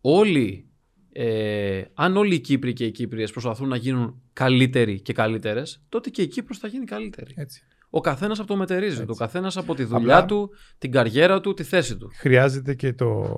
όλοι 0.00 0.66
ε, 1.12 1.82
αν 1.94 2.16
όλοι 2.16 2.34
οι 2.34 2.40
Κύπροι 2.40 2.72
και 2.72 2.84
οι 2.84 2.90
Κύπριες 2.90 3.30
προσπαθούν 3.30 3.68
να 3.68 3.76
γίνουν 3.76 4.22
καλύτεροι 4.32 5.00
και 5.00 5.12
καλύτερες, 5.12 5.82
τότε 5.88 6.10
και 6.10 6.22
η 6.22 6.26
Κύπρος 6.26 6.58
θα 6.58 6.68
γίνει 6.68 6.84
καλύτερη. 6.84 7.34
Έτσι. 7.36 7.62
Ο 7.90 8.00
καθένας 8.00 8.38
από 8.38 8.48
το 8.48 8.56
μετερίζει 8.56 9.00
του. 9.04 9.10
Ο 9.10 9.14
καθένας 9.14 9.56
από 9.56 9.74
τη 9.74 9.84
δουλειά 9.84 10.24
του, 10.24 10.50
την 10.78 10.90
καριέρα 10.90 11.40
του, 11.40 11.54
τη 11.54 11.62
θέση 11.62 11.96
του. 11.96 12.10
Χρειάζεται 12.14 12.74
και 12.74 12.92
το, 12.92 13.36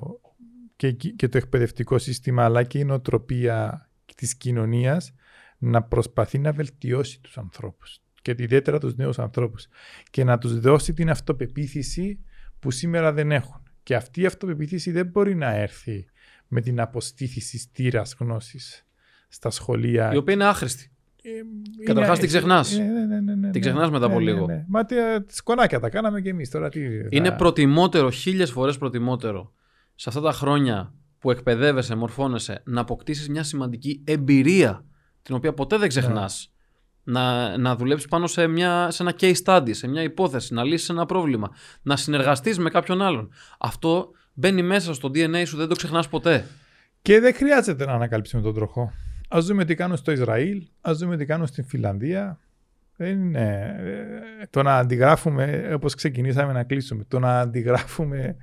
και, 0.77 0.93
και 0.93 1.29
το 1.29 1.37
εκπαιδευτικό 1.37 1.99
σύστημα, 1.99 2.45
αλλά 2.45 2.63
και 2.63 2.79
η 2.79 2.85
νοοτροπία 2.85 3.89
της 4.15 4.37
κοινωνίας 4.37 5.15
να 5.59 5.83
προσπαθεί 5.83 6.39
να 6.39 6.53
βελτιώσει 6.53 7.21
τους 7.21 7.39
ανθρώπους. 7.39 7.99
Και 8.23 8.35
ιδιαίτερα 8.39 8.79
τους 8.79 8.95
νέους 8.95 9.19
ανθρώπους. 9.19 9.67
Και 10.11 10.25
να 10.25 10.39
τους 10.39 10.61
δώσει 10.61 10.93
την 10.93 11.11
αυτοπεποίθηση 11.11 12.25
που 12.59 12.71
σήμερα 12.71 13.13
δεν 13.13 13.33
έχουν. 13.33 13.63
Και 13.85 13.95
αυτή 13.95 14.21
η 14.21 14.27
αυτοπεποίθηση 14.27 14.91
δεν 14.91 15.07
μπορεί 15.07 15.35
να 15.35 15.55
έρθει 15.55 16.07
με 16.49 16.61
την 16.61 16.81
αποστήθηση 16.81 17.59
στήρας 17.59 18.17
γνώσης 18.19 18.87
στα 19.29 19.51
σχολεία. 19.51 20.13
Η 20.13 20.17
οποία 20.17 20.35
είναι 20.35 20.45
άχρηστη. 20.45 20.91
Ε, 21.23 21.31
Καταρχάς 21.85 22.19
την 22.19 22.29
ξεχνάς. 22.29 22.79
Ε, 22.79 22.83
ναι, 22.83 23.05
ναι, 23.05 23.21
ναι, 23.21 23.35
ναι, 23.35 23.51
την 23.51 23.61
ξεχνάς 23.61 23.91
μετά 23.91 24.07
από 24.07 24.19
λίγο. 24.19 24.65
Μα 24.69 24.85
τι 24.85 24.97
σκονάκια 25.27 25.81
τα 25.81 25.89
κάναμε 25.89 26.21
και 26.21 26.29
εμείς 26.29 26.51
τώρα. 26.51 26.69
Τι, 26.69 26.81
είναι 27.09 27.33
προτιμότερο, 27.33 28.11
χίλιες 28.11 28.51
φορές 28.51 28.79
προτιμότερο 28.79 29.53
σε 29.95 30.09
αυτά 30.09 30.21
τα 30.21 30.33
χρόνια 30.33 30.95
που 31.19 31.31
εκπαιδεύεσαι, 31.31 31.95
μορφώνεσαι, 31.95 32.63
να 32.65 32.81
αποκτήσεις 32.81 33.29
μια 33.29 33.43
σημαντική 33.43 34.03
εμπειρία 34.05 34.85
την 35.23 35.35
οποία 35.35 35.53
ποτέ 35.53 35.77
δεν 35.79 35.89
ξεχνάς. 35.89 36.54
Να, 37.05 37.57
να 37.59 37.77
δουλέψεις 37.77 38.09
πάνω 38.09 38.27
σε, 38.27 38.47
μια, 38.47 38.91
σε 38.91 39.03
ένα 39.03 39.15
case 39.21 39.35
study, 39.45 39.71
σε 39.71 39.89
μια 39.89 40.03
υπόθεση, 40.03 40.55
να 40.55 40.65
λύσεις 40.65 40.89
ένα 40.89 41.07
πρόβλημα, 41.07 41.51
να 41.83 41.97
συνεργαστείς 41.97 42.59
με 42.59 42.71
κάποιον 42.71 43.03
άλλον. 43.03 43.31
Αυτό 43.59 44.11
μπαίνει 44.33 44.63
μέσα 44.63 44.95
στο 44.95 45.09
DNA 45.15 45.43
σου, 45.47 45.57
δεν 45.57 45.69
το 45.69 45.75
ξεχνάς 45.75 46.09
ποτέ. 46.09 46.45
Και 47.03 47.21
δεν 47.21 47.35
χρειάζεται 47.35 47.85
να 47.85 47.93
ανακαλύψουμε 47.93 48.43
τον 48.43 48.55
τροχό. 48.55 48.93
Α 49.29 49.39
δούμε 49.41 49.65
τι 49.65 49.75
κάνουν 49.75 49.97
στο 49.97 50.13
Ισραήλ, 50.13 50.63
ας 50.81 50.99
δούμε 50.99 51.17
τι 51.17 51.25
κάνουν 51.25 51.47
στην 51.47 51.65
Φιλανδία. 51.65 52.39
Δεν 52.97 53.21
είναι. 53.21 53.77
Ε, 54.41 54.47
το 54.51 54.63
να 54.63 54.77
αντιγράφουμε, 54.77 55.71
όπως 55.75 55.95
ξεκινήσαμε 55.95 56.53
να 56.53 56.63
κλείσουμε, 56.63 57.05
το 57.09 57.19
να 57.19 57.41
αντιγράφουμε 57.41 58.37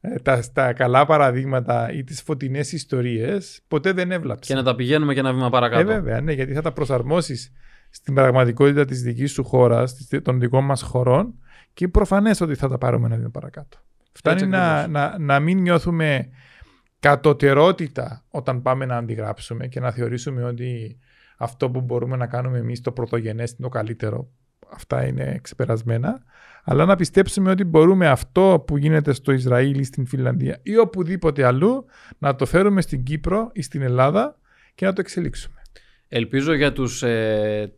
ε, 0.00 0.18
τα, 0.18 0.42
τα 0.52 0.72
καλά 0.72 1.06
παραδείγματα 1.06 1.92
ή 1.92 2.04
τις 2.04 2.22
φωτεινές 2.22 2.72
ιστορίες, 2.72 3.60
ποτέ 3.68 3.92
δεν 3.92 4.10
έβλαψε. 4.10 4.52
Και 4.52 4.58
να 4.58 4.64
τα 4.64 4.74
πηγαίνουμε 4.74 5.14
και 5.14 5.20
ένα 5.20 5.32
βήμα 5.32 5.50
παρακάτω. 5.50 5.90
Ε, 5.90 5.94
βέβαια, 5.94 6.20
ναι, 6.20 6.32
γιατί 6.32 6.52
θα 6.52 6.62
τα 6.62 6.72
προσαρμόσεις 6.72 7.52
στην 7.96 8.14
πραγματικότητα 8.14 8.84
της 8.84 9.02
δικής 9.02 9.32
σου 9.32 9.44
χώρας, 9.44 10.08
των 10.22 10.40
δικών 10.40 10.64
μας 10.64 10.82
χωρών 10.82 11.34
και 11.72 11.88
προφανές 11.88 12.40
ότι 12.40 12.54
θα 12.54 12.68
τα 12.68 12.78
πάρουμε 12.78 13.06
ένα 13.06 13.16
βήμα 13.16 13.30
παρακάτω. 13.30 13.78
Φτάνει 14.12 14.46
να, 14.46 14.86
να, 14.86 15.18
να 15.18 15.40
μην 15.40 15.58
νιώθουμε 15.58 16.28
κατωτερότητα 17.00 18.24
όταν 18.30 18.62
πάμε 18.62 18.84
να 18.86 18.96
αντιγράψουμε 18.96 19.66
και 19.66 19.80
να 19.80 19.90
θεωρήσουμε 19.90 20.44
ότι 20.44 20.98
αυτό 21.36 21.70
που 21.70 21.80
μπορούμε 21.80 22.16
να 22.16 22.26
κάνουμε 22.26 22.58
εμείς 22.58 22.80
το 22.80 22.92
πρωτογενές 22.92 23.50
είναι 23.50 23.58
το 23.60 23.68
καλύτερο. 23.68 24.28
Αυτά 24.72 25.06
είναι 25.06 25.38
ξεπερασμένα. 25.42 26.22
Αλλά 26.64 26.84
να 26.84 26.96
πιστέψουμε 26.96 27.50
ότι 27.50 27.64
μπορούμε 27.64 28.08
αυτό 28.08 28.64
που 28.66 28.76
γίνεται 28.76 29.12
στο 29.12 29.32
Ισραήλ 29.32 29.78
ή 29.78 29.84
στην 29.84 30.06
Φιλανδία 30.06 30.58
ή 30.62 30.78
οπουδήποτε 30.78 31.44
αλλού 31.44 31.84
να 32.18 32.34
το 32.34 32.46
φέρουμε 32.46 32.80
στην 32.80 33.02
Κύπρο 33.02 33.50
ή 33.52 33.62
στην 33.62 33.82
Ελλάδα 33.82 34.38
και 34.74 34.86
να 34.86 34.92
το 34.92 35.00
εξελίξουμε. 35.00 35.55
Ελπίζω 36.08 36.52
για 36.54 36.72
τους, 36.72 37.02
ε, 37.02 37.74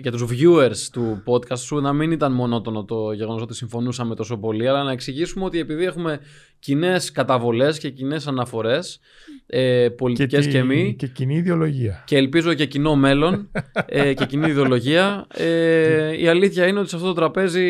για 0.00 0.10
τους 0.10 0.24
viewers 0.30 0.88
του 0.92 1.22
podcast 1.26 1.58
σου 1.58 1.80
να 1.80 1.92
μην 1.92 2.10
ήταν 2.10 2.32
μονότονο 2.32 2.84
το 2.84 3.12
γεγονός 3.12 3.42
ότι 3.42 3.54
συμφωνούσαμε 3.54 4.14
τόσο 4.14 4.36
πολύ, 4.38 4.68
αλλά 4.68 4.82
να 4.82 4.92
εξηγήσουμε 4.92 5.44
ότι 5.44 5.58
επειδή 5.58 5.84
έχουμε 5.84 6.20
κοινές 6.58 7.10
καταβολές 7.10 7.78
και 7.78 7.90
κοινές 7.90 8.26
αναφορές, 8.26 9.00
ε, 9.46 9.88
πολιτικές 9.88 10.44
και, 10.44 10.50
και 10.50 10.62
μη... 10.62 10.94
Και 10.98 11.06
κοινή 11.06 11.34
ιδεολογία. 11.34 12.02
Και 12.06 12.16
ελπίζω 12.16 12.54
και 12.54 12.66
κοινό 12.66 12.96
μέλλον 12.96 13.50
ε, 13.86 14.14
και 14.14 14.24
κοινή 14.24 14.48
ιδεολογία. 14.48 15.26
Ε, 15.34 16.20
η 16.20 16.28
αλήθεια 16.28 16.66
είναι 16.66 16.78
ότι 16.78 16.88
σε 16.88 16.96
αυτό 16.96 17.08
το 17.08 17.14
τραπέζι 17.14 17.64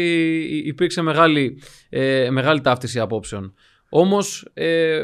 υπήρξε 0.64 1.02
μεγάλη, 1.02 1.62
ε, 1.88 2.28
μεγάλη 2.30 2.60
ταύτιση 2.60 2.98
απόψεων. 2.98 3.54
Όμως, 3.92 4.50
ε, 4.54 5.00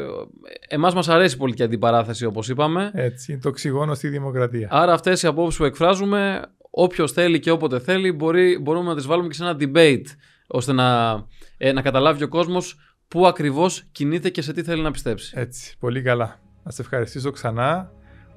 εμάς 0.67 0.93
μας 0.93 1.09
αρέσει 1.09 1.35
η 1.35 1.37
πολιτική 1.37 1.63
αντιπαράθεση, 1.63 2.25
όπως 2.25 2.49
είπαμε. 2.49 2.91
Έτσι, 2.93 3.37
το 3.37 3.49
οξυγόνο 3.49 3.93
στη 3.93 4.07
δημοκρατία. 4.07 4.67
Άρα, 4.71 4.93
αυτές 4.93 5.23
οι 5.23 5.27
απόψεις 5.27 5.57
που 5.57 5.65
εκφράζουμε, 5.65 6.41
όποιος 6.69 7.11
θέλει 7.11 7.39
και 7.39 7.51
όποτε 7.51 7.79
θέλει, 7.79 8.11
μπορεί, 8.11 8.59
μπορούμε 8.61 8.89
να 8.89 8.95
τις 8.95 9.05
βάλουμε 9.05 9.27
και 9.27 9.33
σε 9.33 9.43
ένα 9.43 9.57
debate, 9.59 10.05
ώστε 10.47 10.71
να, 10.71 11.19
ε, 11.57 11.71
να 11.71 11.81
καταλάβει 11.81 12.23
ο 12.23 12.27
κόσμος 12.27 12.79
πού 13.07 13.27
ακριβώς 13.27 13.83
κινείται 13.91 14.29
και 14.29 14.41
σε 14.41 14.53
τι 14.53 14.63
θέλει 14.63 14.81
να 14.81 14.91
πιστέψει. 14.91 15.33
Έτσι, 15.37 15.77
πολύ 15.79 16.01
καλά. 16.01 16.39
Να 16.63 16.71
σε 16.71 16.81
ευχαριστήσω 16.81 17.31
ξανά 17.31 17.91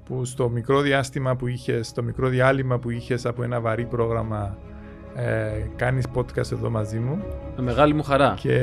που 0.05 0.25
στο 0.25 0.49
μικρό 0.49 0.81
διάστημα 0.81 1.37
που 1.37 1.47
είχες, 1.47 1.87
στο 1.87 2.03
μικρό 2.03 2.29
διάλειμμα 2.29 2.79
που 2.79 2.91
είχες 2.91 3.27
από 3.27 3.43
ένα 3.43 3.61
βαρύ 3.61 3.85
πρόγραμμα, 3.85 4.59
ε, 5.15 5.67
κάνεις 5.77 6.05
podcast 6.15 6.53
εδώ 6.53 6.71
μαζί 6.71 6.99
μου. 6.99 7.23
Με 7.57 7.63
μεγάλη 7.63 7.95
μου 7.95 8.03
χαρά. 8.03 8.35
Και 8.41 8.57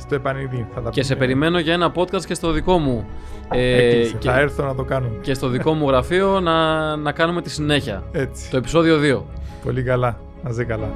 στο 0.00 0.14
επανειδή. 0.14 0.66
Θα 0.74 0.80
τα 0.80 0.90
και 0.90 1.02
σε 1.02 1.16
περιμένω 1.16 1.58
για 1.58 1.72
ένα 1.72 1.92
podcast 1.94 2.24
και 2.24 2.34
στο 2.34 2.50
δικό 2.50 2.78
μου. 2.78 3.06
Ε, 3.52 4.02
και, 4.18 4.30
θα 4.30 4.40
έρθω 4.40 4.64
να 4.64 4.74
το 4.74 4.84
κάνουμε. 4.84 5.16
Και 5.20 5.34
στο 5.34 5.48
δικό 5.48 5.72
μου 5.72 5.88
γραφείο 5.88 6.40
να, 6.40 6.96
να 6.96 7.12
κάνουμε 7.12 7.42
τη 7.42 7.50
συνέχεια. 7.50 8.02
Έτσι. 8.12 8.50
Το 8.50 8.56
επεισόδιο 8.56 9.20
2. 9.20 9.22
Πολύ 9.64 9.82
καλά. 9.82 10.18
Να 10.42 10.50
ζει 10.50 10.64
καλά. 10.64 10.88